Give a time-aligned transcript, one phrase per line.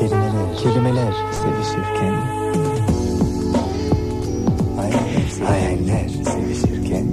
[0.00, 1.14] Kelimeler, kelimeler.
[1.32, 2.14] Sevişirken.
[4.76, 7.06] Hayaller, hayaller sevişirken.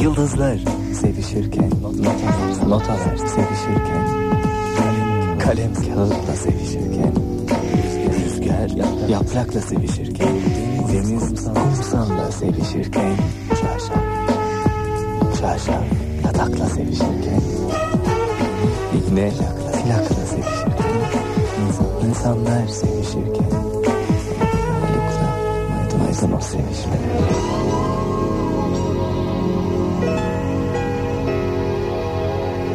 [0.00, 0.58] Yıldızlar
[1.00, 1.70] sevişirken.
[1.82, 4.06] Notalar, notalar sevişirken.
[5.38, 5.74] Kalem.
[5.74, 7.12] Kağıtla sevişirken.
[8.14, 10.34] Rüzgar yaprak, yaprakla sevişirken.
[10.92, 13.16] Deniz kumsalla sevişirken.
[13.48, 14.04] Çarşaf.
[15.40, 15.84] Çarşaf
[16.24, 17.40] yatakla sevişirken.
[19.10, 19.30] İğne.
[19.84, 20.63] Plakla, sevişirken
[22.08, 23.50] insanlar sevişirken
[24.80, 25.30] Haluk'la
[25.68, 27.14] maydanoz sevişmeler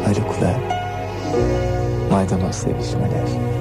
[0.05, 0.59] Haluk'la
[2.11, 3.59] maydanoz sevişmeler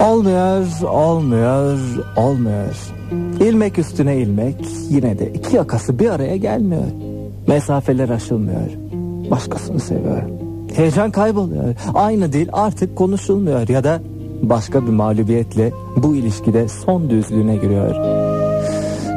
[0.00, 1.78] Olmuyor, olmuyor,
[2.16, 2.76] olmuyor.
[3.40, 4.56] İlmek üstüne ilmek
[4.90, 6.84] yine de iki yakası bir araya gelmiyor.
[7.46, 8.85] Mesafeler aşılmıyor.
[9.30, 10.22] Başkasını seviyor.
[10.76, 11.74] Heyecan kayboluyor.
[11.94, 14.00] Aynı dil artık konuşulmuyor ya da
[14.42, 17.94] başka bir mağlubiyetle bu ilişkide son düzlüğüne giriyor.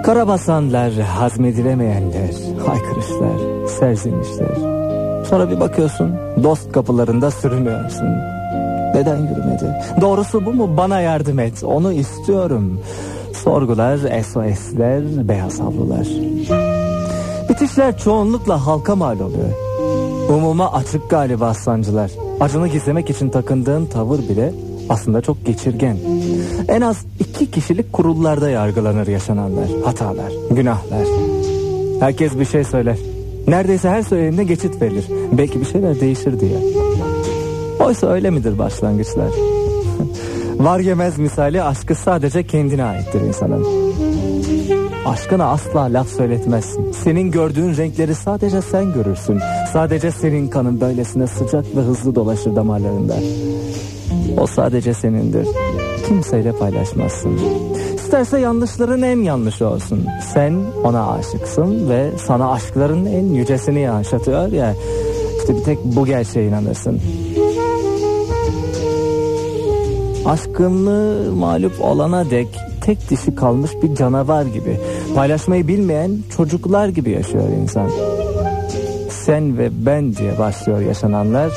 [0.04, 2.36] Karabasanlar, hazmedilemeyenler,
[2.68, 4.56] haykırışlar, serzenişler.
[5.30, 8.08] Sonra bir bakıyorsun dost kapılarında sürünüyorsun.
[8.96, 9.76] Neden yürümedi?
[10.02, 10.78] Doğrusu bu mu?
[10.78, 11.64] Bana yardım et.
[11.64, 12.80] Onu istiyorum.
[13.34, 16.08] Sorgular, SOS'ler, beyaz havlular.
[17.50, 19.69] Bitişler çoğunlukla halka mal oluyor.
[20.30, 22.12] Umuma açık galiba sancılar.
[22.40, 24.54] Acını gizlemek için takındığın tavır bile
[24.90, 25.98] aslında çok geçirgen.
[26.68, 31.08] En az iki kişilik kurullarda yargılanır yaşananlar, hatalar, günahlar.
[32.00, 32.98] Herkes bir şey söyler.
[33.48, 35.06] Neredeyse her söylenene geçit verilir.
[35.32, 36.58] Belki bir şeyler değişir diye.
[37.80, 39.30] Oysa öyle midir başlangıçlar?
[40.60, 43.89] Var yemez misali aşkı sadece kendine aittir insanın.
[45.10, 46.92] Aşkına asla laf söyletmezsin.
[46.92, 49.40] Senin gördüğün renkleri sadece sen görürsün.
[49.74, 53.16] Sadece senin kanın böylesine sıcak ve hızlı dolaşır damarlarında.
[54.38, 55.48] O sadece senindir.
[56.08, 57.40] Kimseyle paylaşmazsın.
[57.96, 60.06] İsterse yanlışların en yanlışı olsun.
[60.34, 60.54] Sen
[60.84, 64.76] ona aşıksın ve sana aşkların en yücesini yaşatıyor ya.
[65.40, 67.02] İşte bir tek bu gerçeğe inanırsın.
[70.26, 72.48] Aşkını mağlup olana dek
[72.82, 74.80] tek dişi kalmış bir canavar gibi.
[75.16, 77.90] Paylaşmayı bilmeyen çocuklar gibi yaşıyor insan.
[79.10, 81.52] Sen ve ben diye başlıyor yaşananlar.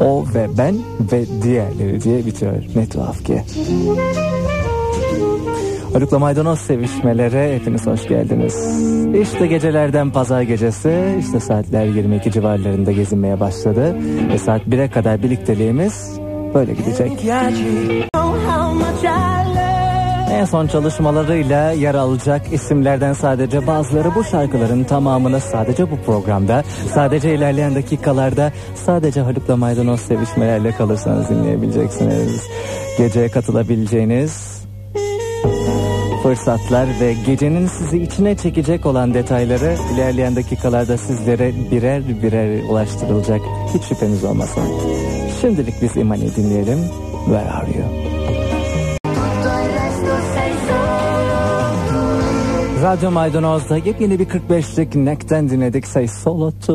[0.00, 0.74] O ve ben
[1.12, 2.52] ve diğerleri diye bitiyor.
[2.74, 3.42] Ne tuhaf ki.
[5.92, 8.54] Haluk'la maydanoz sevişmelere hepiniz hoş geldiniz.
[9.22, 13.96] İşte gecelerden pazar gecesi, işte saatler 22 civarlarında gezinmeye başladı.
[14.32, 16.20] Ve saat 1'e kadar birlikteliğimiz
[16.54, 17.24] böyle gidecek.
[20.30, 26.64] En son çalışmalarıyla yer alacak isimlerden sadece bazıları bu şarkıların tamamını sadece bu programda,
[26.94, 32.42] sadece ilerleyen dakikalarda, sadece Haluk'la maydanoz sevişmelerle kalırsanız dinleyebileceksiniz.
[32.98, 34.56] Geceye katılabileceğiniz
[36.26, 43.40] fırsatlar ve gecenin sizi içine çekecek olan detayları ilerleyen dakikalarda sizlere birer birer ulaştırılacak.
[43.74, 44.62] Hiç şüpheniz olmasın.
[45.40, 46.78] Şimdilik biz İmani dinleyelim.
[47.26, 48.15] Where are you?
[52.86, 56.72] Radyo Maydanoz'da yepyeni bir 45'lik Nek'ten dinledik Say Solo 2.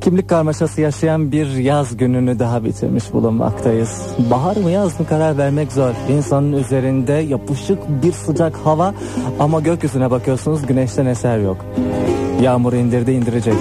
[0.00, 4.06] Kimlik karmaşası yaşayan bir yaz gününü daha bitirmiş bulunmaktayız.
[4.30, 5.90] Bahar mı yaz mı karar vermek zor.
[6.10, 8.94] İnsanın üzerinde yapışık bir sıcak hava
[9.40, 11.56] ama gökyüzüne bakıyorsunuz güneşten eser yok.
[12.42, 13.56] Yağmur indirdi indirecek.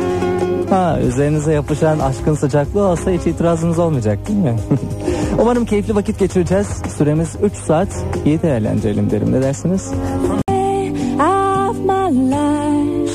[0.69, 4.55] Ha üzerinize yapışan aşkın sıcaklığı olsa hiç itirazınız olmayacak değil mi?
[5.41, 6.67] Umarım keyifli vakit geçireceğiz.
[6.97, 8.05] Süremiz 3 saat.
[8.25, 9.31] İyi değerlendirelim derim.
[9.31, 9.91] Ne dersiniz?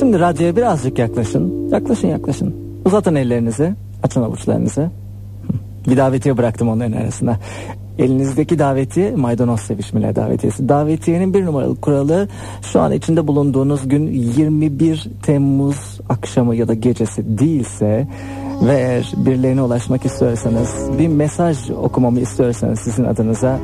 [0.06, 1.68] Şimdi radyoya birazcık yaklaşın.
[1.70, 2.54] Yaklaşın yaklaşın.
[2.84, 3.74] Uzatın ellerinizi.
[4.02, 4.90] Açın avuçlarınızı.
[5.88, 7.38] Bir davetiye bıraktım onların arasına.
[7.98, 10.68] Elinizdeki daveti maydanoz sevişmeler davetiyesi.
[10.68, 12.28] Davetiyenin bir numaralı kuralı
[12.62, 18.08] şu an içinde bulunduğunuz gün 21 Temmuz akşamı ya da gecesi değilse
[18.66, 23.58] ve eğer birilerine ulaşmak istiyorsanız bir mesaj okumamı istiyorsanız sizin adınıza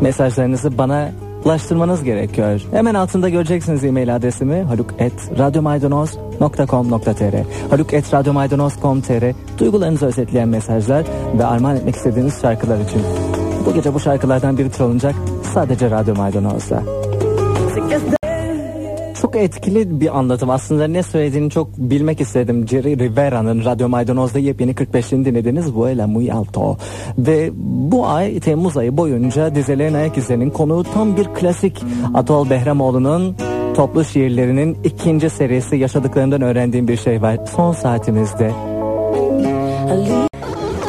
[0.00, 1.10] mesajlarınızı bana
[1.44, 2.60] ulaştırmanız gerekiyor.
[2.72, 7.34] Hemen altında göreceksiniz e-mail adresimi haluk.radyomaydanoz.com.tr
[7.70, 11.04] haluk.radyomaydanoz.com.tr Duygularınızı özetleyen mesajlar
[11.38, 13.02] ve armağan etmek istediğiniz şarkılar için.
[13.66, 15.14] Bu gece bu şarkılardan biri çalınacak
[15.54, 16.82] sadece Radyo Maydanoz'da.
[19.32, 20.50] Çok etkili bir anlatım.
[20.50, 22.68] Aslında ne söylediğini çok bilmek istedim.
[22.68, 25.74] Jerry Rivera'nın Radyo Maydanoz'da yepyeni 45'ini dinlediniz.
[25.74, 26.76] Vuela Muy Alto.
[27.18, 27.50] Ve
[27.90, 31.84] bu ay Temmuz ayı boyunca dizelerin ayak izlerinin konuğu tam bir klasik
[32.14, 33.36] Atol Behramoğlu'nun
[33.76, 37.38] toplu şiirlerinin ikinci serisi yaşadıklarından öğrendiğim bir şey var.
[37.56, 38.52] Son saatimizde.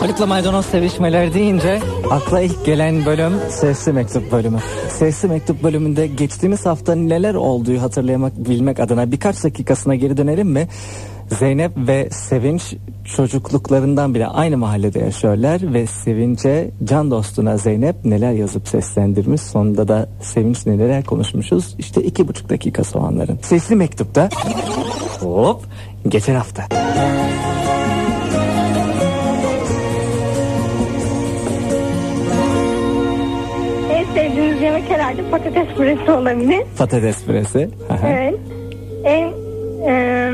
[0.04, 1.80] Haluk'la maydanoz sevişmeler deyince
[2.12, 4.60] akla ilk gelen bölüm sesli mektup bölümü.
[4.90, 10.68] Sesli mektup bölümünde geçtiğimiz hafta neler olduğu hatırlamak bilmek adına birkaç dakikasına geri dönelim mi?
[11.40, 12.76] Zeynep ve Sevinç
[13.16, 20.10] çocukluklarından bile aynı mahallede yaşıyorlar ve Sevinç'e can dostuna Zeynep neler yazıp seslendirmiş sonunda da
[20.22, 23.40] Sevinç neler konuşmuşuz işte iki buçuk dakika soğanların.
[23.42, 24.30] Sesli mektupta
[25.20, 25.62] hop
[26.08, 26.68] geçen hafta.
[34.84, 36.64] Yemek herhalde patates püresi olabilir.
[36.78, 37.70] Patates püresi.
[37.90, 38.08] Aha.
[38.10, 38.36] Evet.
[39.04, 39.32] En
[39.88, 40.32] e,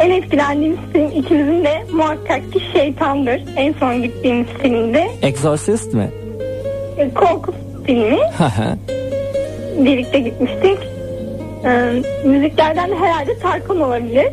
[0.00, 3.40] en etkilendiğimiz film ikimizin de muhakkak ki şeytandır.
[3.56, 5.10] En son gittiğimiz filmde.
[5.22, 6.10] Exorcist mi?
[6.98, 7.54] E, korku
[7.86, 8.18] filmi.
[8.38, 8.76] Aha.
[9.78, 10.78] Birlikte gitmiştik.
[11.64, 14.26] E, müziklerden de herhalde Tarkan olabilir.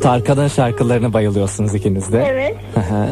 [0.00, 2.24] Tarkan'ın şarkılarına bayılıyorsunuz ikiniz de.
[2.30, 2.56] Evet.
[2.76, 3.06] Aha.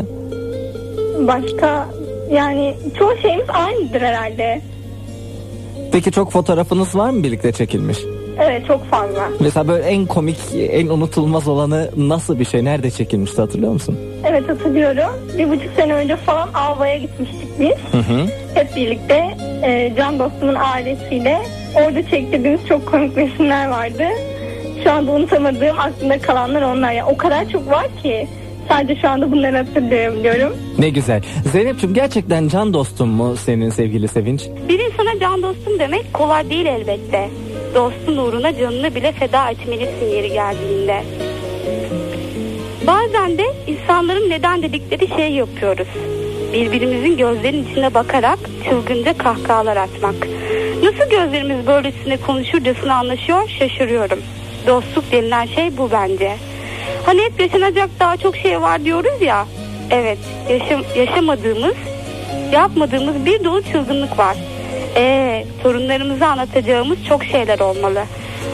[1.26, 1.86] Başka
[2.30, 4.60] yani çoğu şeyimiz aynıdır herhalde.
[5.92, 7.98] Peki çok fotoğrafınız var mı birlikte çekilmiş?
[8.40, 9.28] Evet çok fazla.
[9.40, 12.64] Mesela böyle en komik, en unutulmaz olanı nasıl bir şey?
[12.64, 13.98] Nerede çekilmişti hatırlıyor musun?
[14.24, 15.10] Evet hatırlıyorum.
[15.38, 17.70] Bir buçuk sene önce falan Alva'ya gitmiştik biz.
[17.92, 18.26] Hı hı.
[18.54, 21.38] Hep birlikte e, can dostumun ailesiyle
[21.74, 24.04] orada çektiğimiz çok komik resimler vardı.
[24.84, 26.92] Şu anda unutamadığım aklımda kalanlar onlar.
[26.92, 28.28] Yani o kadar çok var ki
[28.70, 30.56] sadece şu anda bunları hatırlayabiliyorum.
[30.78, 31.22] Ne güzel.
[31.52, 34.42] Zeynep'ciğim gerçekten can dostum mu senin sevgili Sevinç?
[34.68, 37.28] Bir insana can dostum demek kolay değil elbette.
[37.74, 41.02] Dostun uğruna canını bile feda etmelisin yeri geldiğinde.
[42.86, 45.88] Bazen de insanların neden dedikleri şeyi yapıyoruz.
[46.52, 50.14] Birbirimizin gözlerinin içine bakarak çılgınca kahkahalar atmak.
[50.82, 54.18] Nasıl gözlerimiz böylesine konuşurcasına anlaşıyor şaşırıyorum.
[54.66, 56.36] Dostluk denilen şey bu bence.
[57.06, 59.46] Hani hep yaşanacak daha çok şey var diyoruz ya.
[59.90, 60.18] Evet
[60.50, 61.74] yaşam, yaşamadığımız
[62.52, 64.36] yapmadığımız bir dolu çılgınlık var.
[64.96, 68.04] Ee, torunlarımıza anlatacağımız çok şeyler olmalı.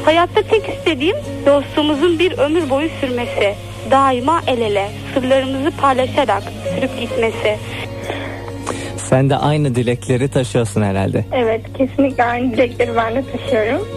[0.04, 1.16] Hayatta tek istediğim
[1.46, 3.54] dostluğumuzun bir ömür boyu sürmesi.
[3.90, 6.42] Daima el ele, sırlarımızı paylaşarak
[6.74, 7.58] sürüp gitmesi.
[8.96, 11.24] Sen de aynı dilekleri taşıyorsun herhalde.
[11.32, 13.88] Evet kesinlikle aynı dilekleri ben de taşıyorum.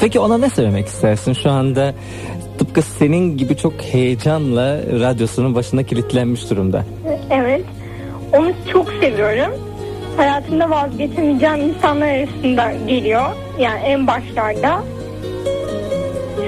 [0.00, 1.32] Peki ona ne söylemek istersin?
[1.32, 1.94] Şu anda
[2.58, 6.84] tıpkı senin gibi çok heyecanla radyosunun başına kilitlenmiş durumda.
[7.30, 7.64] Evet
[8.32, 9.52] onu çok seviyorum.
[10.16, 13.22] Hayatımda vazgeçemeyeceğim insanlar arasında geliyor.
[13.58, 14.82] Yani en başlarda.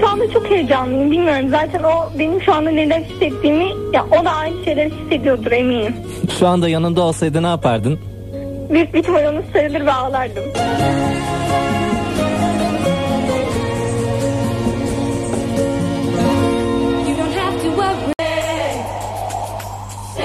[0.01, 1.49] Şu anda çok heyecanlıyım bilmiyorum.
[1.51, 5.95] Zaten o benim şu anda neler hissettiğimi ya o da aynı şeyler hissediyordur eminim.
[6.39, 7.99] Şu anda yanında olsaydı ne yapardın?
[8.71, 10.45] Büyük bir ihtimal onu sarılır ve ağlardım.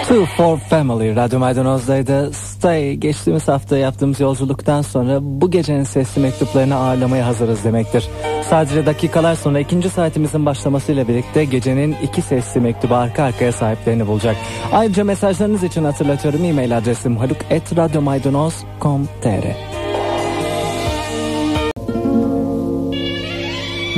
[0.10, 2.34] Two for Family Radyo Maydanoz'daydı.
[2.34, 8.08] Stay geçtiğimiz hafta yaptığımız yolculuktan sonra bu gecenin sesli mektuplarını ağırlamaya hazırız demektir.
[8.50, 14.36] Sadece dakikalar sonra ikinci saatimizin başlamasıyla birlikte gecenin iki sesli mektubu arka arkaya sahiplerini bulacak.
[14.72, 19.46] Ayrıca mesajlarınız için hatırlatıyorum e-mail adresim haluk.radyomaydanoz.com.tr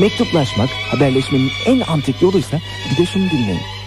[0.02, 2.58] Mektuplaşmak haberleşmenin en antik yoluysa
[2.92, 3.81] bir de şunu dinleyin.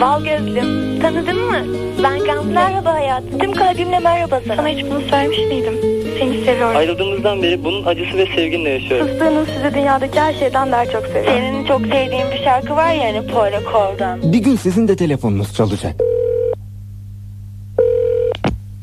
[0.00, 1.00] Bal gözlüm.
[1.00, 1.58] Tanıdın mı?
[2.02, 2.52] Ben Gamze.
[2.52, 3.38] Merhaba hayatım.
[3.38, 4.56] Tüm kalbimle merhaba sana.
[4.56, 5.74] Sana hiç bunu söylemiş miydim?
[6.18, 6.76] Seni seviyorum.
[6.76, 9.06] Ayrıldığımızdan beri bunun acısı ve sevginle yaşıyorum.
[9.08, 11.32] Fıstığının sizi dünyadaki her şeyden daha çok seviyorum.
[11.32, 14.32] Senin çok sevdiğin bir şarkı var ya hani Paula Cole'dan.
[14.32, 15.94] Bir gün sizin de telefonunuz çalacak.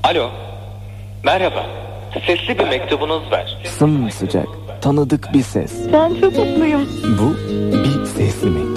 [0.04, 0.30] Alo.
[1.24, 1.66] Merhaba.
[2.28, 3.58] Sesli bir mektubunuz var.
[3.64, 4.48] Sımsıcak,
[4.82, 5.74] tanıdık bir ses.
[5.94, 6.90] Ben çok mutluyum.
[7.20, 7.36] Bu
[7.84, 8.73] bir sesli mektup.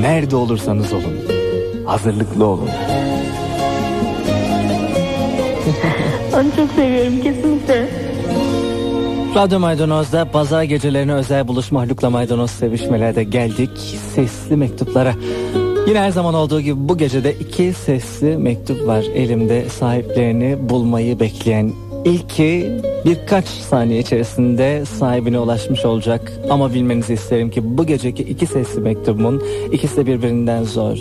[0.00, 1.14] Nerede olursanız olun,
[1.86, 2.68] hazırlıklı olun.
[6.34, 7.88] Onu çok seviyorum kesinlikle.
[9.34, 13.70] Radyo Maydanoz'da pazar gecelerine özel buluşma Haluk'la Maydanoz sevişmelerde geldik
[14.14, 15.14] sesli mektuplara.
[15.88, 21.72] Yine her zaman olduğu gibi bu gecede iki sesli mektup var elimde sahiplerini bulmayı bekleyen.
[22.04, 28.80] İlki birkaç saniye içerisinde sahibine ulaşmış olacak ama bilmenizi isterim ki bu geceki iki sesli
[28.80, 30.98] mektubumun ikisi de birbirinden zor.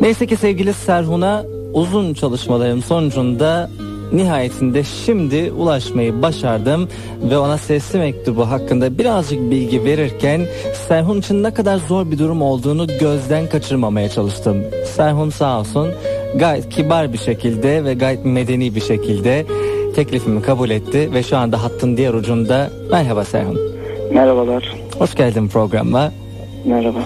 [0.00, 3.70] Neyse ki sevgili Serhun'a uzun çalışmalarım sonucunda
[4.12, 6.88] Nihayetinde şimdi ulaşmayı başardım
[7.30, 10.46] ve ona sesli mektubu hakkında birazcık bilgi verirken
[10.88, 14.56] Serhun için ne kadar zor bir durum olduğunu gözden kaçırmamaya çalıştım.
[14.96, 15.88] Serhun sağ olsun
[16.36, 19.46] gayet kibar bir şekilde ve gayet medeni bir şekilde
[19.92, 22.70] teklifimi kabul etti ve şu anda hattın diğer ucunda.
[22.90, 23.56] Merhaba Serhan.
[24.12, 24.76] Merhabalar.
[24.98, 26.12] Hoş geldin programa.
[26.64, 26.98] Merhaba.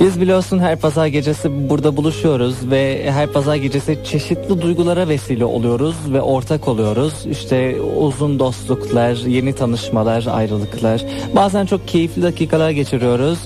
[0.00, 5.96] Biz biliyorsun her pazar gecesi burada buluşuyoruz ve her pazar gecesi çeşitli duygulara vesile oluyoruz
[6.12, 7.26] ve ortak oluyoruz.
[7.30, 11.04] İşte uzun dostluklar, yeni tanışmalar, ayrılıklar.
[11.36, 13.38] Bazen çok keyifli dakikalar geçiriyoruz.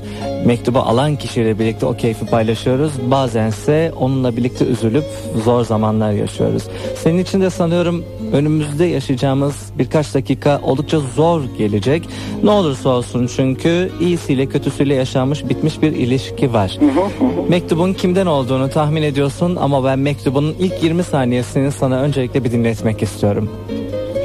[0.44, 2.92] Mektubu alan kişiyle birlikte o keyfi paylaşıyoruz.
[3.10, 5.04] Bazense onunla birlikte üzülüp
[5.44, 6.62] zor zamanlar yaşıyoruz.
[6.96, 12.08] Senin için de sanıyorum önümüzde yaşayacağımız birkaç dakika oldukça zor gelecek.
[12.42, 16.78] Ne olursa olsun çünkü iyisiyle kötüsüyle yaşanmış bitmiş bir ilişki var.
[17.48, 23.02] Mektubun kimden olduğunu tahmin ediyorsun ama ben mektubun ilk 20 saniyesini sana öncelikle bir dinletmek
[23.02, 23.50] istiyorum.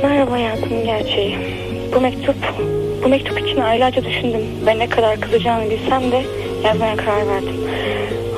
[0.03, 1.37] Merhaba hayatımın gerçeği.
[1.95, 2.35] Bu mektup,
[3.03, 4.41] bu mektup için aylarca düşündüm.
[4.65, 6.23] Ben ne kadar kızacağını bilsem de
[6.63, 7.55] yazmaya karar verdim.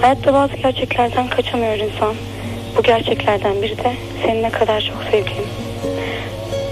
[0.01, 2.15] Hayatta bazı gerçeklerden kaçamıyor insan.
[2.77, 3.93] Bu gerçeklerden biri de
[4.25, 5.43] seni ne kadar çok sevdiğim.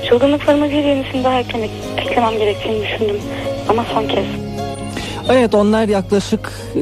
[0.10, 3.18] Çılgınlıklarıma bir yenisini daha eklemek, eklemem gerektiğini düşündüm.
[3.70, 4.26] Ama son kez.
[5.32, 6.82] Evet onlar yaklaşık e,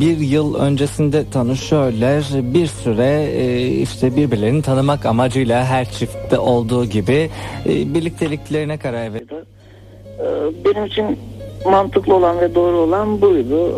[0.00, 2.24] bir yıl öncesinde tanışıyorlar.
[2.32, 7.30] Bir süre e, işte birbirlerini tanımak amacıyla her çiftte olduğu gibi
[7.66, 9.34] e, birlikteliklerine karar verdi.
[10.20, 10.24] Ee,
[10.64, 11.18] Benim için
[11.64, 13.72] mantıklı olan ve doğru olan buydu.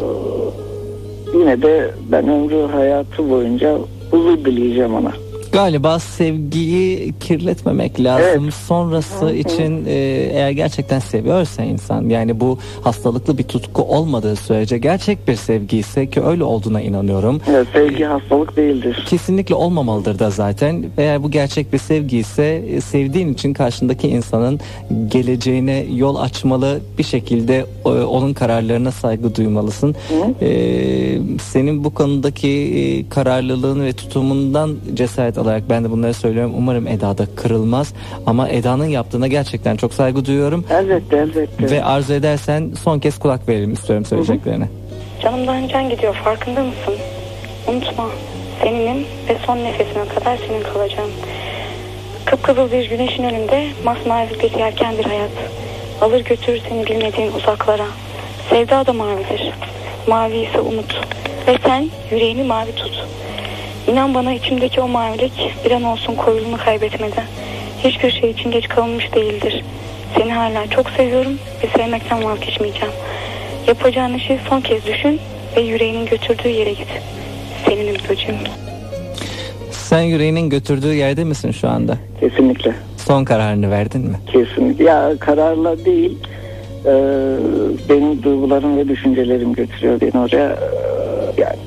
[1.35, 3.78] Yine de ben ömrü hayatı boyunca
[4.11, 5.12] huzur dileyeceğim ona.
[5.52, 8.45] Galiba sevgiyi kirletmemek lazım.
[8.45, 8.55] Evet.
[8.55, 9.93] Sonrası için e,
[10.33, 16.11] eğer gerçekten seviyorsa insan yani bu hastalıklı bir tutku olmadığı sürece gerçek bir sevgi ise
[16.11, 17.40] ki öyle olduğuna inanıyorum.
[17.50, 19.05] Evet, sevgi hastalık değildir.
[19.09, 20.85] Kesinlikle olmamalıdır da zaten.
[20.99, 24.61] Eğer bu gerçek bir sevgi ise e, sevdiğin için karşındaki insanın
[25.09, 29.95] geleceğine yol açmalı bir şekilde e, onun kararlarına saygı duymalısın.
[30.40, 30.49] E,
[31.43, 36.52] senin bu konudaki e, kararlılığın ve tutumundan cesaret alarak ben de bunları söylüyorum.
[36.57, 37.95] Umarım Eda da kırılmaz
[38.26, 41.71] ama Eda'nın yaptığına gerçekten çok saygı duyuyorum Elbette elbette.
[41.71, 44.68] ve arzu edersen son kez kulak verelim istiyorum söyleyeceklerine.
[45.23, 46.95] Canımdan can gidiyor farkında mısın?
[47.68, 48.04] Unutma
[48.62, 51.11] seninim ve son nefesime kadar senin kalacağım.
[52.25, 55.30] Kıpkızıl bir güneşin önünde masmavi bir yelkendir hayat.
[56.00, 57.87] Alır götürür seni bilmediğin uzaklara.
[58.50, 59.52] Sevda da mavidir.
[60.09, 61.00] Mavi ise umut.
[61.47, 63.07] Ve sen yüreğini mavi tut.
[63.88, 65.33] İnan bana içimdeki o mavilik
[65.64, 67.23] bir an olsun koyuluğunu kaybetmedi.
[67.85, 69.64] Hiçbir şey için geç kalınmış değildir.
[70.16, 72.95] Seni hala çok seviyorum ve sevmekten vazgeçmeyeceğim.
[73.66, 75.21] Yapacağın işi son kez düşün
[75.57, 76.88] ve yüreğinin götürdüğü yere git.
[77.66, 78.37] Seninim böcüğüm.
[79.71, 81.97] Sen yüreğinin götürdüğü yerde misin şu anda?
[82.21, 82.75] Kesinlikle.
[82.97, 84.16] Son kararını verdin mi?
[84.33, 84.85] Kesinlikle.
[84.85, 86.18] Ya kararla değil
[86.85, 86.92] e,
[87.88, 90.49] benim duygularım ve düşüncelerim götürüyor beni oraya.
[90.49, 91.59] E, yani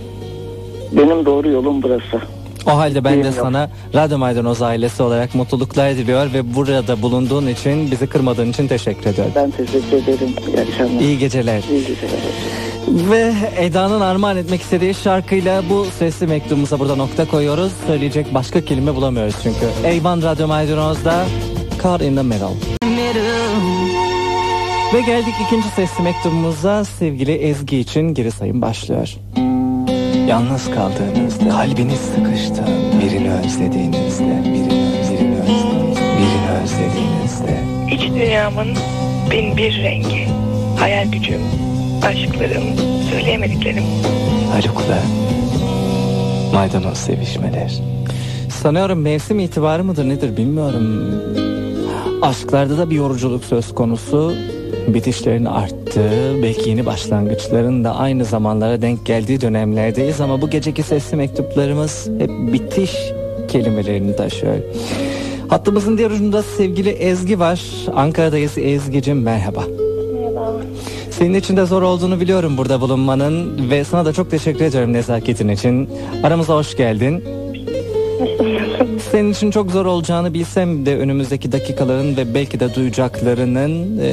[0.92, 2.22] benim doğru yolum burası.
[2.66, 7.92] O halde ben de sana Radyo Maydanoz ailesi olarak mutluluklar diliyor ve burada bulunduğun için,
[7.92, 9.34] bizi kırmadığın için teşekkür ediyorum.
[9.36, 10.34] Ben teşekkür ederim.
[10.48, 11.02] İyi akşamlar.
[11.02, 11.64] İyi geceler.
[11.72, 12.20] İyi geceler.
[12.88, 17.72] Ve Eda'nın armağan etmek istediği şarkıyla bu sesli mektubumuza burada nokta koyuyoruz.
[17.88, 19.66] Söyleyecek başka kelime bulamıyoruz çünkü.
[19.86, 21.26] Eyvan Radyo Maydanoz'da
[21.84, 22.46] Car in the Middle.
[24.94, 29.16] Ve geldik ikinci sesli mektubumuza sevgili Ezgi için geri sayım başlıyor.
[30.32, 32.64] Yalnız kaldığınızda, kalbiniz sıkıştı,
[33.02, 37.64] birini özlediğinizde, birini, birini, özlediğinizde, birini özlediğinizde.
[37.92, 38.68] İç dünyamın
[39.32, 40.28] bin bir rengi.
[40.80, 41.42] Hayal gücüm,
[42.04, 42.64] aşklarım,
[43.12, 43.84] söyleyemediklerim.
[44.52, 45.00] Haluk'la
[46.54, 47.82] maydanoz sevişmeler.
[48.50, 51.12] Sanıyorum mevsim itibarı mıdır nedir bilmiyorum.
[52.22, 54.34] Aşklarda da bir yoruculuk söz konusu.
[54.88, 61.18] Bitişlerin arttığı, belki yeni başlangıçların da aynı zamanlara denk geldiği dönemlerdeyiz ama bu geceki sesli
[61.18, 62.92] mektuplarımız hep bitiş
[63.48, 64.58] kelimelerini taşıyor.
[65.48, 67.62] Hattımızın diğer ucunda sevgili Ezgi var.
[67.96, 69.64] Ankara'dayız Ezgi'cim merhaba.
[70.14, 70.54] Merhaba.
[71.12, 75.48] Senin için de zor olduğunu biliyorum burada bulunmanın ve sana da çok teşekkür ediyorum nezaketin
[75.50, 75.90] için.
[76.24, 77.24] Aramıza hoş geldin.
[79.12, 84.08] Senin için çok zor olacağını bilsem de önümüzdeki dakikaların ve belki de duyacaklarının eee,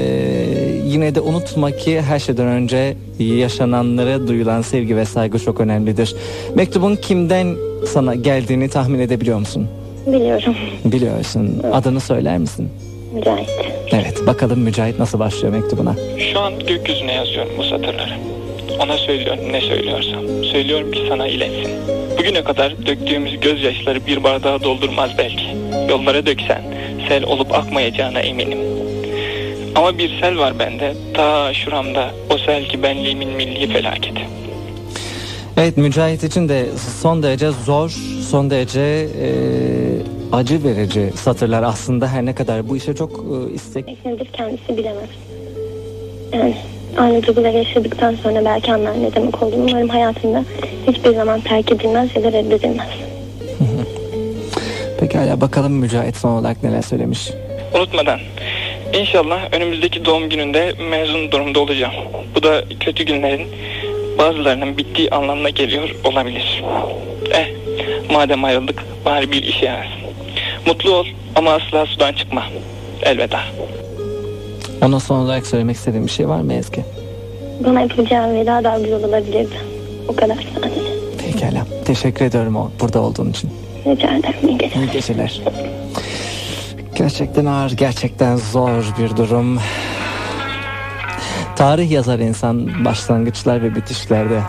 [0.84, 6.14] yine de unutma ki her şeyden önce yaşananlara duyulan sevgi ve saygı çok önemlidir.
[6.54, 9.68] Mektubun kimden sana geldiğini tahmin edebiliyor musun?
[10.06, 10.54] Biliyorum.
[10.84, 11.62] Biliyorsun.
[11.72, 12.68] Adını söyler misin?
[13.14, 13.48] Mücahit.
[13.92, 14.26] Evet.
[14.26, 15.94] Bakalım Mücahit nasıl başlıyor mektubuna?
[16.32, 18.12] Şu an gökyüzüne yazıyorum bu satırları.
[18.80, 20.20] Ona söylüyorum ne söylüyorsam.
[20.52, 21.70] Söylüyorum ki sana iletsin.
[22.18, 25.44] Bugüne kadar döktüğümüz gözyaşları bir bardağa doldurmaz belki.
[25.88, 26.62] Yollara döksen
[27.08, 28.58] sel olup akmayacağına eminim.
[29.74, 30.94] Ama bir sel var bende.
[31.14, 34.20] Ta şuramda o sel ki benliğimin milli felaketi.
[35.56, 36.66] Evet Mücahit için de
[37.00, 37.90] son derece zor,
[38.30, 39.28] son derece e,
[40.32, 44.04] acı verici satırlar aslında her ne kadar bu işe çok e, istek.
[44.04, 45.08] Nedir kendisi bilemez.
[46.32, 46.56] Yani
[46.96, 49.64] aynı duyguları yaşadıktan sonra belki anlar ne demek olduğunu.
[49.70, 50.44] Umarım hayatında
[50.86, 52.88] hiçbir zaman terk edilmez ya da reddedilmez.
[55.00, 57.30] Pekala bakalım Mücahit son olarak neler söylemiş.
[57.74, 58.20] Unutmadan
[58.92, 61.94] inşallah önümüzdeki doğum gününde mezun durumda olacağım.
[62.34, 63.48] Bu da kötü günlerin
[64.18, 66.64] bazılarının bittiği anlamına geliyor olabilir.
[67.30, 67.46] Eh
[68.10, 70.00] madem ayrıldık bari bir işe yarasın.
[70.66, 72.44] Mutlu ol ama asla sudan çıkma.
[73.02, 73.40] Elveda.
[74.82, 76.84] Ona son olarak söylemek istediğim bir şey var mı Ezgi?
[77.64, 79.56] Bana yapacağı veda daha güzel olabilirdi.
[80.08, 80.80] O kadar sadece.
[81.26, 81.66] Pekala.
[81.84, 83.50] Teşekkür ediyorum o burada olduğun için.
[83.86, 84.48] Rica ederim.
[84.48, 84.82] İyi geceler.
[84.82, 85.42] İyi geceler.
[86.94, 89.58] Gerçekten ağır, gerçekten zor bir durum.
[91.56, 94.40] Tarih yazar insan başlangıçlar ve bitişlerde.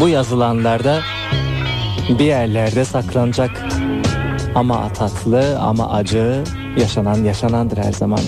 [0.00, 1.00] Bu yazılanlarda
[2.18, 3.64] bir yerlerde saklanacak.
[4.56, 6.44] Ama tatlı ama acı
[6.80, 8.20] yaşanan yaşanandır her zaman.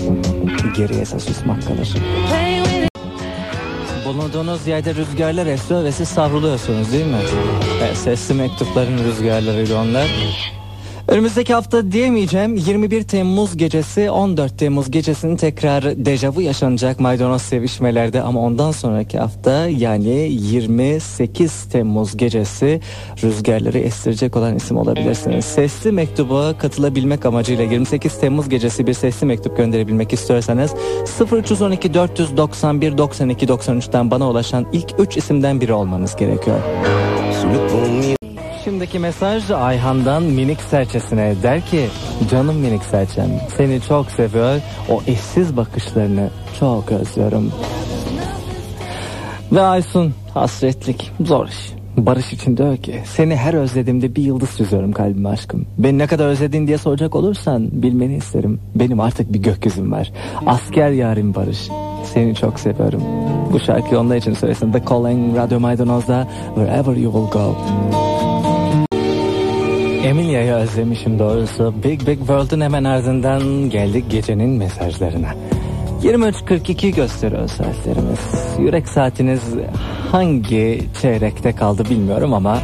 [0.77, 1.95] Geriye susmak kalır.
[4.05, 7.19] Bulunduğunuz yerde rüzgarlar esiyor ve siz savruluyorsunuz değil mi?
[7.83, 10.07] Evet, sesli mektupların rüzgarlarıydı onlar.
[11.09, 18.41] Önümüzdeki hafta diyemeyeceğim 21 Temmuz gecesi 14 Temmuz gecesinin tekrar dejavu yaşanacak maydanoz sevişmelerde ama
[18.41, 22.81] ondan sonraki hafta yani 28 Temmuz gecesi
[23.23, 25.45] rüzgarları estirecek olan isim olabilirsiniz.
[25.45, 30.75] Sesli mektuba katılabilmek amacıyla 28 Temmuz gecesi bir sesli mektup gönderebilmek istiyorsanız
[31.33, 36.59] 0312 491 92 93'ten bana ulaşan ilk 3 isimden biri olmanız gerekiyor.
[38.69, 41.87] Şimdiki mesaj Ayhan'dan minik serçesine der ki
[42.31, 44.61] canım minik serçem seni çok seviyor
[44.91, 47.53] o eşsiz bakışlarını çok özlüyorum.
[49.53, 51.73] Ve Aysun hasretlik zor iş.
[51.97, 55.67] Barış için diyor ki seni her özlediğimde bir yıldız çiziyorum kalbime aşkım.
[55.79, 58.61] Beni ne kadar özledin diye soracak olursan bilmeni isterim.
[58.75, 60.13] Benim artık bir gökyüzüm var.
[60.47, 61.69] Asker yarim Barış.
[62.05, 63.03] Seni çok seviyorum.
[63.53, 64.73] Bu şarkıyı onlar için söylesin.
[64.73, 67.57] The Calling Radyo Maydanoz'da Wherever You Will Go.
[70.05, 71.75] Emilia'yı özlemişim doğrusu.
[71.85, 75.29] Big Big World'un hemen ardından geldik gecenin mesajlarına.
[76.03, 78.19] 23.42 gösteriyor saatlerimiz.
[78.59, 79.43] Yürek saatiniz
[80.13, 82.59] hangi çeyrekte kaldı bilmiyorum ama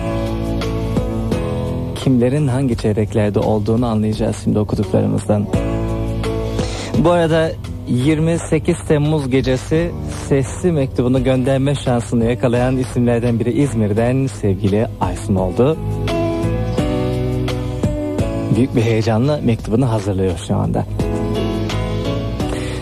[1.94, 5.46] kimlerin hangi çeyreklerde olduğunu anlayacağız şimdi okuduklarımızdan.
[6.98, 7.50] Bu arada
[7.88, 9.90] 28 Temmuz gecesi
[10.28, 15.76] sesli mektubunu gönderme şansını yakalayan isimlerden biri İzmir'den sevgili Aysun oldu
[18.56, 20.86] büyük bir heyecanla mektubunu hazırlıyor şu anda.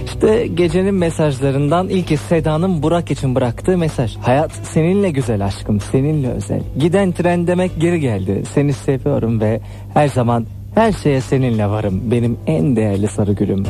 [0.07, 4.17] İşte gecenin mesajlarından ilki Seda'nın Burak için bıraktığı mesaj.
[4.17, 6.63] Hayat seninle güzel aşkım, seninle özel.
[6.79, 8.43] Giden tren demek geri geldi.
[8.55, 9.61] Seni seviyorum ve
[9.95, 12.01] her zaman her şeye seninle varım.
[12.11, 13.65] Benim en değerli sarı gülüm.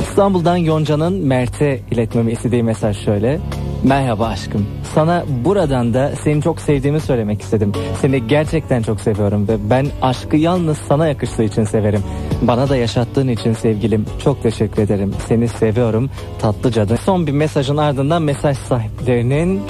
[0.00, 3.38] İstanbul'dan Yonca'nın Mert'e iletmemi istediği mesaj şöyle.
[3.86, 4.66] Merhaba aşkım.
[4.94, 7.72] Sana buradan da seni çok sevdiğimi söylemek istedim.
[8.00, 12.02] Seni gerçekten çok seviyorum ve ben aşkı yalnız sana yakıştığı için severim.
[12.42, 15.14] Bana da yaşattığın için sevgilim çok teşekkür ederim.
[15.28, 16.96] Seni seviyorum tatlı cadı.
[16.96, 19.62] Son bir mesajın ardından mesaj sahiplerinin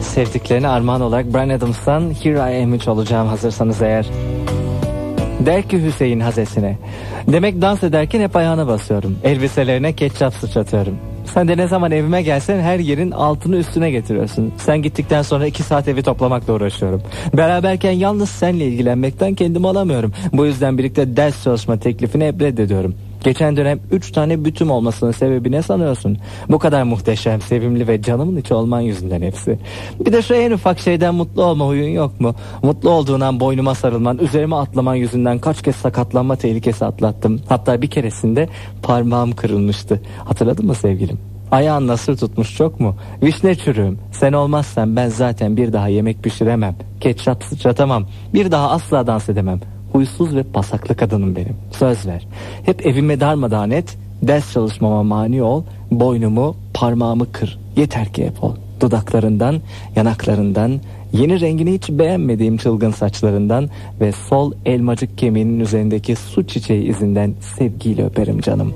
[0.00, 4.06] sevdiklerine armağan olarak Brian Adams'tan Here I Am olacağım hazırsanız eğer.
[5.40, 6.78] Der ki Hüseyin Hazesine.
[7.28, 9.18] Demek dans ederken hep ayağına basıyorum.
[9.24, 11.11] Elbiselerine ketçap sıçratıyorum.
[11.24, 14.52] Sen de ne zaman evime gelsen her yerin altını üstüne getiriyorsun.
[14.56, 17.02] Sen gittikten sonra iki saat evi toplamakla uğraşıyorum.
[17.34, 20.12] Beraberken yalnız senle ilgilenmekten kendimi alamıyorum.
[20.32, 22.94] Bu yüzden birlikte ders çalışma teklifini hep reddediyorum.
[23.22, 26.18] Geçen dönem 3 tane bütüm olmasının sebebi ne sanıyorsun?
[26.48, 29.58] Bu kadar muhteşem, sevimli ve canımın içi olman yüzünden hepsi.
[30.06, 32.34] Bir de şu en ufak şeyden mutlu olma huyun yok mu?
[32.62, 37.40] Mutlu olduğundan boynuma sarılman, üzerime atlaman yüzünden kaç kez sakatlanma tehlikesi atlattım.
[37.48, 38.48] Hatta bir keresinde
[38.82, 40.00] parmağım kırılmıştı.
[40.24, 41.18] Hatırladın mı sevgilim?
[41.50, 42.96] Ayağın nasır tutmuş çok mu?
[43.22, 43.98] Vişne çürüğüm.
[44.12, 46.76] Sen olmazsan ben zaten bir daha yemek pişiremem.
[47.00, 48.06] Ketçap sıçratamam.
[48.34, 49.60] Bir daha asla dans edemem.
[49.92, 51.56] Huysuz ve pasaklı kadınım benim.
[51.70, 52.26] Söz ver.
[52.64, 53.96] Hep evime darmadağın et.
[54.22, 55.62] Ders çalışmama mani ol.
[55.90, 57.58] Boynumu, parmağımı kır.
[57.76, 58.54] Yeter ki hep ol.
[58.80, 59.60] Dudaklarından,
[59.96, 60.80] yanaklarından,
[61.12, 68.04] yeni rengini hiç beğenmediğim çılgın saçlarından ve sol elmacık kemiğinin üzerindeki su çiçeği izinden sevgiyle
[68.04, 68.74] öperim canım.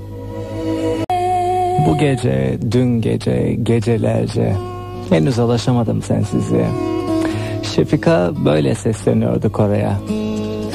[1.87, 4.55] Bu gece, dün gece, gecelerce
[5.09, 6.67] henüz alışamadım sensizliğe.
[7.63, 9.91] Şefika böyle sesleniyordu Kore'ye.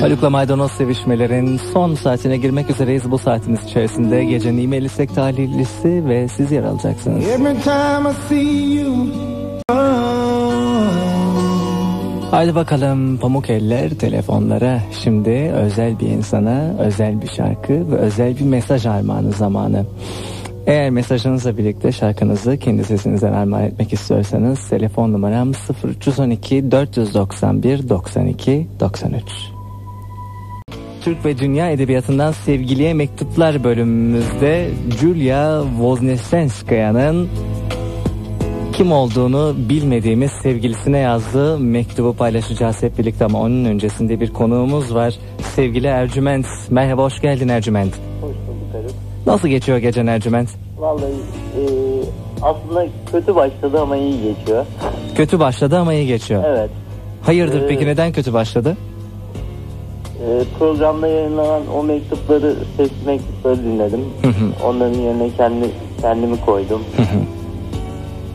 [0.02, 3.10] Haluk'la maydanoz sevişmelerin son saatine girmek üzereyiz.
[3.10, 7.28] Bu saatiniz içerisinde gecenin e-mail istek talihlisi ve siz yer alacaksınız.
[7.28, 9.06] Every time I see you,
[9.70, 9.76] oh,
[12.30, 14.80] Haydi bakalım pamuk eller telefonlara.
[15.02, 19.86] Şimdi özel bir insana özel bir şarkı ve özel bir mesaj armağanı zamanı.
[20.66, 25.52] Eğer mesajınızla birlikte şarkınızı kendi sesinizden armağan etmek istiyorsanız telefon numaram
[25.84, 29.61] 0312 491 92 93.
[31.04, 37.28] Türk ve Dünya Edebiyatı'ndan Sevgiliye Mektuplar bölümümüzde Julia Voznesenskaya'nın
[38.72, 45.14] kim olduğunu bilmediğimiz sevgilisine yazdığı mektubu paylaşacağız hep birlikte ama onun öncesinde bir konuğumuz var.
[45.54, 46.46] Sevgili Ercüment.
[46.70, 47.94] Merhaba hoş geldin Ercüment.
[48.20, 48.90] Hoş bulduk Haluk.
[49.26, 50.48] Nasıl geçiyor gecen Ercüment?
[50.78, 51.04] Vallahi
[51.58, 51.62] e,
[52.42, 54.66] aslında kötü başladı ama iyi geçiyor.
[55.16, 56.44] Kötü başladı ama iyi geçiyor.
[56.46, 56.70] Evet.
[57.22, 58.76] Hayırdır Ee, peki neden kötü başladı?
[60.28, 64.00] E, programda yayınlanan o mektupları, ses mektupları dinledim.
[64.66, 66.82] Onların yerine kendi kendimi koydum.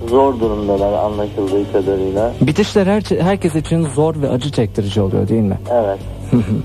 [0.09, 2.33] Zor durumdalar anlaşıldığı kadarıyla.
[2.41, 5.57] Bitişler her, herkes için zor ve acı çektirici oluyor değil mi?
[5.71, 5.99] Evet.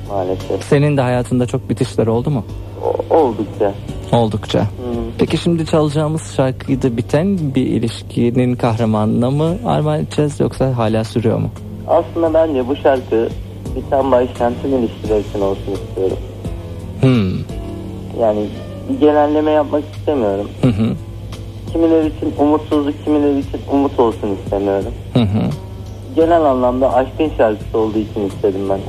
[0.08, 0.64] maalesef.
[0.64, 2.44] Senin de hayatında çok bitişler oldu mu?
[3.10, 3.72] O- oldukça.
[4.12, 4.60] Oldukça.
[4.60, 4.66] Hı.
[5.18, 11.38] Peki şimdi çalacağımız şarkıyı da biten bir ilişkinin kahramanına mı armağan edeceğiz yoksa hala sürüyor
[11.38, 11.48] mu?
[11.88, 13.28] Aslında bence bu şarkı
[13.76, 14.88] biten başkentin
[15.28, 16.18] için olsun istiyorum.
[17.00, 17.32] Hmm.
[18.20, 18.46] Yani
[18.88, 20.48] bir genelleme yapmak istemiyorum.
[20.62, 20.94] Hı hı.
[21.72, 24.92] Kimileri için umutsuzluk, kimileri için umut olsun istemiyorum.
[25.14, 25.50] Hı hı.
[26.16, 28.80] Genel anlamda aşkın şarkısı olduğu için istedim ben.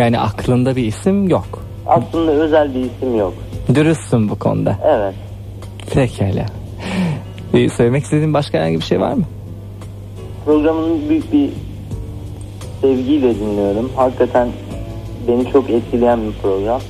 [0.00, 1.64] Yani aklında bir isim yok.
[1.86, 3.34] Aslında özel bir isim yok.
[3.74, 4.78] Dürüstsün bu konuda.
[4.84, 5.14] Evet.
[5.94, 6.46] Pekala.
[7.54, 9.24] Ee, söylemek istediğin başka herhangi bir şey var mı?
[10.44, 11.50] Programını büyük bir
[12.80, 13.90] sevgiyle dinliyorum.
[13.96, 14.48] Hakikaten
[15.28, 16.80] beni çok etkileyen bir program.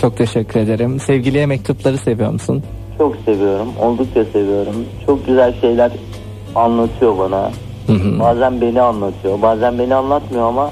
[0.00, 1.00] Çok teşekkür ederim.
[1.00, 2.62] Sevgiliye mektupları seviyor musun?
[2.98, 3.68] Çok seviyorum.
[3.82, 4.74] Oldukça seviyorum.
[5.06, 5.92] Çok güzel şeyler
[6.54, 7.50] anlatıyor bana.
[7.86, 8.20] Hı hı.
[8.20, 9.42] Bazen beni anlatıyor.
[9.42, 10.70] Bazen beni anlatmıyor ama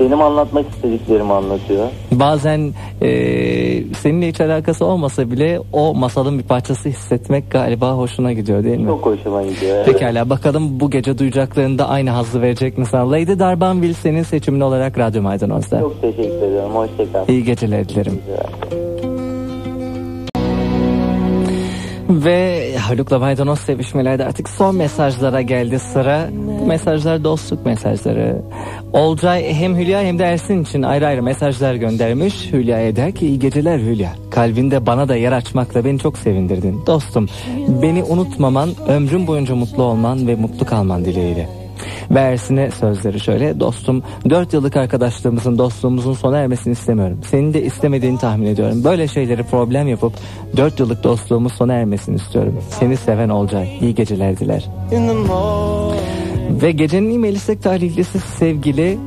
[0.00, 1.86] benim anlatmak istediklerimi anlatıyor.
[2.12, 8.64] Bazen eee, seninle hiç alakası olmasa bile o masalın bir parçası hissetmek galiba hoşuna gidiyor
[8.64, 8.86] değil mi?
[8.86, 9.76] Çok hoşuma gidiyor.
[9.76, 9.86] evet.
[9.86, 13.10] Pekala bakalım bu gece duyacaklarında aynı hazzı verecek mi sana?
[13.10, 15.80] Lady Darbanville senin seçimin olarak Radyo Maydanoz'da.
[15.80, 16.70] Çok teşekkür ediyorum.
[16.74, 17.28] Hoşçakal.
[17.28, 18.20] İyi geceler dilerim.
[22.24, 26.28] Ve Haluk'la Maydanoz sevişmelerde artık son mesajlara geldi sıra.
[26.66, 28.42] Mesajlar dostluk mesajları.
[28.92, 32.52] Olcay hem Hülya hem de Ersin için ayrı ayrı mesajlar göndermiş.
[32.52, 34.12] Hülya'ya der ki iyi geceler Hülya.
[34.30, 36.82] Kalbinde bana da yer açmakla beni çok sevindirdin.
[36.86, 37.28] Dostum
[37.82, 41.59] beni unutmaman, ömrüm boyunca mutlu olman ve mutlu kalman dileğiyle.
[42.10, 43.60] Ve Ersin'e sözleri şöyle.
[43.60, 47.18] Dostum 4 yıllık arkadaşlığımızın dostluğumuzun sona ermesini istemiyorum.
[47.30, 48.84] Senin de istemediğini tahmin ediyorum.
[48.84, 50.12] Böyle şeyleri problem yapıp
[50.56, 52.60] 4 yıllık dostluğumuz sona ermesini istiyorum.
[52.70, 54.68] Seni seven Olcay İyi geceler diler.
[56.62, 58.98] Ve gecenin e-mail istek tarihlisi sevgili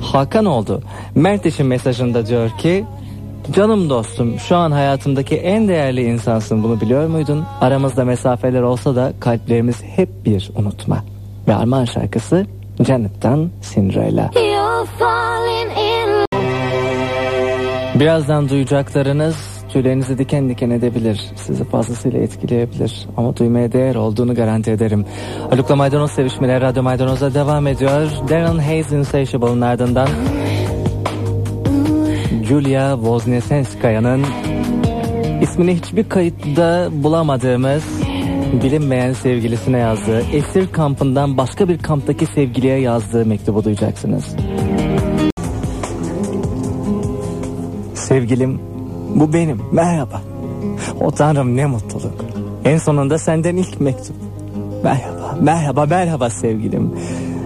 [0.00, 0.82] Hakan oldu.
[1.14, 2.84] Mert için mesajında diyor ki
[3.52, 6.62] Canım dostum şu an hayatımdaki en değerli insansın.
[6.62, 7.44] Bunu biliyor muydun?
[7.60, 11.04] Aramızda mesafeler olsa da kalplerimiz hep bir unutma.
[11.48, 12.46] Ve Armağan şarkısı
[12.86, 14.30] Janet'tan Cinderella.
[17.94, 21.20] Birazdan duyacaklarınız tüylerinizi diken diken edebilir.
[21.36, 23.06] Sizi fazlasıyla etkileyebilir.
[23.16, 25.04] Ama duymaya değer olduğunu garanti ederim.
[25.50, 28.10] Haluk'la Maydanoz sevişmeleri Radyo Maydanoz'a devam ediyor.
[28.28, 30.08] Darren Hayes Insatiable'ın ardından
[32.42, 34.24] Julia Wozniasenskaya'nın
[35.40, 37.84] ismini hiçbir kayıtta bulamadığımız
[38.52, 44.24] bilinmeyen sevgilisine yazdığı, esir kampından başka bir kamptaki sevgiliye yazdığı mektubu duyacaksınız.
[47.94, 48.60] Sevgilim,
[49.14, 49.60] bu benim.
[49.72, 50.22] Merhaba.
[51.00, 52.24] O tanrım ne mutluluk.
[52.64, 54.16] En sonunda senden ilk mektup.
[54.84, 56.94] Merhaba, merhaba, merhaba sevgilim.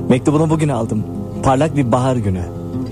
[0.09, 1.05] Mektubunu bugün aldım.
[1.43, 2.43] Parlak bir bahar günü.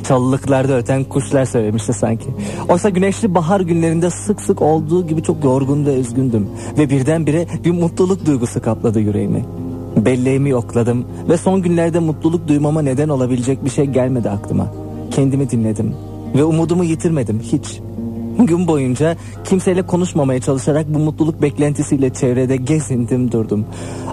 [0.02, 2.26] Çalılıklarda öten kuşlar söylemişti sanki.
[2.68, 6.48] Oysa güneşli bahar günlerinde sık sık olduğu gibi çok yorgun ve üzgündüm.
[6.78, 9.44] Ve birdenbire bir mutluluk duygusu kapladı yüreğimi.
[9.96, 14.66] Belleğimi yokladım ve son günlerde mutluluk duymama neden olabilecek bir şey gelmedi aklıma.
[15.10, 15.94] Kendimi dinledim
[16.34, 17.80] ve umudumu yitirmedim hiç.
[18.38, 23.64] Gün boyunca kimseyle konuşmamaya çalışarak bu mutluluk beklentisiyle çevrede gezindim durdum.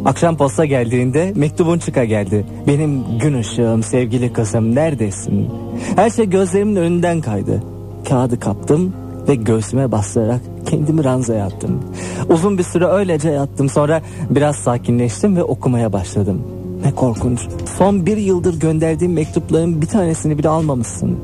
[0.06, 2.46] Akşam posta geldiğinde mektubun çıka geldi.
[2.68, 5.50] Benim gün ışığım sevgili kızım neredesin?
[5.96, 7.64] Her şey gözlerimin önünden kaydı.
[8.10, 8.94] Kağıdı kaptım
[9.28, 11.84] ve göğsüme bastırarak kendimi ranzaya attım.
[12.30, 16.42] Uzun bir süre öylece yattım sonra biraz sakinleştim ve okumaya başladım.
[16.84, 17.40] Ne korkunç.
[17.78, 21.20] Son bir yıldır gönderdiğim mektupların bir tanesini bile almamışsın.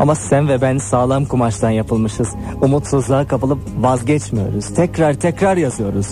[0.00, 2.28] Ama sen ve ben sağlam kumaştan yapılmışız.
[2.60, 4.74] Umutsuzluğa kapılıp vazgeçmiyoruz.
[4.74, 6.06] Tekrar tekrar yazıyoruz.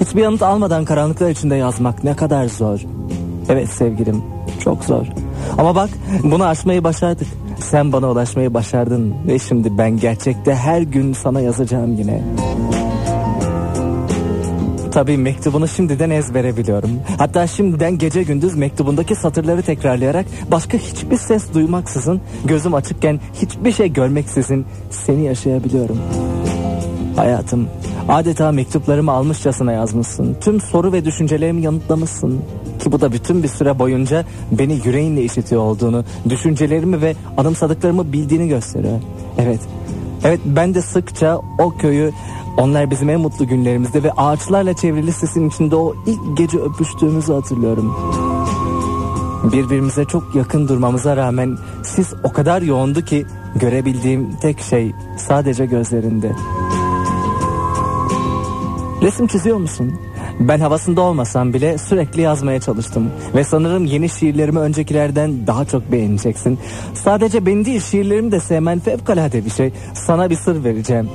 [0.00, 2.80] Hiçbir yanıt almadan karanlıklar içinde yazmak ne kadar zor.
[3.48, 4.22] Evet sevgilim,
[4.64, 5.06] Çok zor.
[5.58, 5.90] Ama bak
[6.22, 7.28] bunu aşmayı başardık.
[7.58, 12.22] Sen bana ulaşmayı başardın ve şimdi ben gerçekte her gün sana yazacağım yine.
[14.92, 16.90] Tabii mektubunu şimdiden ezbere biliyorum.
[17.18, 23.92] Hatta şimdiden gece gündüz mektubundaki satırları tekrarlayarak başka hiçbir ses duymaksızın gözüm açıkken hiçbir şey
[23.92, 25.98] görmeksizin seni yaşayabiliyorum.
[27.16, 27.68] Hayatım
[28.08, 30.36] adeta mektuplarımı almışçasına yazmışsın.
[30.40, 32.40] Tüm soru ve düşüncelerimi yanıtlamışsın.
[32.78, 38.48] Ki bu da bütün bir süre boyunca beni yüreğinle işitiyor olduğunu, düşüncelerimi ve anımsadıklarımı bildiğini
[38.48, 39.00] gösteriyor.
[39.38, 39.60] Evet,
[40.24, 42.12] evet ben de sıkça o köyü
[42.56, 47.96] onlar bizim en mutlu günlerimizde ve ağaçlarla çevrili sesin içinde o ilk gece öpüştüğümüzü hatırlıyorum.
[49.52, 56.32] Birbirimize çok yakın durmamıza rağmen siz o kadar yoğundu ki görebildiğim tek şey sadece gözlerinde.
[59.02, 60.00] Resim çiziyor musun?
[60.40, 63.10] Ben havasında olmasam bile sürekli yazmaya çalıştım.
[63.34, 66.58] Ve sanırım yeni şiirlerimi öncekilerden daha çok beğeneceksin.
[66.94, 69.72] Sadece beni değil şiirlerimi de sevmen fevkalade bir şey.
[69.94, 71.08] Sana bir sır vereceğim.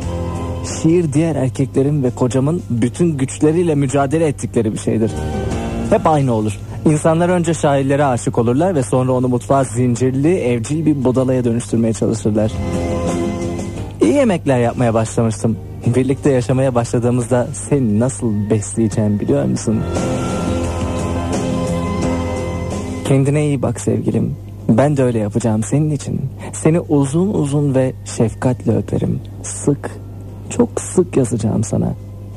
[0.67, 5.11] Şiir diğer erkeklerin ve kocamın bütün güçleriyle mücadele ettikleri bir şeydir.
[5.89, 6.59] Hep aynı olur.
[6.85, 12.51] İnsanlar önce şairlere aşık olurlar ve sonra onu mutfağa zincirli, evcil bir budalaya dönüştürmeye çalışırlar.
[14.01, 15.57] İyi yemekler yapmaya başlamıştım.
[15.95, 19.83] Birlikte yaşamaya başladığımızda seni nasıl besleyeceğim biliyor musun?
[23.05, 24.35] Kendine iyi bak sevgilim.
[24.69, 26.21] Ben de öyle yapacağım senin için.
[26.53, 29.19] Seni uzun uzun ve şefkatle öperim.
[29.43, 29.91] Sık,
[30.49, 31.93] çok sık yazacağım sana.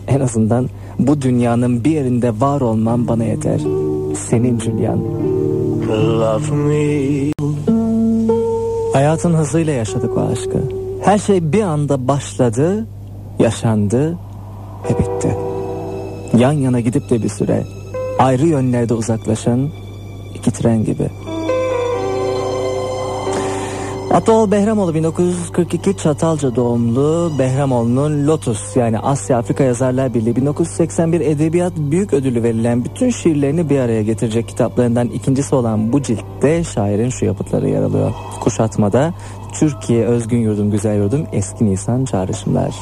[0.09, 0.69] En azından
[0.99, 3.61] bu dünyanın bir yerinde var olman bana yeter.
[4.17, 5.01] Senin Julian.
[8.93, 10.63] Hayatın hızıyla yaşadık o aşkı.
[11.03, 12.87] Her şey bir anda başladı,
[13.39, 14.19] yaşandı
[14.85, 15.37] ve bitti.
[16.39, 17.65] Yan yana gidip de bir süre
[18.19, 19.69] ayrı yönlerde uzaklaşan
[20.35, 21.11] iki tren gibi.
[24.11, 32.13] Atol Behramoğlu 1942 Çatalca doğumlu Behramoğlu'nun Lotus yani Asya Afrika Yazarlar Birliği 1981 Edebiyat Büyük
[32.13, 37.69] Ödülü verilen bütün şiirlerini bir araya getirecek kitaplarından ikincisi olan bu ciltte şairin şu yapıtları
[37.69, 38.13] yer alıyor.
[38.41, 39.15] Kuşatmada
[39.53, 42.75] Türkiye Özgün Yurdum Güzel Yurdum Eski Nisan Çağrışımlar.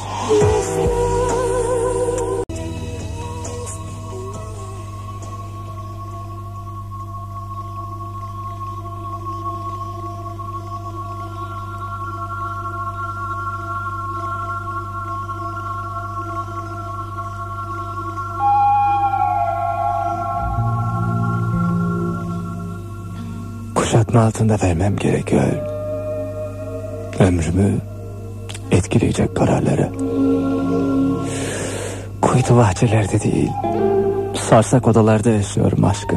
[24.19, 25.43] Altında vermem gerekiyor.
[27.19, 27.73] Ömrümü
[28.71, 29.89] etkileyecek kararları.
[32.21, 33.49] Kuytu bahçelerde değil,
[34.35, 36.15] sarsak odalarda yaşıyorum aşkı.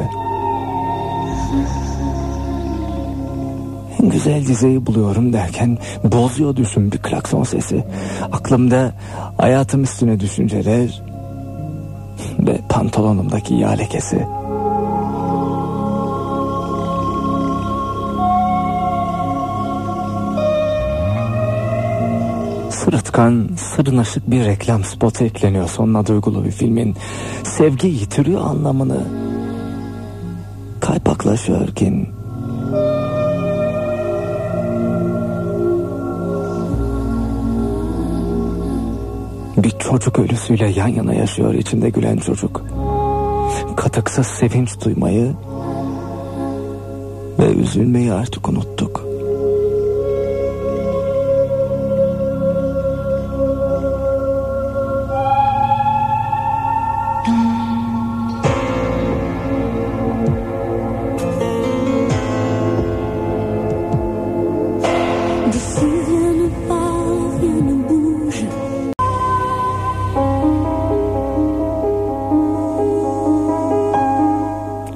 [3.99, 7.83] En güzel dizeyi buluyorum derken bozuyor düşün bir klakson sesi.
[8.31, 8.91] Aklımda
[9.37, 11.01] hayatım üstüne düşünceler
[12.39, 14.27] ve pantolonumdaki yağ lekesi.
[23.13, 26.95] Sırıtkan, sırnaşık bir reklam spotu ekleniyor sonuna duygulu bir filmin.
[27.43, 29.03] Sevgi yitiriyor anlamını.
[30.79, 32.07] Kaypaklaşıyor kin.
[39.57, 42.61] Bir çocuk ölüsüyle yan yana yaşıyor içinde gülen çocuk.
[43.77, 45.31] Katıksız sevinç duymayı
[47.39, 49.12] ve üzülmeyi artık unuttuk.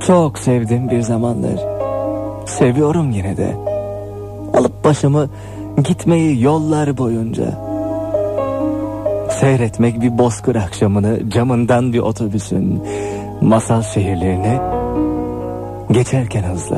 [0.07, 1.59] Çok sevdim bir zamanlar.
[2.45, 3.55] Seviyorum yine de.
[4.53, 5.29] Alıp başımı
[5.83, 7.45] gitmeyi yollar boyunca.
[9.39, 12.83] Seyretmek bir bozkır akşamını camından bir otobüsün
[13.41, 14.59] masal şehirlerini
[15.91, 16.77] geçerken hızla.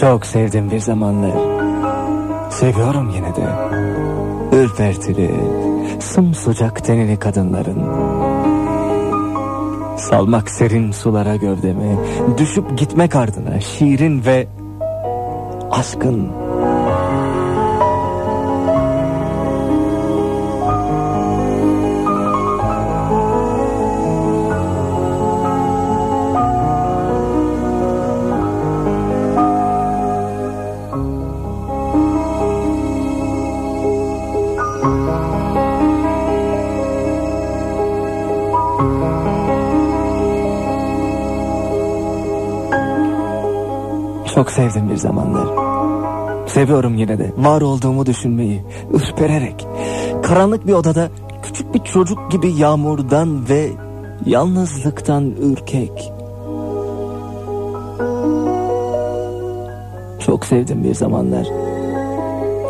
[0.00, 1.32] Çok sevdim bir zamanlar.
[2.50, 3.46] Seviyorum yine de.
[4.56, 5.30] Ürpertili,
[6.00, 7.82] sımsıcak tenini kadınların.
[9.96, 11.98] Salmak serin sulara gövdemi,
[12.38, 14.46] düşüp gitmek ardına şiirin ve
[15.70, 16.47] aşkın.
[44.48, 45.48] Çok sevdim bir zamanlar.
[46.48, 49.66] Seviyorum yine de var olduğumu düşünmeyi, ürpererek.
[50.22, 51.08] Karanlık bir odada
[51.42, 53.70] küçük bir çocuk gibi yağmurdan ve
[54.26, 56.12] yalnızlıktan ürkek.
[60.26, 61.46] Çok sevdim bir zamanlar.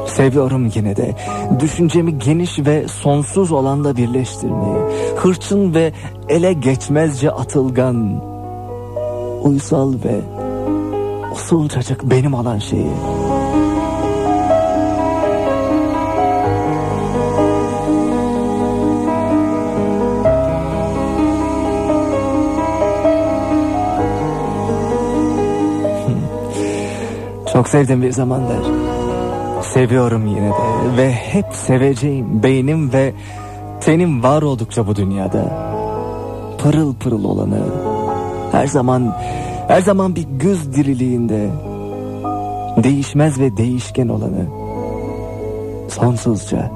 [0.06, 1.14] Seviyorum yine de
[1.60, 4.78] düşüncemi geniş ve sonsuz olanda birleştirmeyi.
[5.16, 5.92] Hırçın ve
[6.28, 8.22] ele geçmezce atılgan.
[9.42, 10.37] Uysal ve
[11.48, 12.82] usulcacık benim olan şeyi.
[27.52, 28.58] Çok sevdim bir zamanlar.
[29.62, 33.12] Seviyorum yine de ve hep seveceğim beynim ve
[33.80, 35.68] tenim var oldukça bu dünyada.
[36.58, 37.60] Pırıl pırıl olanı.
[38.52, 39.14] Her zaman
[39.68, 41.50] her zaman bir güz diriliğinde
[42.84, 44.46] değişmez ve değişken olanı.
[45.88, 46.70] Sonsuzca.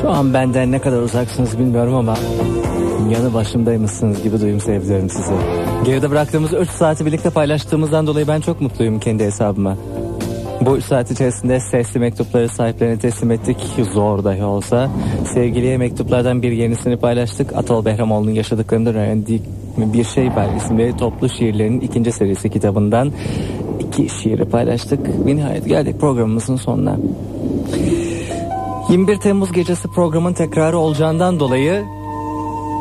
[0.00, 2.16] Şu an benden ne kadar uzaksınız bilmiyorum ama
[3.10, 5.32] yanı başımdaymışsınız gibi duyum seviyorum sizi.
[5.84, 9.76] Geride bıraktığımız 3 saati birlikte paylaştığımızdan dolayı ben çok mutluyum kendi hesabıma.
[10.66, 13.56] Bu 3 saat içerisinde sesli mektupları sahiplerine teslim ettik.
[13.92, 14.90] Zor dahi olsa.
[15.34, 17.56] Sevgiliye mektuplardan bir yenisini paylaştık.
[17.56, 19.42] Atol Behramoğlu'nun yaşadıklarından öğrendiği
[19.76, 23.12] bir şey var isimli toplu şiirlerin ikinci serisi kitabından
[23.80, 25.00] iki şiiri paylaştık.
[25.26, 26.96] Ve nihayet geldik programımızın sonuna.
[28.90, 31.84] 21 Temmuz gecesi programın tekrarı olacağından dolayı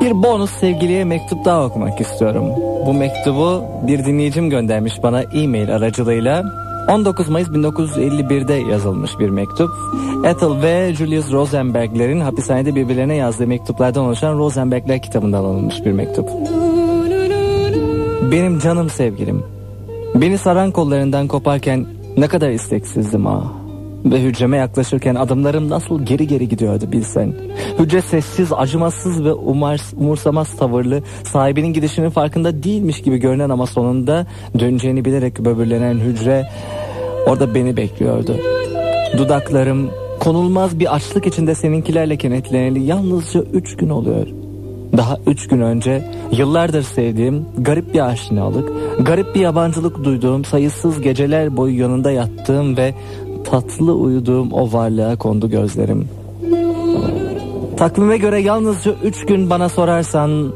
[0.01, 2.45] bir bonus sevgiliye mektup daha okumak istiyorum.
[2.85, 6.43] Bu mektubu bir dinleyicim göndermiş bana e-mail aracılığıyla.
[6.91, 9.69] 19 Mayıs 1951'de yazılmış bir mektup.
[10.25, 16.29] Ethel ve Julius Rosenberg'lerin hapishanede birbirlerine yazdığı mektuplardan oluşan Rosenberg'ler kitabından alınmış bir mektup.
[18.31, 19.43] Benim canım sevgilim.
[20.15, 21.85] Beni saran kollarından koparken
[22.17, 23.60] ne kadar isteksizdim ah.
[24.05, 27.33] Ve hücreme yaklaşırken adımlarım nasıl geri geri gidiyordu bilsen.
[27.79, 34.27] Hücre sessiz, acımasız ve umar, umursamaz tavırlı, sahibinin gidişinin farkında değilmiş gibi görünen ama sonunda
[34.59, 36.49] döneceğini bilerek böbürlenen hücre
[37.27, 38.35] orada beni bekliyordu.
[39.17, 44.27] Dudaklarım konulmaz bir açlık içinde seninkilerle kenetleneli yalnızca üç gün oluyor.
[44.97, 51.57] Daha üç gün önce yıllardır sevdiğim garip bir aşinalık, garip bir yabancılık duyduğum, sayısız geceler
[51.57, 52.93] boyu yanında yattığım ve
[53.43, 56.07] tatlı uyuduğum o varlığa kondu gözlerim.
[57.77, 60.53] Takvime göre yalnızca üç gün bana sorarsan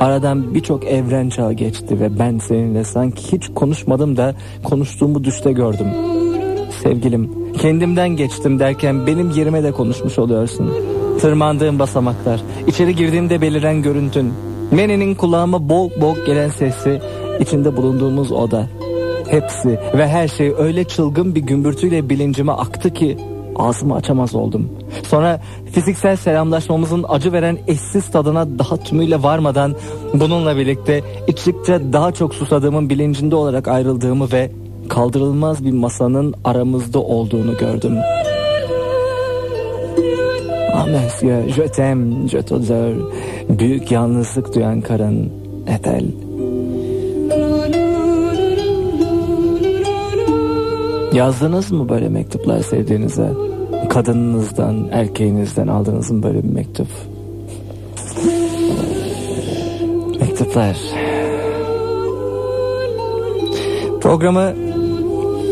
[0.00, 5.86] aradan birçok evren çağı geçti ve ben seninle sanki hiç konuşmadım da konuştuğumu düşte gördüm.
[6.82, 10.70] Sevgilim kendimden geçtim derken benim yerime de konuşmuş oluyorsun.
[11.20, 14.32] Tırmandığım basamaklar, içeri girdiğimde beliren görüntün,
[14.70, 17.00] Mene'nin kulağıma boğuk boğuk gelen sesi,
[17.40, 18.66] içinde bulunduğumuz oda.
[19.32, 23.16] Hepsi ve her şey öyle çılgın bir gümbürtüyle bilincime aktı ki
[23.56, 24.68] ağzımı açamaz oldum.
[25.08, 25.40] Sonra
[25.72, 29.74] fiziksel selamlaşmamızın acı veren eşsiz tadına daha tümüyle varmadan
[30.14, 34.50] bununla birlikte içtikçe daha çok susadığımın bilincinde olarak ayrıldığımı ve
[34.88, 37.98] kaldırılmaz bir masanın aramızda olduğunu gördüm.
[40.74, 42.94] Ah monsieur, je t'aime, je t'adore.
[43.48, 45.32] Büyük yalnızlık duyan karın,
[45.66, 46.04] Ethel.
[51.12, 53.30] Yazdınız mı böyle mektuplar sevdiğinize?
[53.90, 56.86] Kadınınızdan, erkeğinizden aldığınız mı böyle bir mektup?
[60.20, 60.76] Mektuplar.
[64.00, 64.52] Programı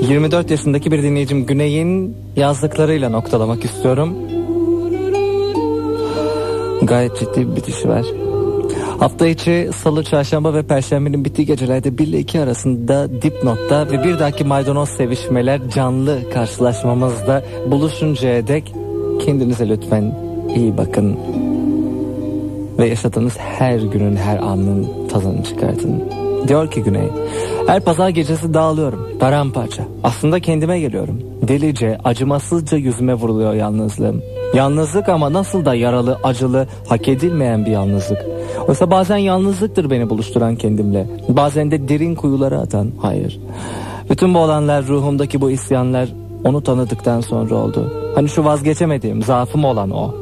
[0.08, 4.14] 24 yaşındaki bir dinleyicim Güney'in yazdıklarıyla noktalamak istiyorum.
[6.82, 8.29] Gayet ciddi bir bitişi var.
[9.00, 14.18] Hafta içi salı, çarşamba ve perşembenin bittiği gecelerde 1 ile 2 arasında dipnotta ve bir
[14.18, 18.74] dahaki maydanoz sevişmeler canlı karşılaşmamızda buluşuncaya dek
[19.24, 20.14] kendinize lütfen
[20.56, 21.16] iyi bakın.
[22.78, 26.02] Ve yaşadığınız her günün her anın tadını çıkartın.
[26.48, 27.08] Diyor ki Güney,
[27.66, 29.82] her pazar gecesi dağılıyorum, paramparça.
[30.04, 31.22] Aslında kendime geliyorum.
[31.48, 34.22] Delice, acımasızca yüzüme vuruluyor yalnızlığım.
[34.54, 38.39] Yalnızlık ama nasıl da yaralı, acılı, hak edilmeyen bir yalnızlık.
[38.70, 41.06] Oysa bazen yalnızlıktır beni buluşturan kendimle.
[41.28, 42.90] Bazen de derin kuyulara atan.
[43.02, 43.40] Hayır.
[44.10, 46.08] Bütün bu olanlar ruhumdaki bu isyanlar
[46.44, 47.92] onu tanıdıktan sonra oldu.
[48.14, 50.14] Hani şu vazgeçemediğim, zaafım olan o.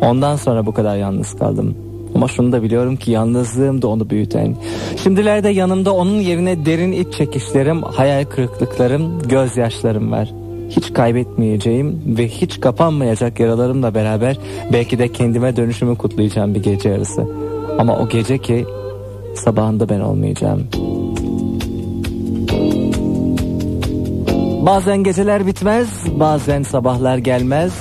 [0.00, 1.74] Ondan sonra bu kadar yalnız kaldım.
[2.14, 4.56] Ama şunu da biliyorum ki yalnızlığım da onu büyüten.
[5.02, 10.32] Şimdilerde yanımda onun yerine derin iç çekişlerim, hayal kırıklıklarım, gözyaşlarım var.
[10.70, 14.38] hiç kaybetmeyeceğim ve hiç kapanmayacak yaralarımla beraber
[14.72, 17.43] belki de kendime dönüşümü kutlayacağım bir gece yarısı.
[17.78, 18.66] Ama o gece ki
[19.34, 20.68] sabahında ben olmayacağım.
[24.66, 25.88] Bazen geceler bitmez,
[26.20, 27.72] bazen sabahlar gelmez.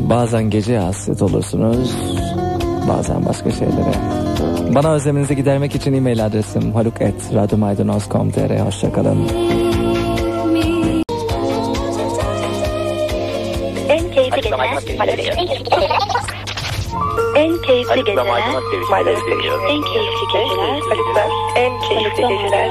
[0.00, 1.96] Bazen gece hasret olursunuz,
[2.88, 3.92] bazen başka şeylere.
[4.74, 9.28] Bana özleminizi gidermek için e-mail adresim haluk.radyomaydanoz.com.tr Hoşçakalın.
[13.88, 14.82] En keyifli geceler.
[17.36, 18.26] En keyifli geceler.
[18.26, 18.64] Maydanoz.
[19.70, 21.30] En keyifli geceler.
[21.56, 22.70] En keyifli geceler.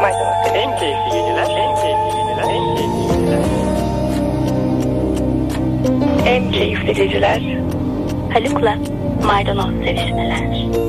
[0.00, 0.46] Maydanoz.
[0.54, 1.48] En keyifli geceler.
[1.48, 2.44] En keyifli geceler.
[2.44, 3.42] En keyifli geceler.
[6.26, 7.42] En keyifli geceler.
[8.32, 8.78] Haluk'la
[9.26, 10.83] maydanoz sevişmeler.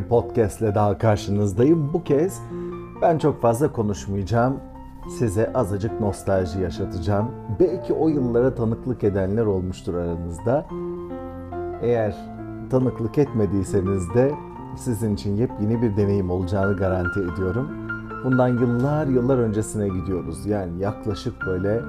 [0.00, 1.92] Bir podcastle daha karşınızdayım.
[1.92, 2.42] Bu kez
[3.02, 4.56] ben çok fazla konuşmayacağım.
[5.18, 7.30] Size azıcık nostalji yaşatacağım.
[7.60, 10.66] Belki o yıllara tanıklık edenler olmuştur aranızda.
[11.82, 12.14] Eğer
[12.70, 14.32] tanıklık etmediyseniz de
[14.76, 17.68] sizin için yepyeni bir deneyim olacağını garanti ediyorum.
[18.24, 20.46] Bundan yıllar yıllar öncesine gidiyoruz.
[20.46, 21.80] Yani yaklaşık böyle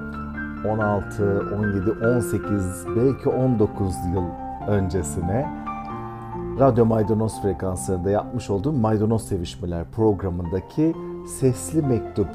[0.68, 4.24] 16, 17, 18 belki 19 yıl
[4.68, 5.61] öncesine
[6.58, 10.94] Radyo Maydanoz frekanslarında yapmış olduğum Maydanoz Sevişmeler programındaki
[11.26, 12.28] Sesli Mektup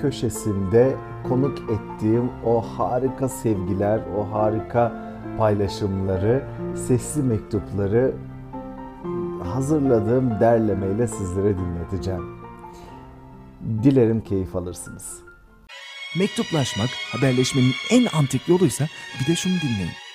[0.00, 0.96] köşesinde
[1.28, 4.92] konuk ettiğim o harika sevgiler, o harika
[5.38, 6.44] paylaşımları,
[6.74, 8.14] sesli mektupları
[9.44, 12.38] hazırladığım derlemeyle sizlere dinleteceğim.
[13.82, 15.18] Dilerim keyif alırsınız.
[16.18, 18.86] Mektuplaşmak haberleşmenin en antik yoluysa
[19.20, 20.11] bir de şunu dinleyin.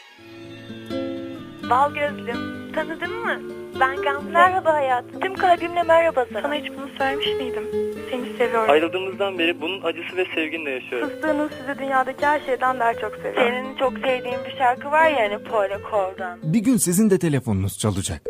[1.69, 3.41] Bal gözlüm, tanıdın mı?
[3.79, 4.29] Ben Gamze.
[4.31, 5.19] Merhaba hayatım.
[5.19, 6.41] Tüm kalbimle merhaba sana.
[6.41, 7.63] Sana hiç bunu söylemiş miydim?
[8.11, 8.69] Seni seviyorum.
[8.69, 11.09] Ayrıldığımızdan beri bunun acısı ve sevginle yaşıyorum.
[11.09, 13.41] Fıstığının sizi dünyadaki her şeyden daha çok seviyorum.
[13.43, 16.39] Senin çok sevdiğin bir şarkı var ya hani Paula Cord'dan.
[16.43, 18.21] Bir gün sizin de telefonunuz çalacak.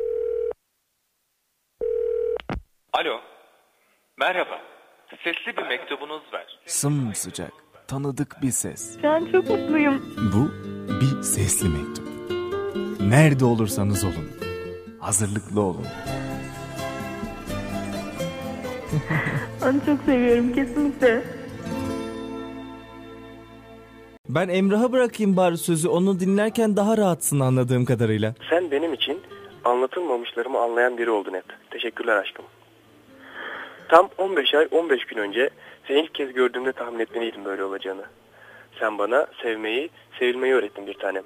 [2.93, 3.19] Alo.
[4.19, 4.61] Merhaba.
[5.23, 6.45] Sesli bir mektubunuz var.
[6.65, 7.51] Sımsıcak,
[7.87, 9.03] tanıdık bir ses.
[9.05, 10.15] An çok mutluyum.
[10.33, 10.51] Bu
[11.01, 12.16] bir sesli mektup.
[13.01, 14.29] Nerede olursanız olun,
[14.99, 15.85] hazırlıklı olun.
[19.63, 21.23] Onu çok seviyorum kesinlikle.
[24.29, 25.87] Ben Emrah'a bırakayım bari sözü.
[25.87, 28.33] Onu dinlerken daha rahatsın anladığım kadarıyla.
[28.49, 29.21] Sen benim için
[29.63, 31.45] anlatılmamışlarımı anlayan biri oldun hep.
[31.71, 32.45] Teşekkürler aşkım.
[33.89, 35.49] Tam 15 ay 15 gün önce
[35.87, 38.05] seni ilk kez gördüğümde tahmin etmeliydim böyle olacağını.
[38.79, 39.89] Sen bana sevmeyi,
[40.19, 41.23] sevilmeyi öğrettin bir tanem.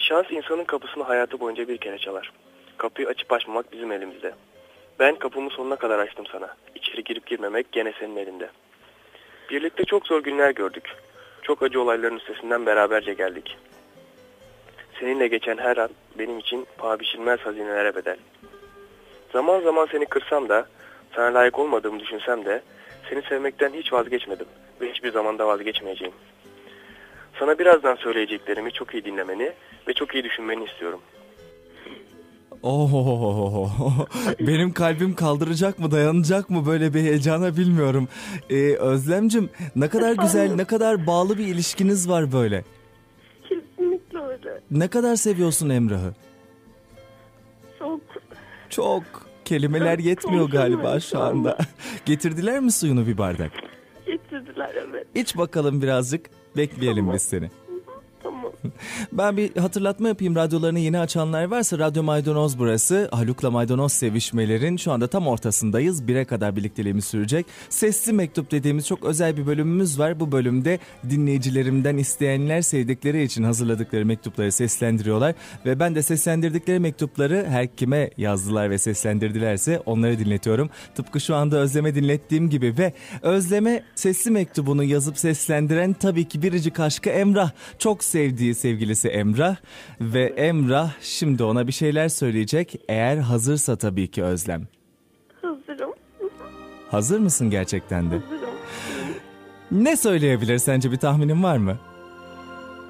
[0.00, 2.32] Şans insanın kapısını hayatı boyunca bir kere çalar.
[2.76, 4.34] Kapıyı açıp açmamak bizim elimizde.
[4.98, 6.56] Ben kapımı sonuna kadar açtım sana.
[6.74, 8.50] İçeri girip girmemek gene senin elinde.
[9.50, 10.96] Birlikte çok zor günler gördük.
[11.42, 13.58] Çok acı olayların üstesinden beraberce geldik.
[15.00, 18.16] Seninle geçen her an benim için paha biçilmez hazinelere bedel.
[19.32, 20.66] Zaman zaman seni kırsam da,
[21.14, 22.62] sana layık olmadığımı düşünsem de,
[23.10, 24.46] seni sevmekten hiç vazgeçmedim
[24.80, 26.14] ve hiçbir zaman da vazgeçmeyeceğim.
[27.40, 29.52] Sana birazdan söyleyeceklerimi çok iyi dinlemeni
[29.88, 31.00] ve çok iyi düşünmeni istiyorum.
[32.62, 33.68] Oo,
[34.40, 38.08] benim kalbim kaldıracak mı dayanacak mı böyle bir heyecana bilmiyorum.
[38.50, 42.64] Ee, Özlemcim ne kadar güzel ne kadar bağlı bir ilişkiniz var böyle.
[43.48, 44.60] Kesinlikle öyle.
[44.70, 46.14] Ne kadar seviyorsun Emrah'ı?
[47.78, 48.00] Çok.
[48.70, 49.02] Çok.
[49.44, 51.58] Kelimeler yetmiyor galiba şu anda.
[52.04, 53.52] Getirdiler mi suyunu bir bardak?
[54.06, 55.06] Getirdiler evet.
[55.14, 56.39] İç bakalım birazcık.
[56.56, 57.50] Bekleyelim biz seni.
[59.12, 60.36] Ben bir hatırlatma yapayım.
[60.36, 63.08] Radyolarını yeni açanlar varsa Radyo Maydanoz burası.
[63.12, 66.08] Haluk'la Maydanoz sevişmelerin şu anda tam ortasındayız.
[66.08, 67.46] Bire kadar birlikteliğimiz sürecek.
[67.68, 70.20] Sesli mektup dediğimiz çok özel bir bölümümüz var.
[70.20, 70.78] Bu bölümde
[71.10, 75.34] dinleyicilerimden isteyenler sevdikleri için hazırladıkları mektupları seslendiriyorlar.
[75.66, 80.70] Ve ben de seslendirdikleri mektupları her kime yazdılar ve seslendirdilerse onları dinletiyorum.
[80.94, 82.92] Tıpkı şu anda Özlem'e dinlettiğim gibi ve
[83.22, 87.50] Özlem'e sesli mektubunu yazıp seslendiren tabii ki biricik aşkı Emrah.
[87.78, 89.56] Çok sevdiği sevgilisi Emrah
[90.00, 94.66] ve Emrah şimdi ona bir şeyler söyleyecek eğer hazırsa tabii ki Özlem.
[95.42, 95.92] Hazırım.
[96.90, 98.14] Hazır mısın gerçekten de?
[98.14, 98.50] Hazırım.
[99.70, 101.78] Ne söyleyebilir sence bir tahminin var mı?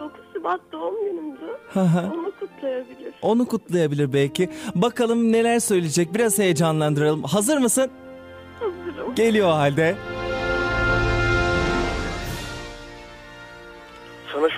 [0.00, 1.58] 9 Şubat doğum günümdü.
[1.76, 3.14] Onu kutlayabilir.
[3.22, 4.50] Onu kutlayabilir belki.
[4.74, 7.22] Bakalım neler söyleyecek biraz heyecanlandıralım.
[7.22, 7.90] Hazır mısın?
[8.60, 9.14] Hazırım.
[9.14, 9.96] Geliyor o halde.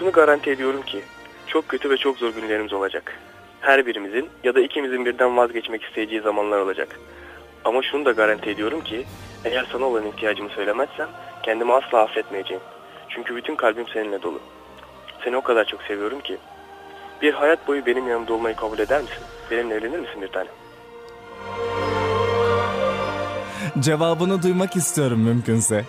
[0.03, 1.03] Şunu garanti ediyorum ki
[1.47, 3.19] çok kötü ve çok zor günlerimiz olacak.
[3.61, 7.01] Her birimizin ya da ikimizin birden vazgeçmek isteyeceği zamanlar olacak.
[7.65, 9.05] Ama şunu da garanti ediyorum ki
[9.45, 11.09] eğer sana olan ihtiyacımı söylemezsem
[11.43, 12.63] kendimi asla affetmeyeceğim.
[13.09, 14.41] Çünkü bütün kalbim seninle dolu.
[15.25, 16.37] Seni o kadar çok seviyorum ki.
[17.23, 19.23] Bir hayat boyu benim yanımda olmayı kabul eder misin?
[19.51, 20.49] Benimle evlenir misin bir tane?
[23.79, 25.85] Cevabını duymak istiyorum mümkünse.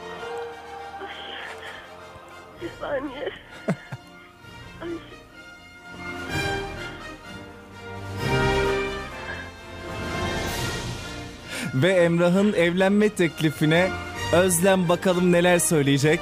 [11.73, 13.89] Ve Emrah'ın evlenme teklifine
[14.33, 16.19] Özlem bakalım neler söyleyecek.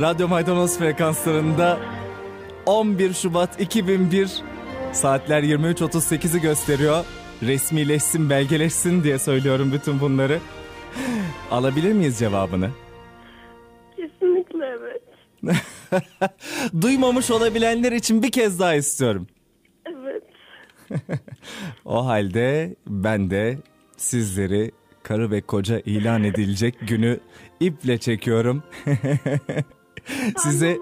[0.00, 1.78] Radyo Maydanoz frekanslarında
[2.66, 4.30] 11 Şubat 2001
[4.92, 7.04] saatler 23.38'i gösteriyor.
[7.42, 10.38] Resmileşsin, belgeleşsin diye söylüyorum bütün bunları.
[11.50, 12.70] Alabilir miyiz cevabını?
[13.96, 15.02] kesinlikle evet.
[16.82, 19.26] Duymamış olabilenler için bir kez daha istiyorum.
[20.90, 21.20] Evet.
[21.84, 23.58] O halde ben de
[23.96, 24.70] sizleri
[25.02, 27.20] karı ve koca ilan edilecek günü
[27.60, 28.62] iple çekiyorum.
[30.36, 30.76] Size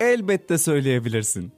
[0.00, 1.52] elbette söyleyebilirsin.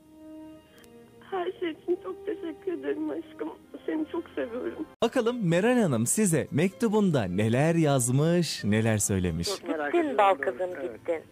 [1.30, 3.48] Her şey için çok teşekkür ederim aşkım.
[3.86, 4.86] Seni çok seviyorum.
[5.02, 9.48] Bakalım Meral Hanım size mektubunda neler yazmış, neler söylemiş.
[9.48, 11.22] Gittin bal kızım gittin.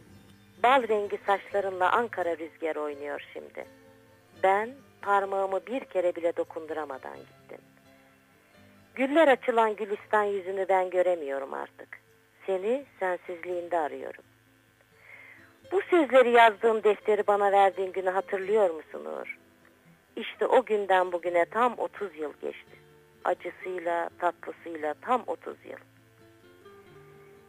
[0.63, 3.67] Bal rengi saçlarınla Ankara rüzgar oynuyor şimdi.
[4.43, 4.71] Ben
[5.03, 7.65] parmağımı bir kere bile dokunduramadan gittin.
[8.95, 12.01] Güller açılan gülistan yüzünü ben göremiyorum artık.
[12.47, 14.25] Seni sensizliğinde arıyorum.
[15.73, 19.39] Bu sözleri yazdığım defteri bana verdiğin günü hatırlıyor musun Uğur?
[20.17, 22.81] İşte o günden bugüne tam 30 yıl geçti.
[23.25, 25.79] Acısıyla, tatlısıyla tam 30 yıl.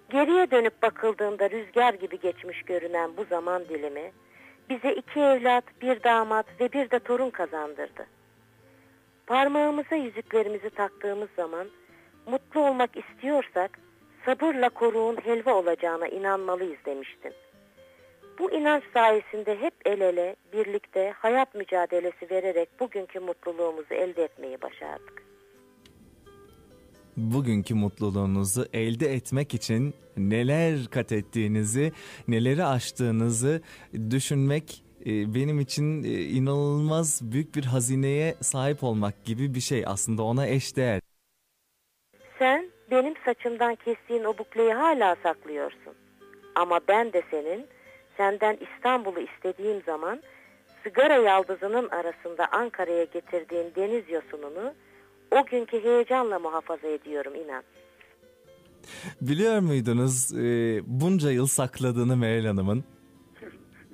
[0.09, 4.11] Geriye dönüp bakıldığında rüzgar gibi geçmiş görünen bu zaman dilimi
[4.71, 8.05] bize iki evlat, bir damat ve bir de torun kazandırdı.
[9.27, 11.67] Parmağımıza yüzüklerimizi taktığımız zaman
[12.25, 13.79] mutlu olmak istiyorsak
[14.25, 17.33] sabırla koruğun helva olacağına inanmalıyız demiştin.
[18.39, 25.23] Bu inanç sayesinde hep el ele, birlikte hayat mücadelesi vererek bugünkü mutluluğumuzu elde etmeyi başardık.
[27.17, 31.91] Bugünkü mutluluğunuzu elde etmek için neler kat ettiğinizi,
[32.27, 33.61] neleri aştığınızı
[34.09, 39.83] düşünmek e, benim için e, inanılmaz büyük bir hazineye sahip olmak gibi bir şey.
[39.87, 41.01] Aslında ona eşdeğer.
[42.39, 45.93] Sen benim saçımdan kestiğin o bukleyi hala saklıyorsun.
[46.55, 47.65] Ama ben de senin
[48.17, 50.21] senden İstanbul'u istediğim zaman
[50.83, 54.73] sigara yaldızının arasında Ankara'ya getirdiğin deniz yosununu
[55.31, 57.63] o günkü heyecanla muhafaza ediyorum inan.
[59.21, 62.83] Biliyor muydunuz e, bunca yıl sakladığını Meral Hanım'ın?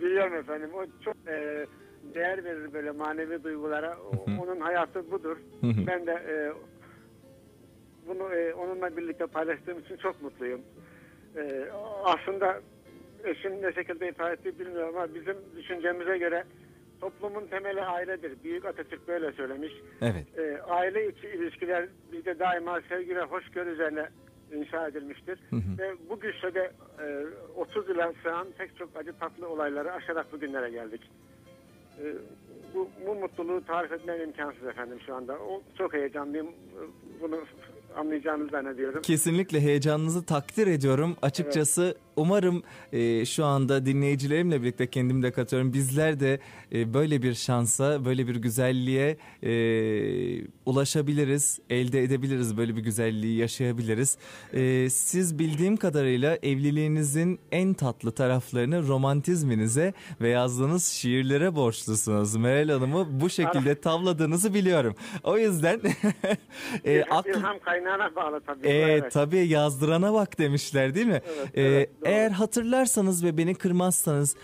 [0.01, 0.69] Biliyorum efendim.
[0.73, 1.65] O çok e,
[2.15, 3.97] değer verir böyle manevi duygulara.
[4.41, 5.37] Onun hayatı budur.
[5.63, 6.35] Ben de e,
[8.07, 10.61] bunu e, onunla birlikte paylaştığım için çok mutluyum.
[11.37, 11.65] E,
[12.03, 12.61] aslında
[13.23, 16.43] eşim ne şekilde ifade etti bilmiyorum ama bizim düşüncemize göre
[17.01, 18.43] toplumun temeli ailedir.
[18.43, 19.73] Büyük Atatürk böyle söylemiş.
[20.01, 20.39] Evet.
[20.39, 24.09] E, aile içi ilişkiler bizde daima sevgi ve hoşgörü üzerine
[24.53, 25.39] inşa edilmiştir.
[25.49, 25.77] Hı hı.
[25.77, 27.25] Ve bu güçle de e,
[27.55, 31.01] 30 yıla sığan pek çok acı tatlı olayları aşarak bugünlere geldik.
[31.99, 32.03] E,
[32.75, 35.33] bu, bu mutluluğu tarif etmem imkansız efendim şu anda.
[35.33, 36.47] O, çok heyecanlıyım.
[37.21, 37.39] Bunu
[37.95, 39.01] anlayacağınızı zannediyorum.
[39.01, 41.17] Kesinlikle heyecanınızı takdir ediyorum.
[41.21, 42.63] Açıkçası umarım
[42.93, 45.73] e, şu anda dinleyicilerimle birlikte kendim de katıyorum.
[45.73, 46.39] Bizler de
[46.73, 54.17] e, böyle bir şansa, böyle bir güzelliğe e, ulaşabiliriz, elde edebiliriz, böyle bir güzelliği yaşayabiliriz.
[54.53, 62.35] E, siz bildiğim kadarıyla evliliğinizin en tatlı taraflarını romantizminize ve yazdığınız şiirlere borçlusunuz.
[62.35, 64.95] Meral Hanım'ı bu şekilde tavladığınızı biliyorum.
[65.23, 65.79] O yüzden
[66.85, 68.67] e, akl- İlham kaynağına bağlı tabii.
[68.67, 69.11] e, Evet.
[69.13, 71.21] tabii yazdırana bak demişler değil mi?
[71.37, 72.06] Evet, E, evet, doğru.
[72.07, 74.37] Eğer hatırlarsanız ve beni kırmazsanız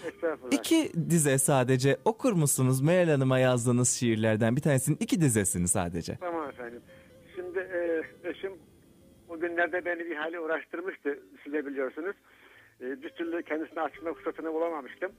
[0.52, 6.18] iki dize sadece okur musunuz Meral Hanım'a yazdığınız şiirlerden bir tanesinin iki dizesini sadece.
[6.20, 6.82] Tamam efendim.
[7.36, 8.54] Şimdi e, eşim
[9.30, 11.20] o günlerde beni bir hali uğraştırmıştı.
[11.44, 12.16] Siz de biliyorsunuz.
[12.82, 15.12] E, bir türlü kendisine açma fırsatını bulamamıştım.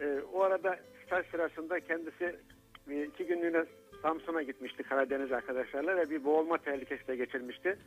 [0.00, 2.36] E, o arada staj sırasında kendisi
[2.90, 3.64] e, iki günlüğüne
[4.02, 7.78] Samsun'a gitmişti Karadeniz arkadaşlarla ve bir boğulma tehlikesi de geçirmişti.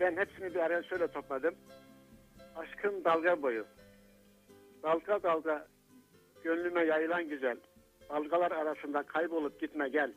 [0.00, 1.54] Ben hepsini bir araya şöyle topladım.
[2.56, 3.64] Aşkın dalga boyu.
[4.82, 5.66] Dalga dalga
[6.44, 7.56] gönlüme yayılan güzel.
[8.10, 10.12] Dalgalar arasında kaybolup gitme gel.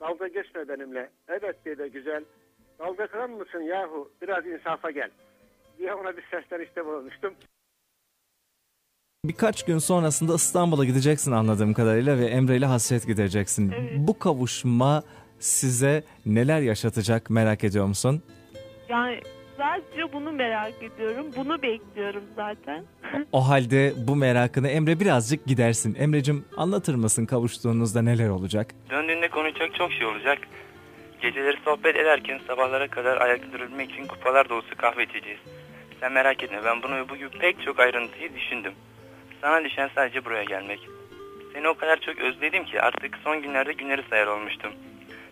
[0.00, 1.10] Dalga geçme benimle.
[1.28, 2.24] Evet diye de güzel.
[2.78, 4.10] Dalga kıran mısın yahu?
[4.22, 5.10] Biraz insafa gel.
[5.78, 7.34] Diye ona bir seslenişte bulunmuştum.
[9.24, 13.74] Birkaç gün sonrasında İstanbul'a gideceksin anladığım kadarıyla ve Emre ile hasret gidereceksin.
[13.96, 15.02] Bu kavuşma
[15.38, 18.22] size neler yaşatacak merak ediyor musun?
[18.88, 19.20] Yani
[19.62, 21.26] sadece bunu merak ediyorum.
[21.36, 22.84] Bunu bekliyorum zaten.
[23.32, 25.94] O halde bu merakını Emre birazcık gidersin.
[25.94, 28.74] Emre'cim anlatır mısın kavuştuğunuzda neler olacak?
[28.90, 30.38] Döndüğünde konuşacak çok şey olacak.
[31.20, 35.40] Geceleri sohbet ederken sabahlara kadar ayakta durabilmek için kupalar dolusu kahve içeceğiz.
[36.00, 38.72] Sen merak etme ben bunu ve bu gibi pek çok ayrıntıyı düşündüm.
[39.40, 40.80] Sana düşen sadece buraya gelmek.
[41.52, 44.72] Seni o kadar çok özledim ki artık son günlerde günleri sayar olmuştum.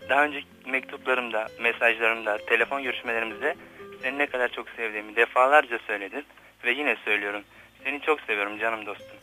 [0.09, 3.55] Daha önce mektuplarımda, mesajlarımda, telefon görüşmelerimizde
[4.03, 6.25] seni ne kadar çok sevdiğimi defalarca söyledin
[6.65, 7.43] ve yine söylüyorum.
[7.85, 9.17] Seni çok seviyorum canım dostum.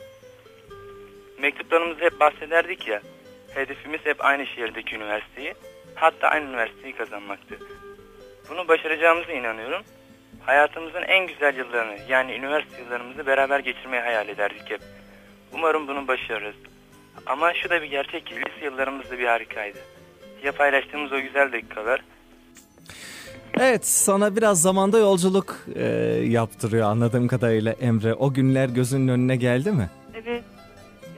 [1.38, 3.02] Mektuplarımızda hep bahsederdik ya,
[3.54, 5.54] hedefimiz hep aynı şehirdeki üniversiteyi,
[5.94, 7.58] hatta aynı üniversiteyi kazanmaktı.
[8.50, 9.82] Bunu başaracağımıza inanıyorum.
[10.46, 14.80] Hayatımızın en güzel yıllarını yani üniversite yıllarımızı beraber geçirmeyi hayal ederdik hep.
[15.52, 16.56] Umarım bunu başarırız.
[17.26, 19.78] Ama şu da bir gerçek ki lise yıllarımız da bir harikaydı.
[20.42, 22.00] Ya paylaştığımız o güzel dakikalar
[23.56, 25.84] Evet sana biraz zamanda yolculuk e,
[26.24, 28.14] yaptırıyor anladığım kadarıyla Emre.
[28.14, 29.90] O günler gözünün önüne geldi mi?
[30.14, 30.44] Evet.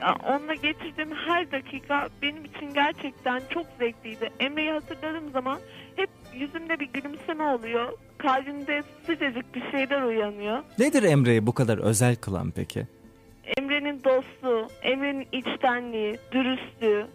[0.01, 4.29] Ya onunla geçirdiğim her dakika benim için gerçekten çok zevkliydi.
[4.39, 5.59] Emre'yi hatırladığım zaman
[5.95, 7.89] hep yüzümde bir gülümseme oluyor.
[8.17, 10.59] Kalbimde sıcacık bir şeyler uyanıyor.
[10.79, 12.87] Nedir Emre'yi bu kadar özel kılan peki?
[13.57, 17.07] Emre'nin dostluğu, Emre'nin içtenliği, dürüstlüğü.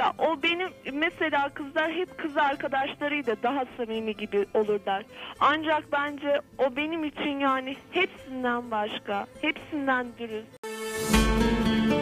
[0.00, 5.04] Ya o benim mesela kızlar hep kız arkadaşlarıyla daha samimi gibi olurlar.
[5.40, 10.48] Ancak bence o benim için yani hepsinden başka, hepsinden dürüst.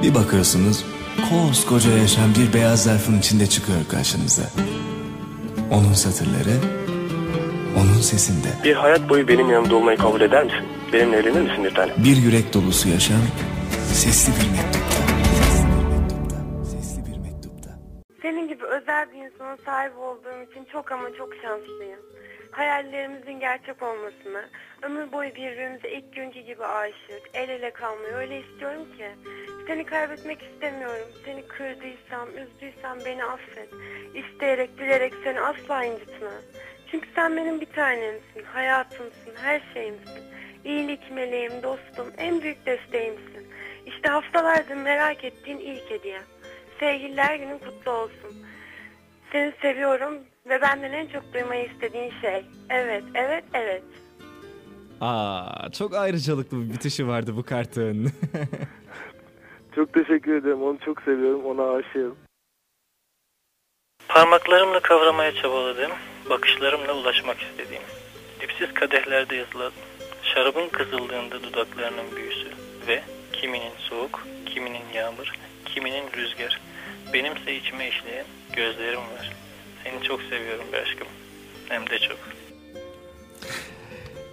[0.02, 0.84] Bir bakıyorsunuz
[1.30, 4.42] koskoca yaşam bir beyaz zarfın içinde çıkıyor karşınıza.
[5.70, 6.56] Onun satırları,
[7.76, 8.48] onun sesinde.
[8.64, 10.66] Bir hayat boyu benim yanımda olmayı kabul eder misin?
[10.92, 11.92] Benimle evlenir misin bir tane?
[12.04, 13.20] Bir yürek dolusu yaşam,
[13.92, 14.87] sesli bir mektup.
[18.28, 22.00] Senin gibi özel bir insana sahip olduğum için çok ama çok şanslıyım.
[22.50, 24.48] Hayallerimizin gerçek olmasını,
[24.82, 29.08] ömür boyu birbirimize ilk günkü gibi aşık, el ele kalmayı öyle istiyorum ki.
[29.66, 31.08] Seni kaybetmek istemiyorum.
[31.24, 33.68] Seni kırdıysam, üzdüysem beni affet.
[34.14, 36.30] İsteyerek, bilerek seni asla incitme.
[36.90, 40.22] Çünkü sen benim bir tanemsin, hayatımsın, her şeyimsin.
[40.64, 43.48] İyilik meleğim, dostum, en büyük desteğimsin.
[43.86, 46.20] İşte haftalardır merak ettiğin ilk hediye.
[46.80, 48.36] Sevgililer günün kutlu olsun.
[49.32, 50.14] Seni seviyorum
[50.48, 52.44] ve benden en çok duymayı istediğin şey.
[52.70, 53.82] Evet, evet, evet.
[55.00, 58.12] Aa, çok ayrıcalıklı bir bitişi vardı bu kartın.
[59.74, 60.62] Çok teşekkür ederim.
[60.62, 61.44] Onu çok seviyorum.
[61.44, 62.16] Ona aşığım.
[64.08, 65.90] Parmaklarımla kavramaya çabaladığım,
[66.30, 67.82] bakışlarımla ulaşmak istediğim.
[68.40, 69.72] Dipsiz kadehlerde yazılan,
[70.22, 72.48] şarabın kızıldığında dudaklarının büyüsü
[72.88, 73.02] ve
[73.32, 75.32] kiminin soğuk, kiminin yağmur,
[75.64, 76.60] kiminin rüzgar.
[77.12, 78.24] Benimse içime işleyen
[78.56, 79.32] gözlerim var.
[79.84, 81.08] Seni çok seviyorum be aşkım.
[81.68, 82.18] Hem de çok.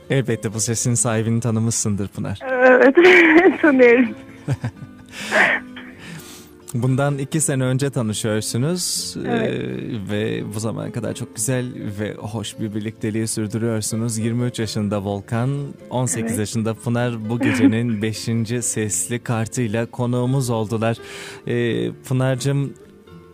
[0.09, 2.39] Elbette bu sesin sahibini tanımışsındır Pınar.
[2.49, 2.95] Evet,
[3.61, 4.15] tanıyorum.
[6.75, 9.51] Bundan iki sene önce tanışıyorsunuz Evet.
[9.51, 11.65] Ee, ve bu zamana kadar çok güzel
[11.99, 14.17] ve hoş bir birlikteliği sürdürüyorsunuz.
[14.17, 15.49] 23 yaşında Volkan,
[15.89, 16.39] 18 Evet.
[16.39, 18.19] yaşında Pınar bu gecenin 5.
[18.65, 20.97] sesli kartıyla konuğumuz oldular.
[21.47, 22.73] Ee, Pınar'cığım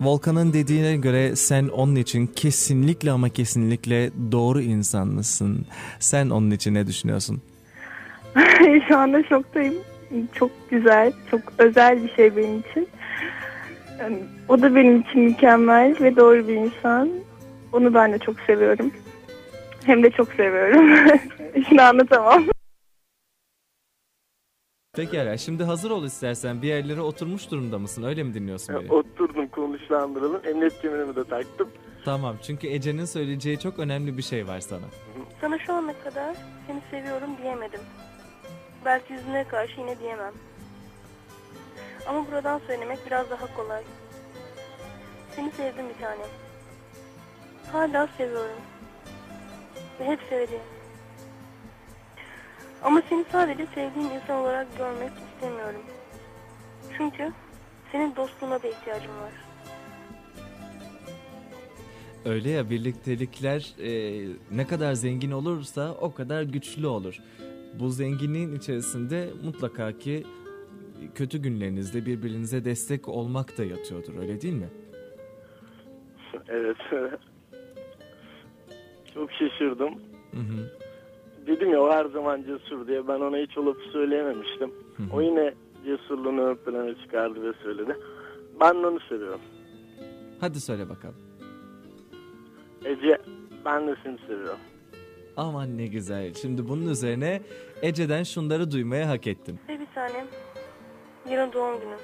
[0.02, 5.66] Volkan'ın dediğine göre sen onun için kesinlikle ama kesinlikle doğru insanlısın.
[6.00, 7.42] Sen onun için ne düşünüyorsun?
[8.88, 9.74] Şu anda şoktayım.
[10.34, 12.88] Çok güzel, çok özel bir şey benim için.
[14.02, 14.18] Yani
[14.50, 17.10] O da benim için mükemmel ve doğru bir insan.
[17.74, 18.92] Onu ben de çok seviyorum.
[19.86, 21.10] Hem de çok seviyorum.
[21.68, 22.44] Şimdi anlatamam.
[24.96, 28.92] Pekala şimdi hazır ol istersen bir yerlere oturmuş durumda mısın öyle mi dinliyorsun beni?
[28.92, 30.42] Oturdum konuşlandıralım.
[30.46, 31.70] Emniyet kemerimi de taktım.
[32.06, 34.86] Tamam çünkü Ece'nin söyleyeceği çok önemli bir şey var sana.
[35.42, 36.36] Sana şu ana kadar
[36.68, 37.80] seni seviyorum diyemedim.
[38.86, 40.34] Belki yüzüne karşı yine diyemem.
[42.08, 43.84] Ama buradan söylemek biraz daha kolay.
[45.36, 46.24] Seni sevdim bir tane.
[47.72, 48.62] Hala seviyorum.
[50.00, 50.64] Ve hep seveceğim.
[52.84, 55.82] Ama seni sadece sevdiğim insan olarak görmek istemiyorum.
[56.98, 57.32] Çünkü
[57.92, 59.32] senin dostluğuna da ihtiyacım var.
[62.26, 63.92] Öyle ya birliktelikler e,
[64.52, 67.18] ne kadar zengin olursa o kadar güçlü olur.
[67.80, 70.24] Bu zenginliğin içerisinde mutlaka ki
[71.16, 74.70] kötü günlerinizde birbirinize destek olmak da yatıyordur öyle değil mi?
[76.50, 76.78] Evet.
[79.14, 79.94] Çok şaşırdım.
[80.32, 80.72] Hı hı.
[81.48, 84.72] Dedim ya o her zaman cesur diye ben ona hiç olup söyleyememiştim.
[85.14, 85.54] O yine
[85.86, 87.98] cesur cesurluğunu ön plana çıkardı ve söyledi.
[88.60, 89.42] Ben onu seviyorum.
[90.40, 91.16] Hadi söyle bakalım.
[92.86, 93.18] Ece
[93.66, 94.60] ben de seni seviyorum.
[95.38, 96.34] Aman ne güzel.
[96.34, 97.42] Şimdi bunun üzerine
[97.82, 99.60] Ece'den şunları duymaya hak ettim.
[99.70, 100.28] Bir tanem.
[101.30, 102.00] Yarın doğum günüm.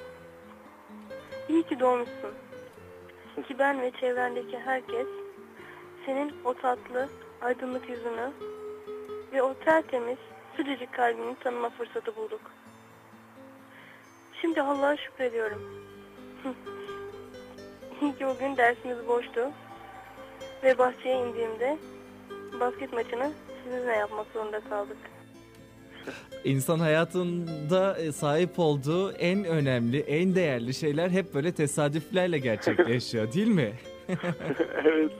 [1.48, 2.34] İyi ki doğmuşsun.
[3.48, 5.06] Ki ben ve çevrendeki herkes
[6.06, 7.08] senin o tatlı,
[7.40, 8.30] aydınlık yüzünü
[9.32, 10.18] ve o tertemiz,
[10.56, 12.40] sıcacık kalbini tanıma fırsatı bulduk.
[14.40, 15.62] Şimdi Allah'a şükrediyorum.
[18.00, 19.50] İyi ki o gün dersimiz boştu.
[20.62, 21.78] Ve bahçeye indiğimde
[22.60, 23.32] basket maçını
[23.64, 25.17] sizinle yapmak zorunda kaldık.
[26.44, 33.48] İnsan hayatında e, sahip olduğu en önemli, en değerli şeyler hep böyle tesadüflerle gerçekleşiyor değil
[33.48, 33.72] mi?
[34.84, 35.12] evet.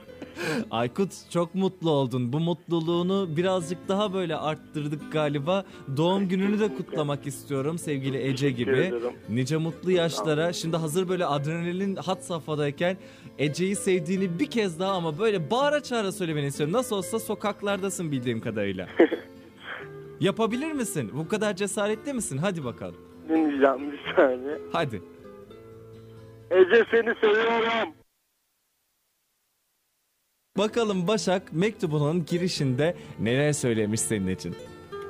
[0.71, 2.33] Aykut çok mutlu oldun.
[2.33, 5.65] Bu mutluluğunu birazcık daha böyle arttırdık galiba.
[5.97, 8.93] Doğum gününü de kutlamak istiyorum sevgili Ece gibi.
[9.29, 10.53] Nice mutlu yaşlara.
[10.53, 12.97] Şimdi hazır böyle adrenalin hat safhadayken
[13.37, 16.73] Ece'yi sevdiğini bir kez daha ama böyle bağıra çağıra söylemeni istiyorum.
[16.73, 18.87] Nasıl olsa sokaklardasın bildiğim kadarıyla.
[20.19, 21.11] Yapabilir misin?
[21.13, 22.37] Bu kadar cesaretli misin?
[22.37, 22.95] Hadi bakalım.
[23.29, 24.57] Dinleyeceğim bir saniye.
[24.73, 25.01] Hadi.
[26.51, 27.93] Ece seni seviyorum.
[30.57, 34.55] Bakalım Başak mektubunun girişinde neler söylemiş senin için.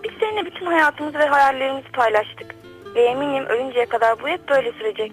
[0.04, 2.56] Biz seninle bütün hayatımızı ve hayallerimizi paylaştık.
[2.96, 5.12] Ve eminim ölünceye kadar bu hep böyle sürecek.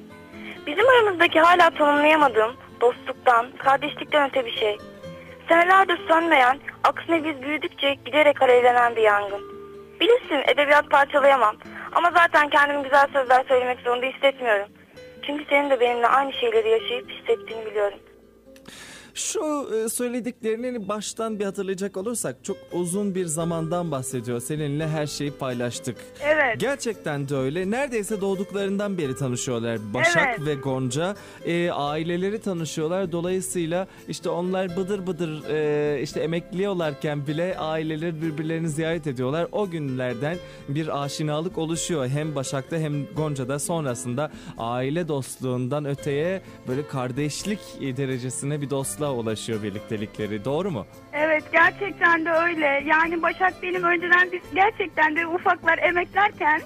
[0.67, 4.79] Bizim aramızdaki hala tanımlayamadığım dostluktan, kardeşlikten öte bir şey.
[5.49, 9.56] Senelerdir sönmeyen, aksine biz büyüdükçe giderek alevlenen bir yangın.
[10.01, 11.57] Bilirsin edebiyat parçalayamam.
[11.93, 14.69] Ama zaten kendimi güzel sözler söylemek zorunda hissetmiyorum.
[15.23, 17.99] Çünkü senin de benimle aynı şeyleri yaşayıp hissettiğini biliyorum.
[19.17, 24.41] Şu e, söylediklerini baştan bir hatırlayacak olursak çok uzun bir zamandan bahsediyor.
[24.41, 25.97] Seninle her şeyi paylaştık.
[26.21, 26.61] Evet.
[26.61, 27.71] Gerçekten de öyle.
[27.71, 29.79] Neredeyse doğduklarından beri tanışıyorlar.
[29.95, 30.47] Başak Evet.
[30.47, 33.13] ve Gonca e, aileleri tanışıyorlar.
[33.13, 39.49] Dolayısıyla işte onlar bıdır bıdır e, işte emekliyorlarken bile aileleri birbirlerini ziyaret ediyorlar.
[39.53, 40.37] O günlerden
[40.69, 42.09] bir aşinalık oluşuyor.
[42.09, 49.63] Hem Başak'ta hem Gonca'da sonrasında aile dostluğundan öteye böyle kardeşlik e, derecesine bir dostluğa ulaşıyor
[49.63, 50.45] birliktelikleri.
[50.45, 50.87] Doğru mu?
[51.13, 52.83] Evet gerçekten de öyle.
[52.87, 56.61] Yani Başak benim önceden biz gerçekten de ufaklar emeklerken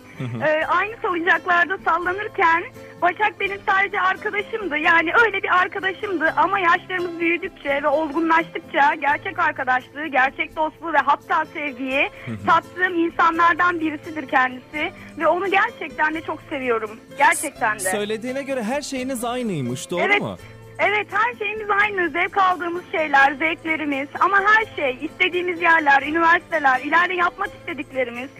[0.46, 2.64] e, aynı salıncaklarda sallanırken
[3.02, 4.76] Başak benim sadece arkadaşımdı.
[4.78, 11.44] Yani öyle bir arkadaşımdı ama yaşlarımız büyüdükçe ve olgunlaştıkça gerçek arkadaşlığı, gerçek dostluğu ve hatta
[11.44, 12.10] sevgiyi
[12.46, 14.92] tattığım insanlardan birisidir kendisi.
[15.18, 16.90] Ve onu gerçekten de çok seviyorum.
[17.18, 17.80] Gerçekten de.
[17.80, 19.90] Söylediğine göre her şeyiniz aynıymış.
[19.90, 20.20] Doğru Evet.
[20.20, 20.36] mu?
[20.80, 22.10] Evet her şeyimiz aynı.
[22.10, 28.30] Zevk aldığımız şeyler, zevklerimiz ama her şey, istediğimiz yerler, üniversiteler, ileride yapmak istediklerimiz,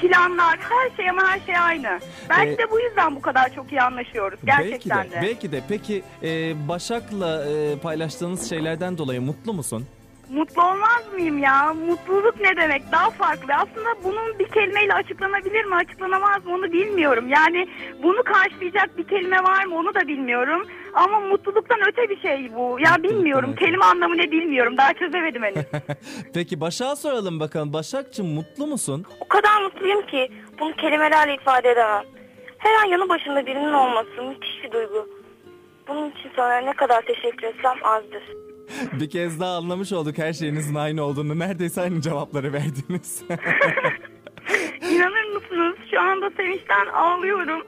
[0.00, 2.00] planlar, her şey ama her şey aynı.
[2.30, 4.38] Belki Ee, de bu yüzden bu kadar çok iyi anlaşıyoruz.
[4.44, 5.22] Gerçekten belki de, de.
[5.22, 5.62] Belki de.
[5.68, 9.86] Peki e, Başak'la e, paylaştığınız şeylerden dolayı mutlu musun?
[10.34, 11.74] Mutlu olmaz mıyım ya?
[11.74, 12.82] Mutluluk ne demek?
[12.92, 13.54] Daha farklı.
[13.54, 17.28] Aslında bunun bir kelimeyle açıklanabilir mi, açıklanamaz mı onu bilmiyorum.
[17.28, 17.68] Yani
[18.02, 20.66] bunu karşılayacak bir kelime var mı onu da bilmiyorum.
[20.94, 22.76] Ama mutluluktan öte bir şey bu.
[22.80, 23.54] Ya bilmiyorum.
[23.58, 24.76] Kelime anlamı ne bilmiyorum.
[24.76, 25.64] Daha çözemedim henüz.
[26.34, 27.72] Peki Başak'a soralım bakalım.
[27.72, 29.04] Başak'cığım mutlu musun?
[29.20, 30.28] O kadar mutluyum ki
[30.60, 32.04] bunu kelimelerle ifade edemem.
[32.58, 35.08] Her an yanı başında birinin olması müthiş bir duygu.
[35.88, 38.22] Bunun için sana ne kadar teşekkür etsem azdır.
[39.00, 41.38] bir kez daha anlamış olduk her şeyinizin aynı olduğunu.
[41.38, 43.22] Neredeyse aynı cevapları verdiniz.
[44.90, 45.76] İnanır mısınız?
[45.90, 47.62] Şu anda sevinçten ağlıyorum.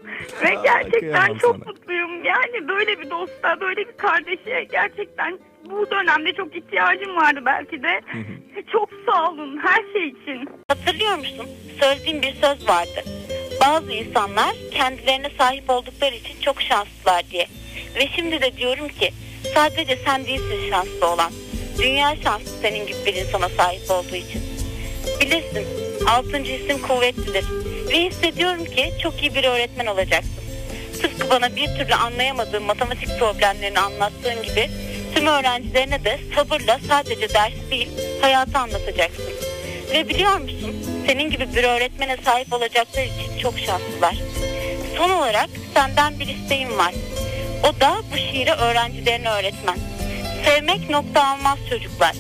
[0.45, 1.65] Ve Aa, gerçekten kıyamam çok sana.
[1.73, 2.25] mutluyum.
[2.25, 5.39] Yani böyle bir dosta, böyle bir kardeşe gerçekten
[5.71, 8.01] bu dönemde çok ihtiyacım vardı belki de.
[8.73, 10.49] çok sağ olun her şey için.
[10.69, 11.47] Hatırlıyor musun?
[11.81, 13.01] Söylediğim bir söz vardı.
[13.61, 17.47] Bazı insanlar kendilerine sahip oldukları için çok şanslılar diye.
[17.97, 19.11] Ve şimdi de diyorum ki
[19.55, 21.33] sadece sen değilsin şanslı olan.
[21.79, 24.43] Dünya şanslı senin gibi bir insana sahip olduğu için.
[25.21, 25.67] Bilirsin
[26.07, 27.45] altıncı isim kuvvetlidir.
[27.89, 30.33] Ve hissediyorum ki çok iyi bir öğretmen olacaksın.
[31.03, 34.71] Tıpkı bana bir türlü anlayamadığım matematik problemlerini anlattığın gibi
[35.15, 37.89] tüm öğrencilerine de sabırla sadece ders değil
[38.21, 39.25] hayatı anlatacaksın.
[39.93, 40.77] Ve biliyor musun
[41.07, 44.17] senin gibi bir öğretmene sahip olacakları için çok şanslılar.
[44.97, 46.95] Son olarak senden bir isteğim var.
[47.63, 49.79] O da bu şiiri öğrencilerine öğretmen.
[50.45, 52.13] Sevmek nokta almaz çocuklar.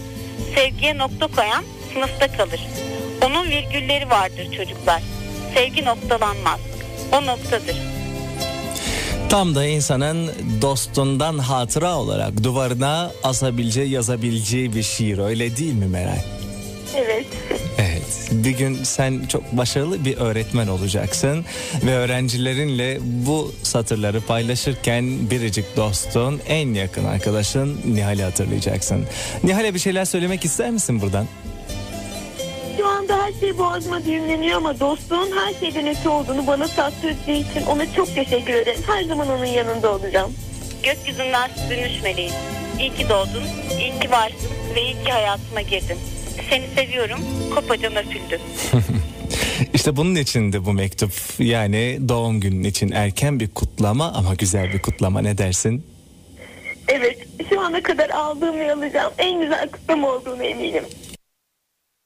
[0.55, 2.61] Sevgiye nokta koyan sınıfta kalır.
[3.26, 5.03] Onun virgülleri vardır çocuklar.
[5.55, 6.61] Sevgi noktalanmaz.
[7.12, 7.76] O noktadır.
[9.28, 10.30] Tam da insanın
[10.62, 16.36] dostundan hatıra olarak duvarına asabileceği, yazabileceği bir şiir öyle değil mi Meral?
[16.95, 17.26] Evet.
[17.78, 18.03] Evet.
[18.30, 21.45] Bir gün sen çok başarılı bir öğretmen olacaksın
[21.87, 29.05] ve öğrencilerinle bu satırları paylaşırken biricik dostun, en yakın arkadaşın Nihal'i hatırlayacaksın.
[29.45, 31.26] Nihal'e bir şeyler söylemek ister misin buradan?
[32.76, 37.66] Şu anda her şey boğazıma düğümleniyor ama dostluğun her şeyden öte olduğunu bana tattırdığı için
[37.66, 38.80] ona çok teşekkür ederim.
[38.87, 40.32] Her zaman onun yanında olacağım.
[40.82, 42.32] Gökyüzünden süzülmüş meleğim.
[42.80, 43.45] İyi ki doğdun,
[43.80, 45.99] iyi ki varsın ve iyi ki hayatıma girdin.
[46.51, 47.18] Seni seviyorum,
[47.55, 48.41] kopacan öpüldü.
[49.74, 51.12] İşte bunun içindi bu mektup.
[51.39, 55.87] Yani doğum günün için erken bir kutlama ama güzel bir kutlama ne dersin?
[56.89, 60.84] Evet, şu ana kadar aldığım ve alacağım en güzel kutlama olduğunu eminim.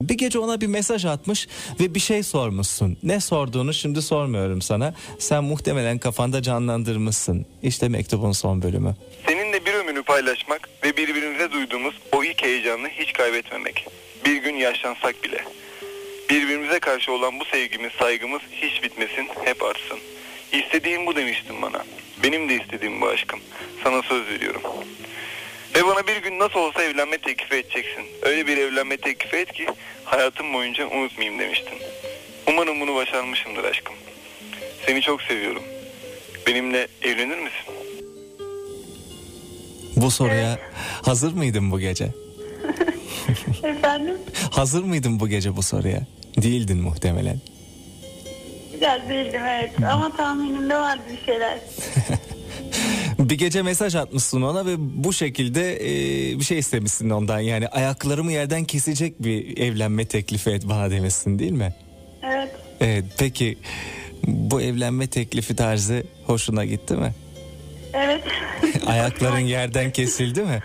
[0.03, 1.49] Bir gece ona bir mesaj atmış
[1.81, 2.99] ve bir şey sormuşsun.
[3.03, 4.95] Ne sorduğunu şimdi sormuyorum sana.
[5.18, 7.47] Sen muhtemelen kafanda canlandırmışsın.
[7.62, 8.95] İşte mektubun son bölümü.
[9.26, 13.87] Seninle bir ömrünü paylaşmak ve birbirimize duyduğumuz o ilk heyecanı hiç kaybetmemek.
[14.25, 15.45] Bir gün yaşlansak bile.
[16.31, 19.99] Birbirimize karşı olan bu sevgimiz, saygımız hiç bitmesin, hep artsın.
[20.53, 21.85] İstediğim bu demiştin bana.
[22.23, 23.41] Benim de istediğim bu aşkım.
[23.85, 24.62] Sana söz veriyorum.
[25.77, 28.05] Ve bana bir gün nasıl olsa evlenme teklifi edeceksin.
[28.23, 29.66] Öyle bir evlenme teklifi et ki
[30.05, 31.79] hayatım boyunca unutmayayım demiştin.
[32.49, 33.95] Umarım bunu başarmışımdır aşkım.
[34.87, 35.62] Seni çok seviyorum.
[36.47, 37.75] Benimle evlenir misin?
[39.97, 40.59] Bu soruya
[41.05, 42.09] hazır mıydın bu gece?
[43.62, 44.16] Efendim?
[44.51, 46.01] Hazır mıydın bu gece bu soruya?
[46.43, 47.41] Değildin muhtemelen.
[48.81, 51.59] Biraz değildim evet ama tahminimde vardı bir şeyler.
[53.18, 57.41] Bir gece mesaj atmışsın ona ve bu şekilde e, bir şey istemişsin ondan.
[57.41, 61.74] Yani ayaklarımı yerden kesecek bir evlenme teklifi et bana demişsin değil mi?
[62.22, 62.51] Evet.
[62.81, 63.59] Evet peki
[64.26, 67.14] bu evlenme teklifi tarzı hoşuna gitti mi?
[67.93, 68.22] Evet.
[68.87, 70.62] Ayakların yerden kesildi mi?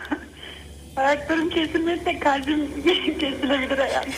[0.96, 2.84] Ayaklarım kesilmezse kalbim
[3.20, 4.14] kesilebilir yani.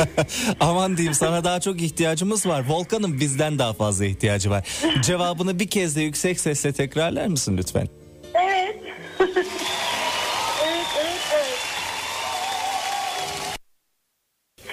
[0.60, 2.64] Aman diyeyim sana daha çok ihtiyacımız var.
[2.68, 4.68] Volkan'ın bizden daha fazla ihtiyacı var.
[5.02, 7.88] Cevabını bir kez de yüksek sesle tekrarlar mısın lütfen?
[8.34, 8.76] Evet.
[9.20, 9.46] evet,
[10.96, 11.58] evet, evet.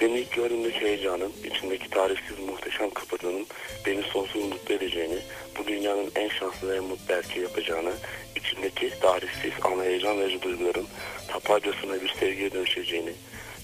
[0.00, 3.46] Seni ilk gördüğümdeki heyecanın, içindeki tarifsiz muhteşem kapıdanın
[3.86, 5.18] beni sonsuz mutlu edeceğini,
[5.58, 7.92] bu dünyanın en şanslı ve mutlu erkeği yapacağını,
[8.36, 10.86] içindeki tarifsiz ama heyecan verici duyguların
[11.34, 13.12] tapacasına bir sevgiye dönüşeceğini,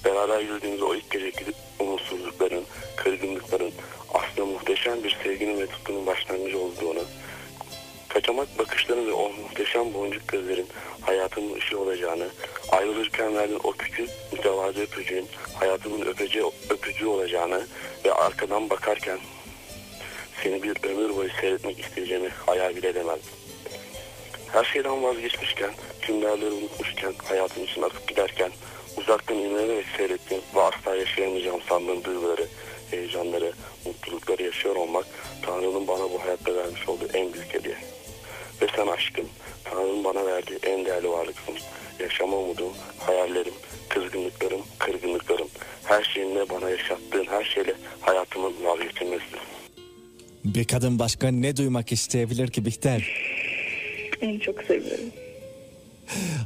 [0.05, 1.45] beraber yürüdüğümüz o ilk geceki
[1.79, 2.65] umutsuzlukların,
[2.97, 3.73] kırgınlıkların
[4.15, 7.05] aslında muhteşem bir sevginin ve tutkunun başlangıcı olduğunu,
[8.09, 10.67] kaçamak bakışların ve o muhteşem boncuk gözlerin
[11.01, 12.29] hayatımın ışığı olacağını,
[12.73, 17.67] ayrılırken verdiğin o küçük mütevazı öpücüğün hayatımın öpücüğü, öpücüğü olacağını
[18.05, 19.19] ve arkadan bakarken
[20.43, 23.40] seni bir ömür boyu seyretmek isteyeceğimi hayal bile edemezdim.
[24.53, 25.71] Her şeyden vazgeçmişken,
[26.03, 28.51] tüm değerleri unutmuşken, hayatım için akıp giderken,
[28.97, 32.47] uzaktan imrenerek seyrettiğim ve asla yaşayamayacağım sandığım duyguları,
[32.91, 33.53] heyecanları,
[33.87, 35.07] mutlulukları yaşıyor olmak,
[35.43, 37.77] Tanrı'nın bana bu hayatta vermiş olduğu en büyük hediye.
[38.63, 39.29] Ve sen aşkım,
[39.65, 41.55] Tanrı'nın bana verdiği en değerli varlıksın.
[42.01, 43.55] Yaşama umudum, hayallerim,
[43.89, 45.49] kızgınlıklarım, kırgınlıklarım,
[45.85, 49.41] her şeyinle bana yaşattığın her şeyle hayatımın vazgeçilmesidir.
[50.45, 53.31] Bir kadın başka ne duymak isteyebilir ki Bihter?
[54.21, 55.11] En çok seviyorum.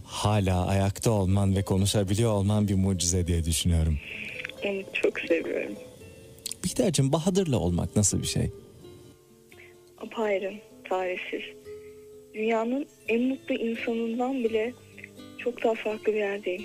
[0.04, 3.98] Hala ayakta olman ve konuşabiliyor olman bir mucize diye düşünüyorum.
[4.62, 5.74] En çok seviyorum.
[6.64, 8.50] Bihter'cim Bahadır'la olmak nasıl bir şey?
[9.98, 10.54] Apayrı,
[10.88, 11.42] tarifsiz.
[12.34, 14.72] Dünyanın en mutlu insanından bile
[15.38, 16.62] çok daha farklı bir yerdeyim.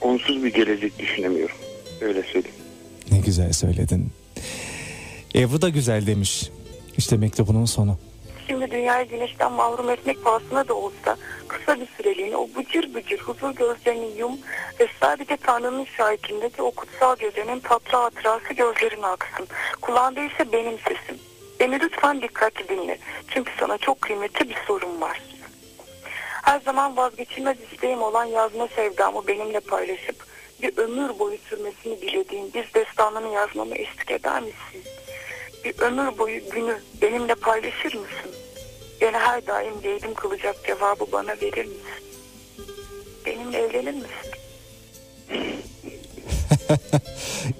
[0.00, 1.56] Onsuz bir gelecek düşünemiyorum.
[2.00, 2.56] Öyle söyleyeyim.
[3.10, 4.08] Ne güzel söyledin.
[5.34, 6.50] Ebru da güzel demiş.
[6.98, 7.98] İşte mektubunun sonu.
[8.52, 11.16] Şimdi dünyayı güneşten mahrum etmek pahasına da olsa
[11.48, 14.38] kısa bir süreliğine o bıcır bıcır huzur gözlerini yum
[14.80, 19.48] ve sadece Tanrı'nın şahitliğindeki o kutsal gecenin tatlı hatırası gözlerine aksın.
[19.80, 21.18] Kulağında ise benim sesim.
[21.60, 22.98] Beni lütfen dikkatli dinle.
[23.28, 25.22] Çünkü sana çok kıymetli bir sorum var.
[26.42, 30.26] Her zaman vazgeçilmez isteğim olan yazma sevdamı benimle paylaşıp
[30.62, 34.82] bir ömür boyu sürmesini dilediğin bir destanını yazmamı eşlik eder misin?
[35.64, 38.41] Bir ömür boyu günü benimle paylaşır mısın?
[39.02, 42.04] Beni her daim leydim kılacak cevabı bana verir misin?
[43.26, 44.30] Benimle evlenir misin?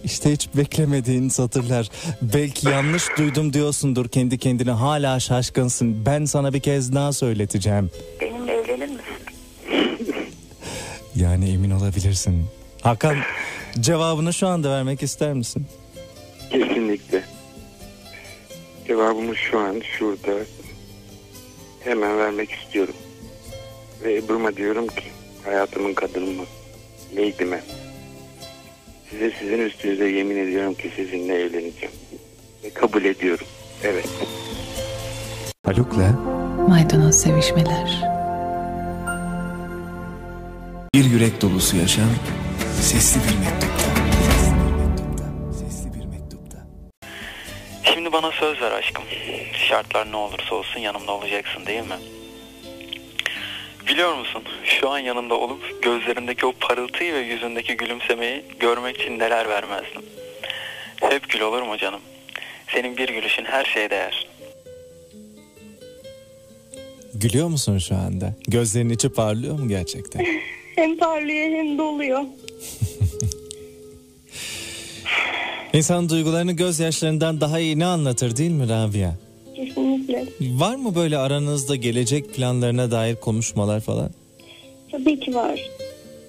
[0.04, 1.88] İşte hiç beklemediğin satırlar.
[2.22, 4.70] Belki yanlış duydum diyorsundur kendi kendine.
[4.70, 6.06] Hala şaşkınsın.
[6.06, 7.90] Ben sana bir kez daha söyleteceğim.
[8.20, 9.02] Benimle evlenir misin?
[11.16, 12.46] Yani emin olabilirsin.
[12.82, 13.16] Hakan
[13.80, 15.66] cevabını şu anda vermek ister misin?
[16.50, 17.24] Kesinlikle.
[18.86, 20.38] Cevabımı şu an şurada
[21.84, 22.94] hemen vermek istiyorum.
[24.04, 25.02] Ve Ebru'ma diyorum ki
[25.44, 26.44] hayatımın kadını mı?
[27.16, 27.60] Lady'me.
[29.10, 31.94] Size sizin üstünüze yemin ediyorum ki sizinle evleneceğim.
[32.64, 33.46] Ve kabul ediyorum.
[33.82, 34.08] Evet.
[35.66, 36.10] Haluk'la
[36.68, 38.12] Maydanoz sevişmeler.
[40.94, 42.08] bir yürek dolusu yaşam
[42.80, 43.91] sesli bir mektup.
[48.12, 49.04] Şimdi bana söz ver aşkım.
[49.68, 51.96] Şartlar ne olursa olsun yanımda olacaksın değil mi?
[53.88, 59.48] Biliyor musun şu an yanında olup gözlerindeki o parıltıyı ve yüzündeki gülümsemeyi görmek için neler
[59.48, 60.02] vermezdim.
[61.00, 62.00] Hep gül olur mu canım?
[62.74, 64.26] Senin bir gülüşün her şeye değer.
[67.14, 68.34] Gülüyor musun şu anda?
[68.48, 70.26] Gözlerinin içi parlıyor mu gerçekten?
[70.76, 72.22] Hem parlıyor hem doluyor.
[75.72, 79.10] İnsan duygularını gözyaşlarından daha iyi ne anlatır değil mi Rabia?
[79.56, 80.24] Kesinlikle.
[80.40, 84.10] Var mı böyle aranızda gelecek planlarına dair konuşmalar falan?
[84.92, 85.60] Tabii ki var.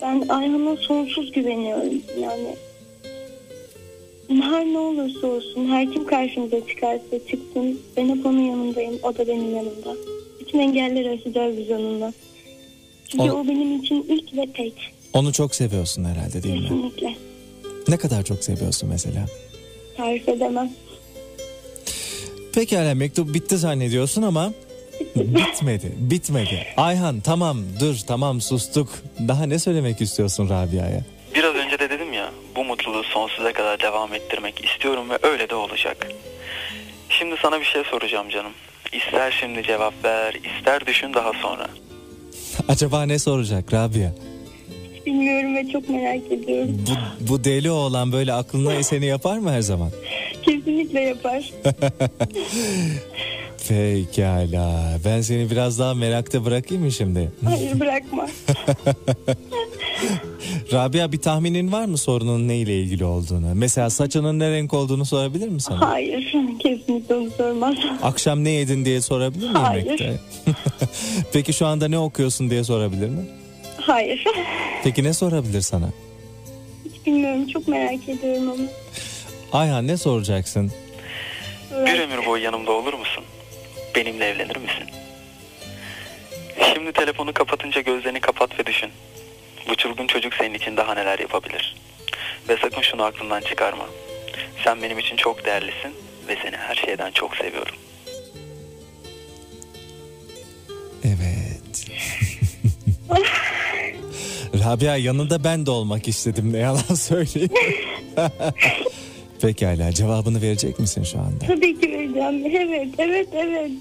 [0.02, 2.02] Ben Ayhan'a sonsuz güveniyorum.
[2.22, 2.56] Yani
[4.42, 9.28] her ne olursa olsun, her kim karşımıza çıkarsa çıksın, ben hep onun yanındayım, o da
[9.28, 9.96] benim yanımda.
[10.40, 12.14] Bütün engelleri aşacağız biz onunla.
[13.08, 14.74] Çünkü O- o benim için ilk ve tek.
[15.14, 16.62] Onu çok seviyorsun herhalde değil mi?
[16.62, 17.16] Kesinlikle.
[17.88, 19.26] Ne kadar çok seviyorsun mesela?
[19.98, 20.70] Tarif edemem.
[22.54, 24.54] Pekala mektup bitti zannediyorsun ama
[25.16, 26.68] bitmedi, bitmedi.
[26.78, 28.90] Ayhan tamam dur tamam sustuk.
[29.28, 31.02] Daha ne söylemek istiyorsun Rabia'ya?
[31.36, 35.56] Biraz önce de dedim ya bu mutluluğu sonsuza kadar devam ettirmek istiyorum ve öyle de
[35.56, 36.08] olacak.
[37.10, 38.52] Şimdi sana bir şey soracağım canım.
[38.94, 41.68] İster şimdi cevap ver, ister düşün daha sonra.
[42.68, 44.10] Acaba ne soracak Rabia?
[45.06, 46.82] Bilmiyorum ve çok merak ediyorum.
[46.90, 49.90] Bu, bu deli oğlan böyle aklına eseni yapar mı her zaman?
[50.44, 51.52] Kesinlikle yapar.
[53.70, 54.98] Pekala.
[55.06, 57.32] Ben seni biraz daha merakta bırakayım mı şimdi?
[57.46, 58.28] Hayır bırakma.
[60.74, 63.56] Rabia bir tahminin var mı sorunun neyle ilgili olduğunu?
[63.56, 65.90] Mesela saçının ne renk olduğunu sorabilir mi sana?
[65.90, 66.34] Hayır.
[66.60, 67.76] Kesinlikle onu sormaz.
[68.04, 69.86] Akşam ne yedin diye sorabilir mi Hayır.
[69.86, 70.20] yemekte?
[71.34, 73.22] Peki şu anda ne okuyorsun diye sorabilir mi?
[73.88, 74.24] Hayır.
[74.84, 75.90] Peki ne sorabilir sana?
[76.86, 77.48] Hiç bilmiyorum.
[77.48, 78.68] Çok merak ediyorum onu.
[79.52, 80.72] Ayhan ne soracaksın?
[81.72, 83.24] Bir ömür boyu yanımda olur musun?
[83.96, 84.84] Benimle evlenir misin?
[86.74, 88.90] Şimdi telefonu kapatınca gözlerini kapat ve düşün.
[89.70, 91.76] Bu çılgın çocuk senin için daha neler yapabilir?
[92.50, 93.86] Ve sakın şunu aklından çıkarma.
[94.64, 95.94] Sen benim için çok değerlisin
[96.28, 97.76] ve seni her şeyden çok seviyorum.
[101.04, 101.88] Evet.
[104.66, 107.52] Rabia yanında ben de olmak istedim ne yalan söyleyeyim.
[109.42, 111.46] Pekala cevabını verecek misin şu anda?
[111.48, 112.46] Tabii ki vereceğim.
[112.46, 113.72] Evet, evet, evet.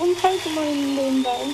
[0.00, 1.52] Onun her zaman yanındayım ben.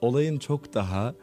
[0.00, 1.14] Olayın çok daha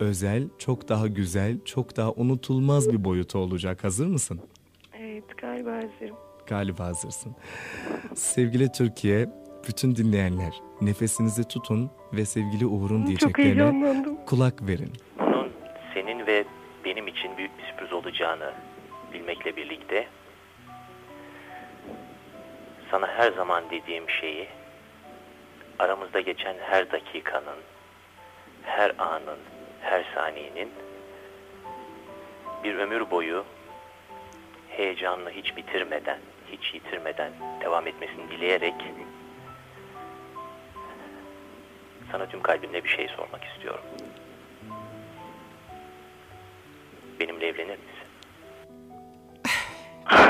[0.00, 3.84] özel, çok daha güzel, çok daha unutulmaz bir boyutu olacak.
[3.84, 4.40] Hazır mısın?
[5.00, 6.16] Evet galiba hazırım.
[6.46, 7.36] Galiba hazırsın.
[8.14, 9.28] Sevgili Türkiye,
[9.68, 14.92] bütün dinleyenler nefesinizi tutun ve sevgili Uğur'un diyeceklerine kulak verin.
[15.18, 15.52] Bunun
[15.94, 16.44] senin ve
[16.84, 18.52] benim için büyük bir sürpriz olacağını
[19.12, 20.06] bilmekle birlikte
[22.90, 24.48] sana her zaman dediğim şeyi
[25.78, 27.58] aramızda geçen her dakikanın,
[28.62, 29.38] her anın,
[29.80, 30.68] her saniyenin
[32.64, 33.44] bir ömür boyu
[34.68, 36.18] heyecanını hiç bitirmeden,
[36.52, 38.74] hiç yitirmeden devam etmesini dileyerek
[42.12, 43.80] sana tüm kalbimle bir şey sormak istiyorum.
[47.20, 48.08] Benimle evlenir misin?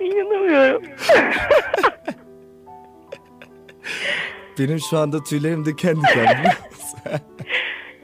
[0.00, 0.82] İnanamıyorum.
[4.58, 6.44] Benim şu anda tüylerim diken diken.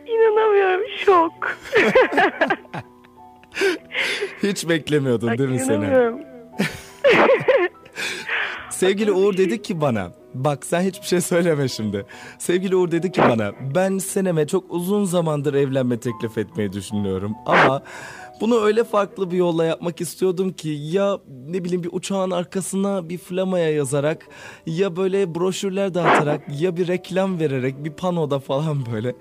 [0.07, 0.83] İnanamıyorum.
[1.05, 1.59] Şok.
[4.43, 5.75] Hiç beklemiyordun değil mi Sena?
[5.75, 6.21] İnanamıyorum.
[8.79, 12.07] Sevgili Uğur dedi ki bana bak sen hiçbir şey söyleme şimdi.
[12.39, 17.83] Sevgili Uğur dedi ki bana ben Senem'e çok uzun zamandır evlenme teklif etmeyi düşünüyorum ama
[18.41, 21.19] bunu öyle farklı bir yolla yapmak istiyordum ki ya
[21.49, 24.27] ne bileyim bir uçağın arkasına bir flamaya yazarak
[24.67, 29.15] ya böyle broşürler dağıtarak ya bir reklam vererek bir panoda falan böyle.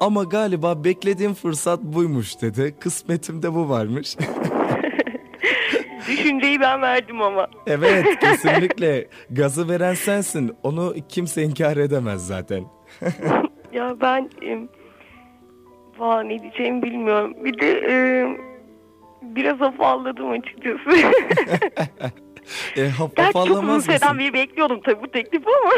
[0.00, 2.74] Ama galiba beklediğim fırsat buymuş dedi.
[2.80, 4.16] Kısmetimde bu varmış.
[6.18, 7.46] Düşünceyi ben verdim ama.
[7.66, 10.56] Evet kesinlikle gazı veren sensin.
[10.62, 12.64] Onu kimse inkar edemez zaten.
[13.72, 14.58] Ya ben e,
[15.98, 17.34] valla ne diyeceğimi bilmiyorum.
[17.44, 18.26] Bir de e,
[19.22, 20.90] biraz afalladım açıkçası.
[22.76, 25.72] e, Gerçi çok uzun süreden beri bekliyordum tabii bu teklifi ama.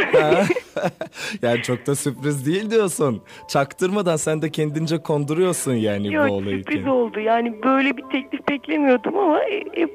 [1.43, 3.23] Yani çok da sürpriz değil diyorsun.
[3.49, 6.59] Çaktırmadan sen de kendince konduruyorsun yani Yok bu olayı.
[6.59, 7.21] sürpriz oldu.
[7.21, 9.89] Yani böyle bir teklif beklemiyordum ama e, e,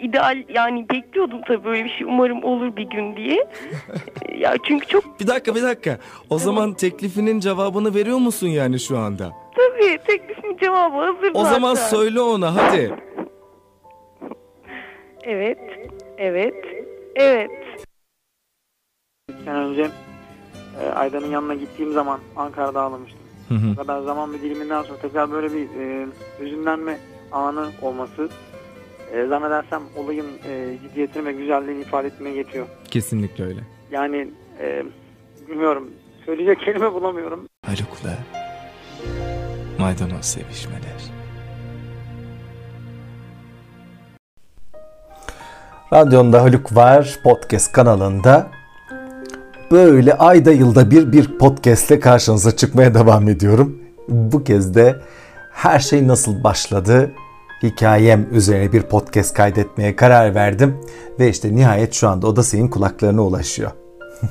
[0.00, 3.46] ideal yani bekliyordum tabii böyle bir şey umarım olur bir gün diye.
[4.38, 5.98] Ya çünkü çok Bir dakika bir dakika.
[6.30, 9.32] O zaman teklifinin cevabını veriyor musun yani şu anda?
[9.56, 11.52] tabii teklifin cevabı hazır O zaten.
[11.54, 12.94] zaman söyle ona hadi.
[15.22, 15.58] Evet,
[16.18, 16.54] evet,
[17.16, 17.50] evet.
[19.44, 19.88] Sene önce
[20.82, 23.20] e, Aydan'ın yanına gittiğim zaman Ankara'da ağlamıştım.
[23.48, 23.70] Hı hı.
[23.72, 26.06] Bu kadar zaman bir diliminden sonra tekrar böyle bir e,
[26.40, 26.98] hüzünlenme
[27.32, 28.28] anı olması
[29.12, 32.66] e, zannedersem olayın e, ciddiyetini ve güzelliğini ifade etmeye yetiyor.
[32.90, 33.60] Kesinlikle öyle.
[33.90, 34.28] Yani
[34.60, 34.82] e,
[35.48, 35.90] bilmiyorum
[36.26, 37.48] söyleyecek kelime bulamıyorum.
[37.66, 38.18] Haluk'la
[39.78, 41.18] maydanoz sevişmeler.
[45.92, 48.50] Radyonda Haluk var podcast kanalında
[49.70, 53.78] böyle ayda yılda bir bir podcastle karşınıza çıkmaya devam ediyorum.
[54.08, 54.96] Bu kez de
[55.52, 57.12] her şey nasıl başladı
[57.62, 60.76] hikayem üzerine bir podcast kaydetmeye karar verdim
[61.20, 63.70] ve işte nihayet şu anda o da senin kulaklarına ulaşıyor.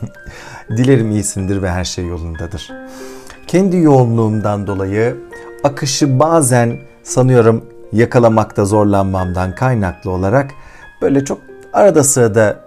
[0.78, 2.72] Dilerim iyisindir ve her şey yolundadır.
[3.48, 5.18] Kendi yoğunluğumdan dolayı
[5.64, 10.52] akışı bazen sanıyorum yakalamakta zorlanmamdan kaynaklı olarak
[11.02, 11.40] böyle çok
[11.74, 12.67] arada sırada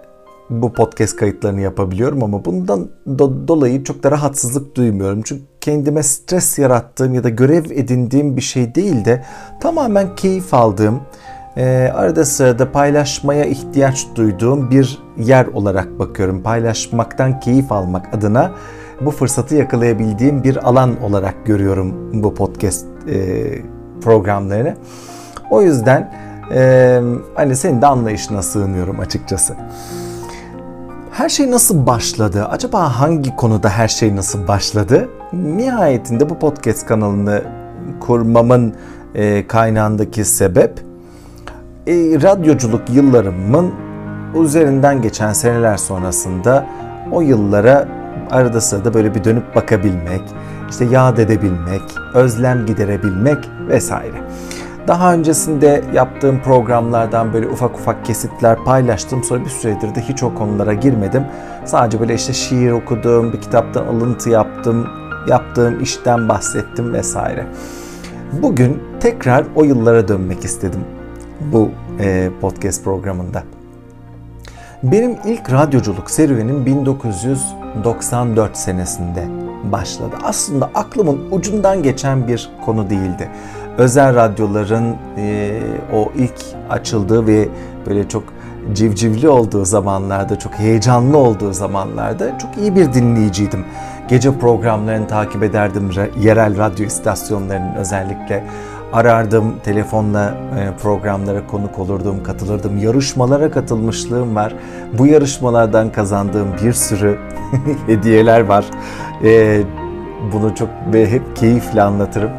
[0.51, 5.21] bu podcast kayıtlarını yapabiliyorum ama bundan do- dolayı çok da rahatsızlık duymuyorum.
[5.21, 9.23] Çünkü kendime stres yarattığım ya da görev edindiğim bir şey değil de
[9.59, 10.99] tamamen keyif aldığım,
[11.57, 16.43] e, arada sırada paylaşmaya ihtiyaç duyduğum bir yer olarak bakıyorum.
[16.43, 18.51] Paylaşmaktan keyif almak adına
[19.01, 23.45] bu fırsatı yakalayabildiğim bir alan olarak görüyorum bu podcast e,
[24.01, 24.75] programlarını.
[25.49, 26.13] O yüzden
[26.53, 27.01] e,
[27.35, 29.55] hani senin de anlayışına sığınıyorum açıkçası.
[31.11, 32.45] Her şey nasıl başladı?
[32.45, 35.09] Acaba hangi konuda her şey nasıl başladı?
[35.33, 37.43] Nihayetinde bu podcast kanalını
[37.99, 38.73] kurmamın
[39.15, 40.79] e, kaynağındaki sebep
[41.87, 43.73] e, radyoculuk yıllarımın
[44.43, 46.65] üzerinden geçen seneler sonrasında
[47.11, 47.87] o yıllara
[48.31, 50.21] arada sırada böyle bir dönüp bakabilmek,
[50.69, 51.81] işte yad edebilmek,
[52.13, 54.23] özlem giderebilmek vesaire.
[54.87, 59.23] Daha öncesinde yaptığım programlardan böyle ufak ufak kesitler paylaştım.
[59.23, 61.25] Sonra bir süredir de hiç o konulara girmedim.
[61.65, 64.87] Sadece böyle işte şiir okudum, bir kitaptan alıntı yaptım,
[65.27, 67.47] yaptığım işten bahsettim vesaire.
[68.41, 70.81] Bugün tekrar o yıllara dönmek istedim
[71.53, 71.69] bu
[71.99, 73.43] e, podcast programında.
[74.83, 79.27] Benim ilk radyoculuk serüvenim 1994 senesinde
[79.63, 80.15] başladı.
[80.23, 83.29] Aslında aklımın ucundan geçen bir konu değildi.
[83.81, 85.59] Özel radyoların e,
[85.93, 86.35] o ilk
[86.69, 87.49] açıldığı ve
[87.87, 88.23] böyle çok
[88.73, 93.65] civcivli olduğu zamanlarda, çok heyecanlı olduğu zamanlarda çok iyi bir dinleyiciydim.
[94.07, 98.43] Gece programlarını takip ederdim, yerel radyo istasyonlarının özellikle
[98.93, 102.77] arardım, telefonla e, programlara konuk olurdum, katılırdım.
[102.77, 104.53] Yarışmalara katılmışlığım var.
[104.97, 107.17] Bu yarışmalardan kazandığım bir sürü
[107.87, 108.65] hediyeler var.
[109.23, 109.61] E,
[110.33, 112.31] bunu çok hep keyifle anlatırım.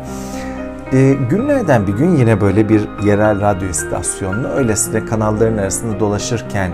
[0.92, 6.70] E, günlerden bir gün yine böyle bir yerel radyo istasyonunu öylesine kanalların arasında dolaşırken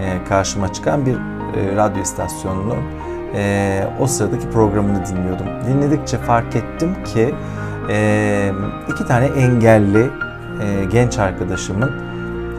[0.00, 2.78] e, karşıma çıkan bir e, radyo istasyonunun
[3.34, 5.46] e, o sıradaki programını dinliyordum.
[5.66, 7.34] Dinledikçe fark ettim ki
[7.90, 8.52] e,
[8.92, 10.10] iki tane engelli
[10.62, 11.92] e, genç arkadaşımın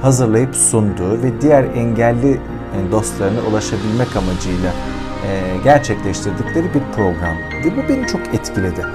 [0.02, 4.72] hazırlayıp sunduğu ve diğer engelli e, dostlarına ulaşabilmek amacıyla
[5.28, 7.36] e, gerçekleştirdikleri bir program.
[7.66, 8.86] Ve bu beni çok etkiledi.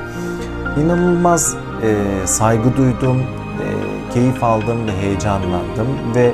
[0.78, 3.66] İnanılmaz e, saygı duydum, e,
[4.14, 6.32] keyif aldım ve heyecanlandım ve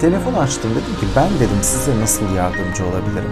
[0.00, 3.30] telefon açtım dedim ki ben dedim size nasıl yardımcı olabilirim?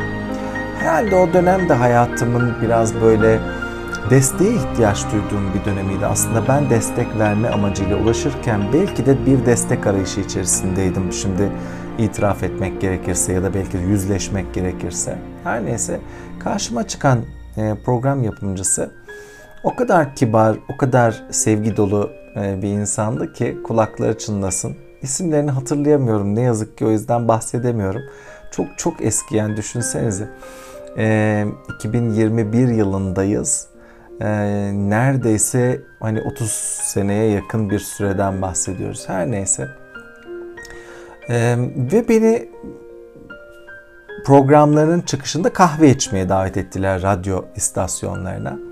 [0.79, 3.41] Herhalde o dönemde hayatımın biraz böyle
[4.11, 6.07] desteğe ihtiyaç duyduğum bir dönemiydi.
[6.07, 11.13] Aslında ben destek verme amacıyla ulaşırken belki de bir destek arayışı içerisindeydim.
[11.13, 11.53] Şimdi
[11.99, 15.19] itiraf etmek gerekirse ya da belki yüzleşmek gerekirse.
[15.45, 16.01] Her neyse
[16.39, 17.19] karşıma çıkan
[17.85, 18.91] program yapımcısı
[19.67, 24.77] o kadar kibar, o kadar sevgi dolu bir insandı ki kulakları çınlasın.
[25.03, 28.03] İsimlerini hatırlayamıyorum ne yazık ki o yüzden bahsedemiyorum.
[28.51, 30.29] Çok çok eski yani düşünsenize.
[31.77, 33.67] 2021 yılındayız.
[34.73, 36.51] Neredeyse hani 30
[36.83, 39.09] seneye yakın bir süreden bahsediyoruz.
[39.09, 39.69] Her neyse.
[41.93, 42.49] Ve beni
[44.27, 48.66] programların çıkışında kahve içmeye davet ettiler radyo istasyonlarına.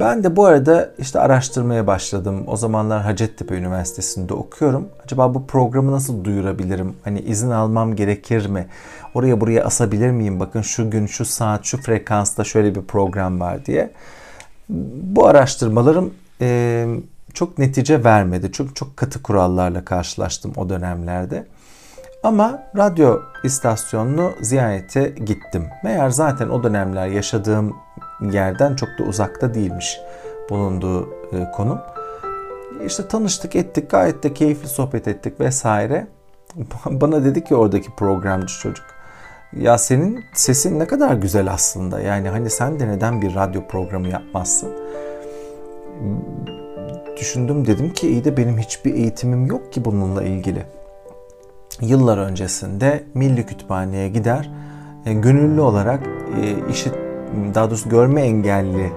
[0.00, 2.44] Ben de bu arada işte araştırmaya başladım.
[2.46, 4.88] O zamanlar Hacettepe Üniversitesi'nde okuyorum.
[5.04, 6.96] Acaba bu programı nasıl duyurabilirim?
[7.04, 8.66] Hani izin almam gerekir mi?
[9.14, 10.40] Oraya buraya asabilir miyim?
[10.40, 13.90] Bakın şu gün, şu saat, şu frekansta şöyle bir program var diye.
[15.02, 16.86] Bu araştırmalarım e,
[17.34, 18.50] çok netice vermedi.
[18.52, 21.46] Çünkü çok katı kurallarla karşılaştım o dönemlerde.
[22.22, 25.66] Ama radyo istasyonunu ziyarete gittim.
[25.84, 27.76] Meğer zaten o dönemler yaşadığım
[28.30, 30.00] yerden çok da uzakta değilmiş
[30.50, 31.78] bulunduğu e, konum.
[32.86, 36.06] İşte tanıştık ettik gayet de keyifli sohbet ettik vesaire.
[36.86, 38.86] Bana dedi ki oradaki programcı çocuk.
[39.52, 42.00] Ya senin sesin ne kadar güzel aslında.
[42.00, 44.72] Yani hani sen de neden bir radyo programı yapmazsın?
[47.16, 50.62] Düşündüm dedim ki iyi de benim hiçbir eğitimim yok ki bununla ilgili.
[51.80, 54.50] Yıllar öncesinde Milli Kütüphane'ye gider,
[55.06, 56.00] e, gönüllü olarak
[56.42, 56.94] e, işit
[57.54, 58.90] daha doğrusu görme engelli e,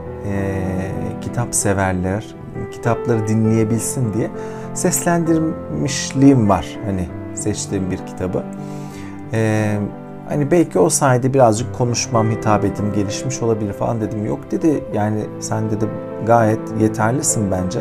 [1.22, 2.26] kitap severler
[2.72, 4.30] kitapları dinleyebilsin diye
[4.74, 8.44] seslendirmişliğim var hani seçtiğim bir kitabı.
[9.34, 9.78] E,
[10.30, 14.26] hani belki o sayede birazcık konuşmam, hitabetim gelişmiş olabilir falan dedim.
[14.26, 15.86] Yok dedi yani sen dedi
[16.26, 17.80] gayet yeterlisin bence.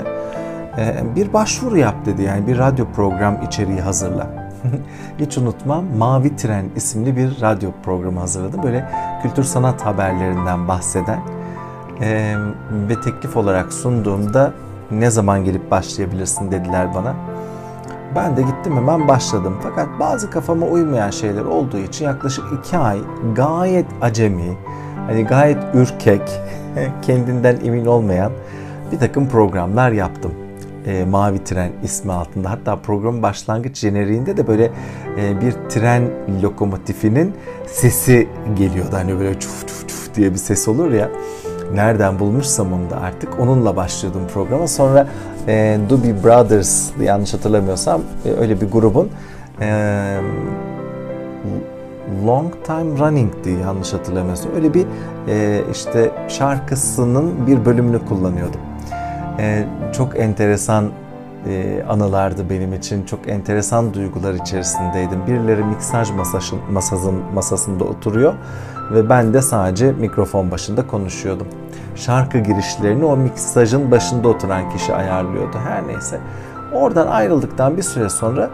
[0.79, 4.44] E, bir başvuru yap dedi yani bir radyo program içeriği hazırla.
[5.19, 8.63] Hiç unutmam Mavi Tren isimli bir radyo programı hazırladım.
[8.63, 8.89] Böyle
[9.23, 11.21] kültür sanat haberlerinden bahseden
[12.01, 12.37] e,
[12.89, 14.53] ve teklif olarak sunduğumda
[14.91, 17.15] ne zaman gelip başlayabilirsin dediler bana.
[18.17, 19.57] Ben de gittim hemen başladım.
[19.63, 22.99] Fakat bazı kafama uymayan şeyler olduğu için yaklaşık iki ay
[23.35, 24.57] gayet acemi,
[25.07, 26.23] hani gayet ürkek,
[27.03, 28.33] kendinden emin olmayan
[28.93, 30.44] bir takım programlar yaptım
[30.87, 32.51] e, Mavi Tren ismi altında.
[32.51, 34.71] Hatta programın başlangıç jeneriğinde de böyle
[35.19, 36.11] e, bir tren
[36.43, 37.35] lokomotifinin
[37.67, 38.29] sesi
[38.59, 38.91] geliyordu.
[38.93, 41.11] Hani böyle çuf çuf çuf diye bir ses olur ya.
[41.75, 44.69] Nereden bulmuşsam onu da artık onunla başlıyordum programa.
[44.69, 45.09] Sonra
[45.49, 49.11] e, Doobie Brothers yanlış hatırlamıyorsam e, öyle bir grubun
[49.61, 50.21] e,
[52.27, 54.53] Long Time Running'di yanlış hatırlamıyorsam.
[54.57, 54.87] Öyle bir
[55.29, 58.61] e, işte şarkısının bir bölümünü kullanıyordum.
[59.39, 60.91] E, çok enteresan
[61.49, 63.05] e, anılardı benim için.
[63.05, 65.27] Çok enteresan duygular içerisindeydim.
[65.27, 68.35] Birileri miksaj masasın, masasın, masasında oturuyor
[68.93, 71.47] ve ben de sadece mikrofon başında konuşuyordum.
[71.97, 75.57] Şarkı girişlerini o miksajın başında oturan kişi ayarlıyordu.
[75.69, 76.21] Her neyse.
[76.73, 78.51] Oradan ayrıldıktan bir süre sonra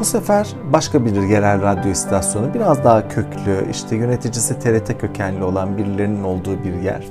[0.00, 5.76] bu sefer başka bir yerel radyo istasyonu biraz daha köklü, işte yöneticisi TRT kökenli olan
[5.76, 7.04] birilerinin olduğu bir yer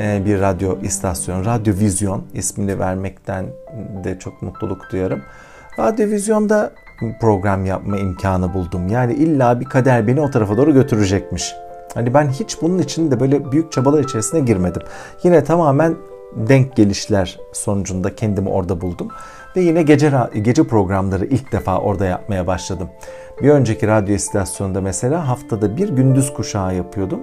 [0.00, 3.46] bir radyo istasyonu, Radyo Vizyon ismini vermekten
[4.04, 5.22] de çok mutluluk duyarım.
[5.78, 6.72] Radyo Vizyon'da
[7.20, 8.88] program yapma imkanı buldum.
[8.88, 11.54] Yani illa bir kader beni o tarafa doğru götürecekmiş.
[11.94, 14.82] Hani ben hiç bunun için de böyle büyük çabalar içerisine girmedim.
[15.22, 15.96] Yine tamamen
[16.36, 19.08] denk gelişler sonucunda kendimi orada buldum.
[19.56, 20.12] Ve yine gece
[20.42, 22.88] gece programları ilk defa orada yapmaya başladım.
[23.42, 27.20] Bir önceki radyo istasyonunda mesela haftada bir gündüz kuşağı yapıyordum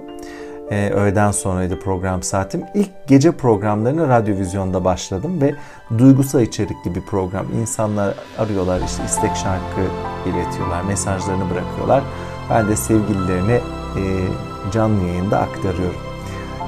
[0.70, 2.64] e, öğleden sonraydı program saatim.
[2.74, 5.54] İlk gece programlarını radyovizyonda başladım ve
[5.98, 7.46] duygusal içerikli bir program.
[7.60, 9.80] İnsanlar arıyorlar işte istek şarkı
[10.26, 12.02] iletiyorlar, mesajlarını bırakıyorlar.
[12.50, 14.02] Ben de sevgililerine e,
[14.72, 16.00] canlı yayında aktarıyorum.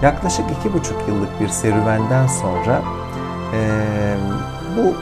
[0.02, 2.82] Yaklaşık iki buçuk yıllık bir serüvenden sonra
[3.54, 3.60] e,
[4.76, 4.94] bu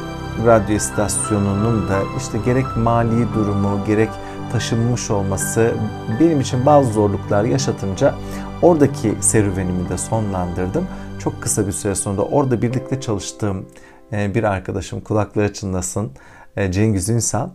[0.47, 4.11] radyo istasyonunun da işte gerek mali durumu gerek
[4.53, 5.75] taşınmış olması
[6.21, 8.15] benim için bazı zorluklar yaşatınca
[8.63, 10.87] oradaki serüvenimi de sonlandırdım.
[11.19, 13.67] Çok kısa bir süre sonra orada birlikte çalıştığım
[14.13, 16.11] e, bir arkadaşım kulakları çınlasın
[16.57, 17.49] e, Cengiz Ünsal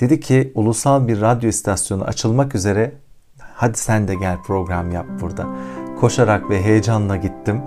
[0.00, 2.92] dedi ki ulusal bir radyo istasyonu açılmak üzere
[3.54, 5.46] hadi sen de gel program yap burada.
[6.00, 7.60] Koşarak ve heyecanla gittim.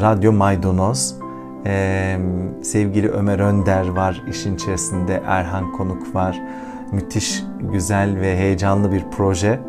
[0.00, 1.14] Radyo Maydanoz,
[1.66, 2.18] ee,
[2.62, 6.42] sevgili Ömer Önder var işin içerisinde, Erhan Konuk var,
[6.92, 9.60] müthiş, güzel ve heyecanlı bir proje.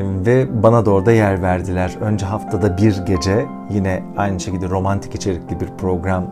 [0.00, 1.96] Ve bana da orada yer verdiler.
[2.00, 6.24] Önce haftada bir gece yine aynı şekilde romantik içerikli bir program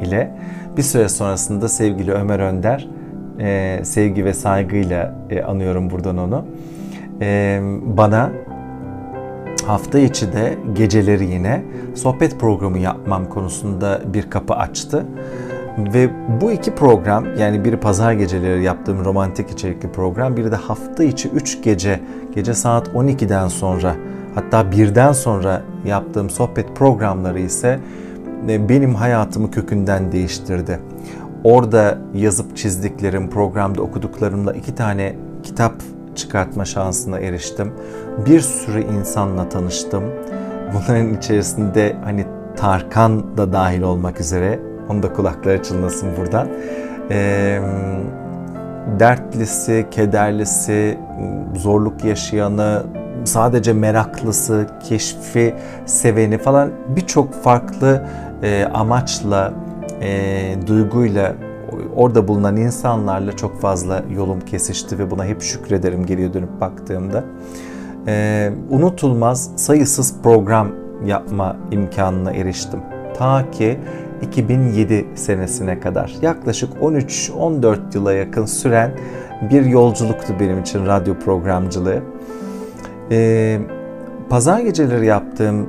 [0.00, 0.34] ile
[0.76, 2.88] bir süre sonrasında sevgili Ömer Önder
[3.40, 6.44] e, sevgi ve saygıyla e, anıyorum buradan onu.
[7.20, 8.30] E, bana
[9.66, 11.62] hafta içi de geceleri yine
[11.94, 15.06] sohbet programı yapmam konusunda bir kapı açtı.
[15.78, 21.04] Ve bu iki program yani biri pazar geceleri yaptığım romantik içerikli program biri de hafta
[21.04, 22.00] içi 3 gece
[22.34, 23.94] gece saat 12'den sonra
[24.34, 27.80] hatta birden sonra yaptığım sohbet programları ise
[28.48, 30.80] e, benim hayatımı kökünden değiştirdi.
[31.44, 35.72] Orada yazıp çizdiklerim, programda okuduklarımla iki tane kitap
[36.14, 37.72] çıkartma şansına eriştim.
[38.26, 40.04] Bir sürü insanla tanıştım
[40.74, 42.26] bunların içerisinde hani
[42.56, 46.48] Tarkan da dahil olmak üzere onu da kulakları çınlasın buradan.
[47.10, 47.60] Ee,
[48.98, 50.98] dertlisi, kederlisi,
[51.56, 52.82] zorluk yaşayanı,
[53.24, 55.54] sadece meraklısı, keşfi
[55.86, 58.06] seveni falan birçok farklı
[58.42, 59.52] e, amaçla,
[60.00, 61.34] e, duyguyla
[61.96, 67.24] orada bulunan insanlarla çok fazla yolum kesişti ve buna hep şükrederim geriye dönüp baktığımda.
[68.06, 70.68] E, unutulmaz sayısız program
[71.06, 72.80] yapma imkanına eriştim.
[73.18, 73.78] Ta ki
[74.22, 78.92] 2007 senesine kadar yaklaşık 13-14 yıla yakın süren
[79.50, 82.02] bir yolculuktu benim için radyo programcılığı.
[83.10, 83.58] Ee,
[84.28, 85.68] pazar geceleri yaptığım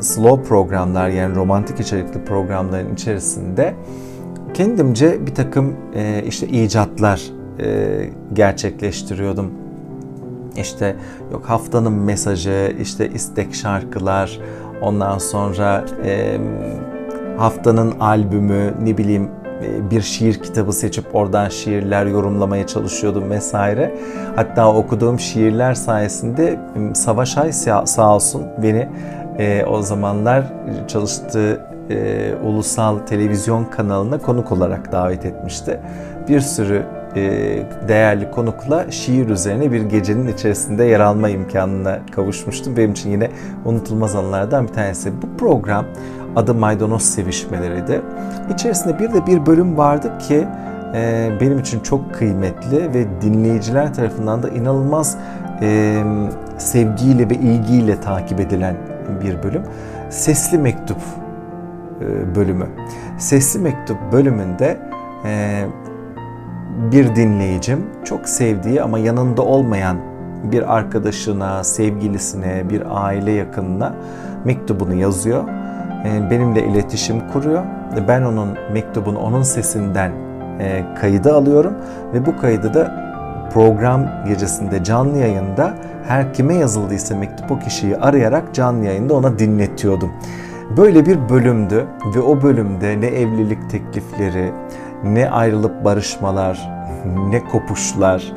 [0.00, 3.74] slow programlar yani romantik içerikli programların içerisinde
[4.54, 7.22] kendimce bir takım e, işte icatlar
[7.60, 9.50] e, gerçekleştiriyordum.
[10.56, 10.96] İşte
[11.32, 14.40] yok haftanın mesajı, işte istek şarkılar,
[14.82, 16.38] ondan sonra e,
[17.36, 19.30] haftanın albümü, ne bileyim
[19.62, 23.94] e, bir şiir kitabı seçip oradan şiirler yorumlamaya çalışıyordum vesaire.
[24.36, 26.60] Hatta okuduğum şiirler sayesinde
[26.94, 27.52] Savaş Ay
[27.84, 28.88] sağ olsun beni
[29.38, 30.44] e, o zamanlar
[30.88, 35.80] çalıştığı e, ulusal televizyon kanalına konuk olarak davet etmişti.
[36.28, 36.82] Bir sürü
[37.16, 37.22] e,
[37.88, 42.76] değerli konukla şiir üzerine bir gecenin içerisinde yer alma imkanına kavuşmuştum.
[42.76, 43.30] Benim için yine
[43.64, 45.12] unutulmaz anılardan bir tanesi.
[45.22, 45.84] Bu program
[46.36, 48.02] adı Maydanoz Sevişmeleri'ydi.
[48.54, 50.46] İçerisinde bir de bir bölüm vardı ki
[50.94, 55.18] e, benim için çok kıymetli ve dinleyiciler tarafından da inanılmaz
[55.62, 56.02] e,
[56.58, 58.76] sevgiyle ve ilgiyle takip edilen
[59.24, 59.62] bir bölüm.
[60.10, 60.98] Sesli Mektup
[62.00, 62.66] e, bölümü.
[63.18, 64.78] Sesli Mektup bölümünde
[65.26, 65.64] e,
[66.92, 69.96] bir dinleyicim çok sevdiği ama yanında olmayan
[70.52, 73.94] bir arkadaşına, sevgilisine, bir aile yakınına
[74.44, 75.44] mektubunu yazıyor.
[76.04, 77.62] E, benimle iletişim kuruyor.
[78.08, 80.12] Ben onun mektubunu onun sesinden
[81.00, 81.74] kaydı alıyorum
[82.14, 83.04] ve bu kaydı da
[83.54, 85.74] program gecesinde canlı yayında
[86.08, 90.12] her kime yazıldıysa mektup o kişiyi arayarak canlı yayında ona dinletiyordum.
[90.76, 91.86] Böyle bir bölümdü
[92.16, 94.52] ve o bölümde ne evlilik teklifleri,
[95.04, 96.70] ne ayrılıp barışmalar,
[97.28, 98.32] ne kopuşlar,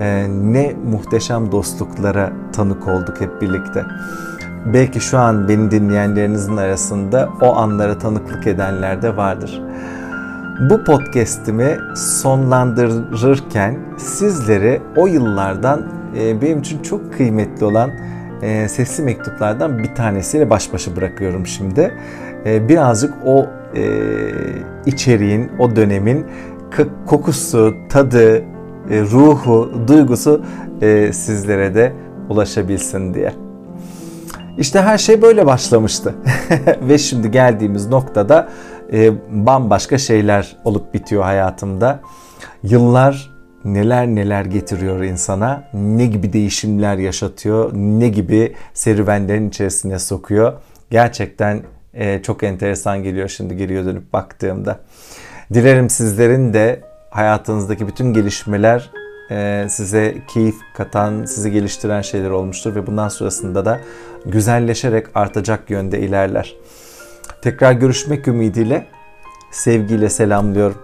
[0.00, 3.84] e, ne muhteşem dostluklara tanık olduk hep birlikte.
[4.66, 9.62] Belki şu an beni dinleyenlerinizin arasında o anlara tanıklık edenler de vardır.
[10.70, 15.82] Bu podcast'imi sonlandırırken sizleri o yıllardan
[16.18, 17.90] e, benim için çok kıymetli olan
[18.42, 21.94] e, sesli mektuplardan bir tanesiyle baş başa bırakıyorum şimdi.
[22.46, 23.46] E, birazcık o
[24.86, 26.26] içeriğin, o dönemin
[27.06, 28.42] kokusu, tadı,
[28.90, 30.44] ruhu, duygusu
[31.12, 31.92] sizlere de
[32.28, 33.47] ulaşabilsin diye.
[34.58, 36.14] İşte her şey böyle başlamıştı.
[36.80, 38.48] Ve şimdi geldiğimiz noktada
[38.92, 39.12] e,
[39.46, 42.00] bambaşka şeyler olup bitiyor hayatımda.
[42.62, 43.30] Yıllar
[43.64, 50.52] neler neler getiriyor insana, ne gibi değişimler yaşatıyor, ne gibi serüvenlerin içerisine sokuyor.
[50.90, 51.62] Gerçekten
[51.94, 54.80] e, çok enteresan geliyor şimdi geriye dönüp baktığımda.
[55.54, 56.80] Dilerim sizlerin de
[57.10, 58.90] hayatınızdaki bütün gelişmeler
[59.68, 63.80] size keyif katan, sizi geliştiren şeyler olmuştur ve bundan sonrasında da
[64.26, 66.56] güzelleşerek artacak yönde ilerler.
[67.42, 68.86] Tekrar görüşmek ümidiyle
[69.50, 70.78] sevgiyle selamlıyorum.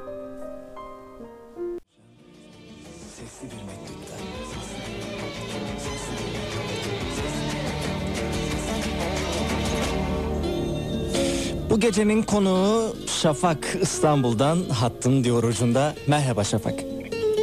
[11.71, 15.95] Bu gecenin konuğu Şafak İstanbul'dan hattın diyor ucunda.
[16.07, 16.94] Merhaba Şafak.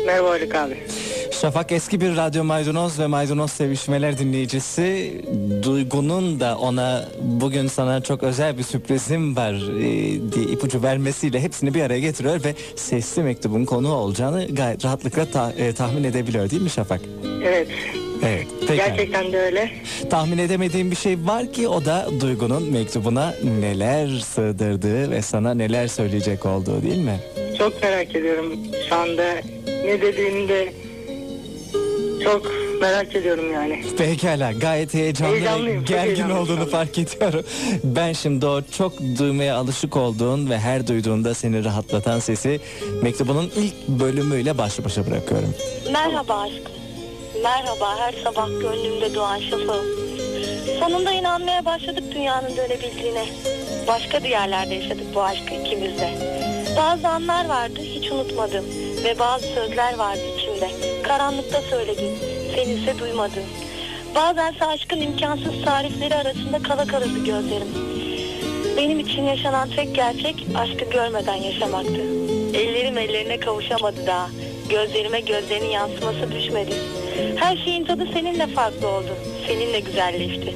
[0.06, 0.78] Merhaba Haluk abi.
[1.42, 5.22] Şafak eski bir Radyo Maydanoz ve Maydanoz Sevişmeler dinleyicisi.
[5.64, 9.84] Duygu'nun da ona bugün sana çok özel bir sürprizim var e,
[10.32, 15.52] diye ipucu vermesiyle hepsini bir araya getiriyor ve sesli mektubun konu olacağını gayet rahatlıkla ta,
[15.52, 17.02] e, tahmin edebiliyor değil mi Şafak?
[17.44, 17.68] Evet.
[18.26, 18.48] Evet.
[18.68, 18.76] Peki.
[18.76, 19.72] Gerçekten de öyle.
[20.10, 25.88] Tahmin edemediğim bir şey var ki o da Duygu'nun mektubuna neler sığdırdığı ve sana neler
[25.88, 27.20] söyleyecek olduğu değil mi?
[27.62, 28.60] Çok merak ediyorum.
[28.90, 29.34] Şu anda
[29.86, 30.74] ne dediğini de
[32.24, 32.52] çok
[32.82, 33.84] merak ediyorum yani.
[33.98, 37.46] Pekala gayet heyecanlı Heyecanlıyım, gergin heyecanlıyım olduğunu fark ediyorum.
[37.84, 42.60] Ben şimdi o çok duymaya alışık olduğun ve her duyduğunda seni rahatlatan sesi
[43.02, 45.56] mektubunun ilk bölümüyle baş başa bırakıyorum.
[45.92, 46.74] Merhaba aşkım.
[47.44, 49.86] Merhaba her sabah gönlümde doğan şafağım.
[50.80, 53.26] Sonunda inanmaya başladık dünyanın dönebildiğine.
[53.88, 56.42] Başka diyarlarda yaşadık bu aşkı ikimiz de.
[56.78, 58.66] Bazı anlar vardı hiç unutmadım.
[59.04, 60.70] Ve bazı sözler vardı içimde.
[61.04, 62.12] Karanlıkta söyledim.
[62.56, 63.44] Sen ise duymadın.
[64.16, 67.68] Bazense aşkın imkansız tarifleri arasında kala kalırdı gözlerim.
[68.78, 72.02] Benim için yaşanan tek gerçek aşkı görmeden yaşamaktı.
[72.54, 74.30] Ellerim ellerine kavuşamadı daha.
[74.70, 76.74] Gözlerime gözlerinin yansıması düşmedi.
[77.36, 79.16] Her şeyin tadı seninle farklı oldu.
[79.48, 80.56] Seninle güzelleşti.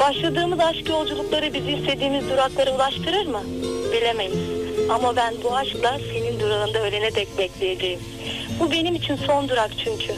[0.00, 3.42] Başladığımız aşk yolculukları bizi istediğimiz duraklara ulaştırır mı?
[3.92, 4.51] Bilemeyiz.
[4.92, 8.00] Ama ben bu aşkla senin durağında ölene dek bekleyeceğim.
[8.60, 10.12] Bu benim için son durak çünkü.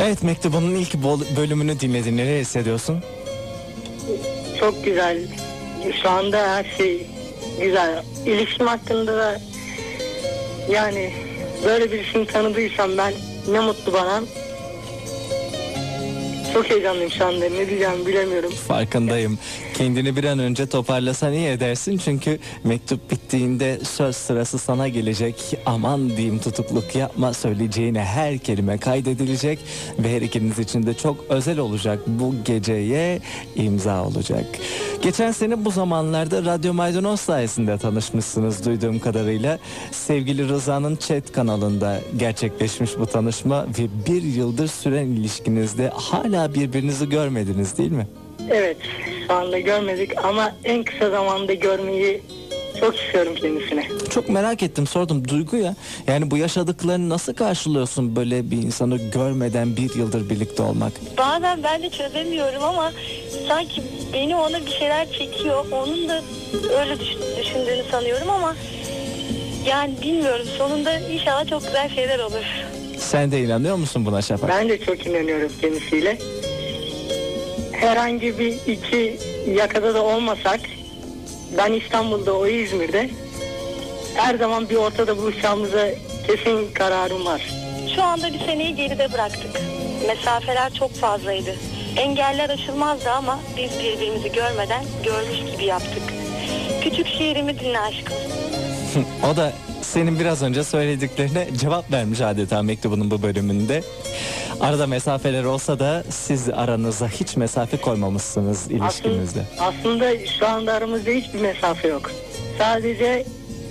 [0.00, 0.94] Evet mektubunun ilk
[1.36, 2.16] bölümünü dinledin.
[2.16, 3.02] Neler hissediyorsun?
[4.60, 5.18] Çok güzel.
[6.02, 7.06] Şu anda her şey
[7.60, 8.04] güzel.
[8.26, 9.40] İlişkim hakkında da
[10.70, 11.12] yani
[11.64, 13.12] böyle birisini tanıdıysam ben
[13.48, 14.22] ne mutlu bana.
[16.54, 17.44] Çok heyecanlıyım şu anda.
[17.44, 18.52] Ne diyeceğimi bilemiyorum.
[18.68, 19.38] Farkındayım.
[19.80, 21.98] Kendini bir an önce toparlasan iyi edersin.
[21.98, 25.58] Çünkü mektup bittiğinde söz sırası sana gelecek.
[25.66, 27.34] Aman diyeyim tutukluk yapma.
[27.34, 29.58] Söyleyeceğine her kelime kaydedilecek.
[29.98, 31.98] Ve her ikiniz için de çok özel olacak.
[32.06, 33.20] Bu geceye
[33.56, 34.44] imza olacak.
[35.02, 39.58] Geçen sene bu zamanlarda Radyo Maydanoz sayesinde tanışmışsınız duyduğum kadarıyla.
[39.90, 47.78] Sevgili Rıza'nın chat kanalında gerçekleşmiş bu tanışma ve bir yıldır süren ilişkinizde hala birbirinizi görmediniz
[47.78, 48.06] değil mi?
[48.50, 48.76] Evet
[49.26, 52.22] şu anda görmedik ama en kısa zamanda görmeyi
[52.80, 53.86] çok istiyorum kendisine.
[54.10, 55.74] Çok merak ettim sordum Duygu ya
[56.06, 60.92] yani bu yaşadıklarını nasıl karşılıyorsun böyle bir insanı görmeden bir yıldır birlikte olmak?
[61.18, 62.92] Bazen ben de çözemiyorum ama
[63.48, 63.82] sanki
[64.12, 65.64] beni ona bir şeyler çekiyor.
[65.72, 66.22] Onun da
[66.80, 68.54] öyle düş- düşündüğünü sanıyorum ama
[69.66, 70.46] yani bilmiyorum.
[70.58, 72.44] Sonunda inşallah çok güzel şeyler olur.
[72.98, 74.50] Sen de inanıyor musun buna Şafak?
[74.50, 76.18] Ben de çok inanıyorum kendisiyle.
[77.80, 79.18] Herhangi bir iki
[79.54, 80.60] yakada da olmasak
[81.56, 83.10] ben İstanbul'da o İzmir'de
[84.14, 85.88] her zaman bir ortada buluşacağımıza
[86.26, 87.42] kesin kararım var.
[87.96, 89.60] Şu anda bir seneyi geride bıraktık.
[90.06, 91.54] Mesafeler çok fazlaydı.
[91.96, 96.02] Engeller aşılmazdı ama biz birbirimizi görmeden görmüş gibi yaptık.
[96.82, 98.16] Küçük şiirimi dinle aşkım.
[99.32, 99.52] o da
[99.82, 103.82] senin biraz önce söylediklerine cevap vermiş adeta mektubunun bu bölümünde.
[104.60, 109.44] Arada mesafeler olsa da siz aranıza hiç mesafe koymamışsınız ilişkinizde.
[109.58, 112.10] Aslında şu anda aramızda hiçbir mesafe yok.
[112.58, 113.26] Sadece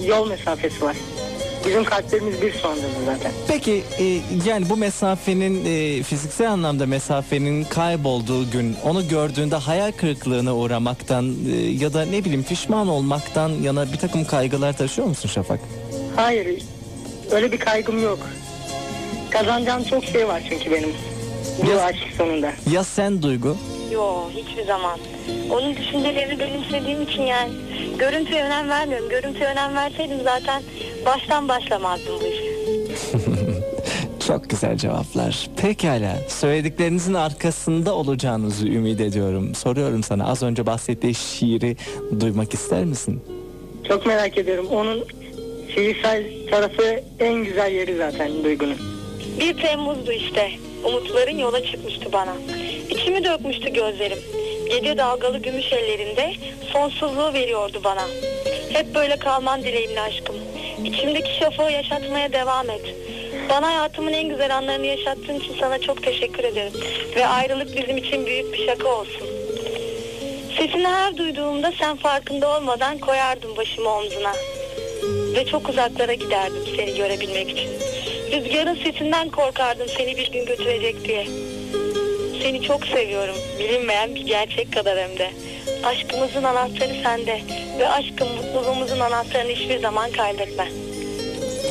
[0.06, 0.96] yol mesafesi var.
[1.66, 3.32] Bizim kalplerimiz bir sonunda zaten.
[3.48, 4.04] Peki e,
[4.50, 11.56] yani bu mesafenin e, fiziksel anlamda mesafenin kaybolduğu gün onu gördüğünde hayal kırıklığına uğramaktan e,
[11.56, 15.60] ya da ne bileyim pişman olmaktan yana bir takım kaygılar taşıyor musun Şafak?
[16.16, 16.62] Hayır,
[17.32, 18.20] öyle bir kaygım yok.
[19.30, 20.90] Kazanacağım çok şey var çünkü benim.
[21.66, 22.52] Bu aşk sonunda.
[22.72, 23.58] Ya sen Duygu?
[23.92, 25.00] Yo hiçbir zaman.
[25.50, 27.52] Onun düşüncelerini benimsediğim için yani
[28.00, 29.10] görüntüye önem vermiyorum.
[29.10, 30.64] Görüntüye önem verseydim zaten
[31.06, 32.50] baştan başlamazdım bu işe.
[34.28, 35.50] Çok güzel cevaplar.
[35.58, 36.16] Pekala.
[36.28, 39.56] Söylediklerinizin arkasında olacağınızı ümit ediyorum.
[39.56, 41.78] Soruyorum sana az önce bahsettiği şiiri
[42.20, 43.22] duymak ister misin?
[43.88, 44.68] Çok merak ediyorum.
[44.68, 45.04] Onun
[45.76, 48.78] şiirsel tarafı en güzel yeri zaten Duygu'nun.
[49.40, 50.52] 1 Temmuz'du işte.
[50.84, 52.34] Umutların yola çıkmıştı bana.
[52.90, 54.18] İçimi dökmüştü gözlerim.
[54.70, 56.34] Gece dalgalı gümüş ellerinde
[56.72, 58.08] sonsuzluğu veriyordu bana.
[58.74, 60.36] Hep böyle kalman dileğimle aşkım.
[60.86, 62.96] İçimdeki şafağı yaşatmaya devam et.
[63.50, 66.74] Bana hayatımın en güzel anlarını yaşattığın için sana çok teşekkür ederim.
[67.16, 69.28] Ve ayrılık bizim için büyük bir şaka olsun.
[70.58, 74.34] Sesini her duyduğumda sen farkında olmadan koyardım başımı omzuna.
[75.36, 77.70] Ve çok uzaklara giderdim seni görebilmek için.
[78.32, 81.28] Rüzgarın sesinden korkardım seni bir gün götürecek diye.
[82.42, 83.36] Seni çok seviyorum.
[83.60, 85.32] Bilinmeyen bir gerçek kadar hem de.
[85.84, 87.42] Aşkımızın anahtarı sende.
[87.80, 90.68] Ve aşkın mutluluğumuzun anahtarını hiçbir zaman kaybetme.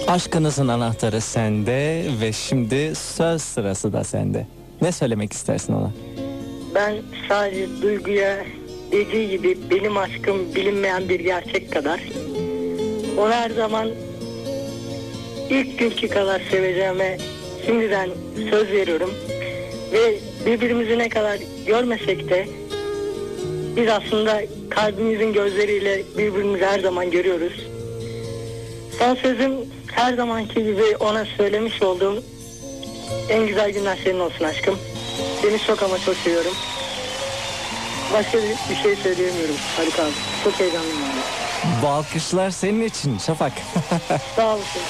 [0.09, 4.47] Aşkınızın anahtarı sende ve şimdi söz sırası da sende.
[4.83, 5.91] Ne söylemek istersin ona?
[6.75, 6.95] Ben
[7.29, 8.45] sadece Duygu'ya
[8.93, 12.01] dediği gibi benim aşkım bilinmeyen bir gerçek kadar.
[13.19, 13.91] Onu her zaman
[15.51, 17.19] ilk günkü kadar seveceğime
[17.67, 18.11] şimdiden
[18.51, 19.15] söz veriyorum.
[19.93, 20.15] Ve
[20.47, 22.49] birbirimizi ne kadar görmesek de
[23.77, 27.67] biz aslında kalbimizin gözleriyle birbirimizi her zaman görüyoruz.
[28.99, 29.53] Son sözüm
[29.93, 32.23] her zamanki gibi ona söylemiş olduğum
[33.29, 34.79] en güzel günler senin olsun aşkım.
[35.43, 36.55] Seni çok ama çok seviyorum.
[38.13, 40.13] Başka bir, şey söyleyemiyorum Haluk abi.
[40.45, 40.99] Çok heyecanlıyım.
[41.83, 43.53] Bu alkışlar senin için Şafak.
[44.37, 44.83] Sağ olasın.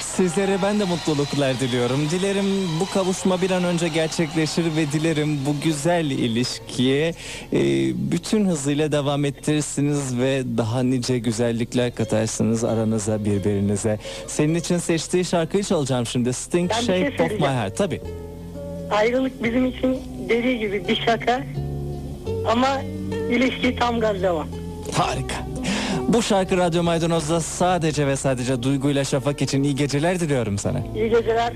[0.00, 2.10] Sizlere ben de mutluluklar diliyorum.
[2.10, 7.14] Dilerim bu kavuşma bir an önce gerçekleşir ve dilerim bu güzel ilişkiye
[7.52, 7.60] e,
[8.10, 13.98] bütün hızıyla devam ettirirsiniz ve daha nice güzellikler katarsınız aranıza birbirinize.
[14.26, 16.32] Senin için seçtiği şarkıyı çalacağım şimdi.
[16.32, 17.46] Sting Ben bir şey Shape of My.
[17.46, 17.76] Heart.
[17.76, 18.00] Tabii.
[18.90, 19.98] Ayrılık bizim için
[20.28, 21.42] dediği gibi bir şaka.
[22.46, 22.80] Ama
[23.30, 24.59] ilişki tam gaz devam.
[24.94, 25.34] Harika.
[26.08, 30.78] Bu şarkı Radyo Maydanoz'da sadece ve sadece Duygu ile Şafak için iyi geceler diliyorum sana.
[30.96, 31.52] İyi geceler.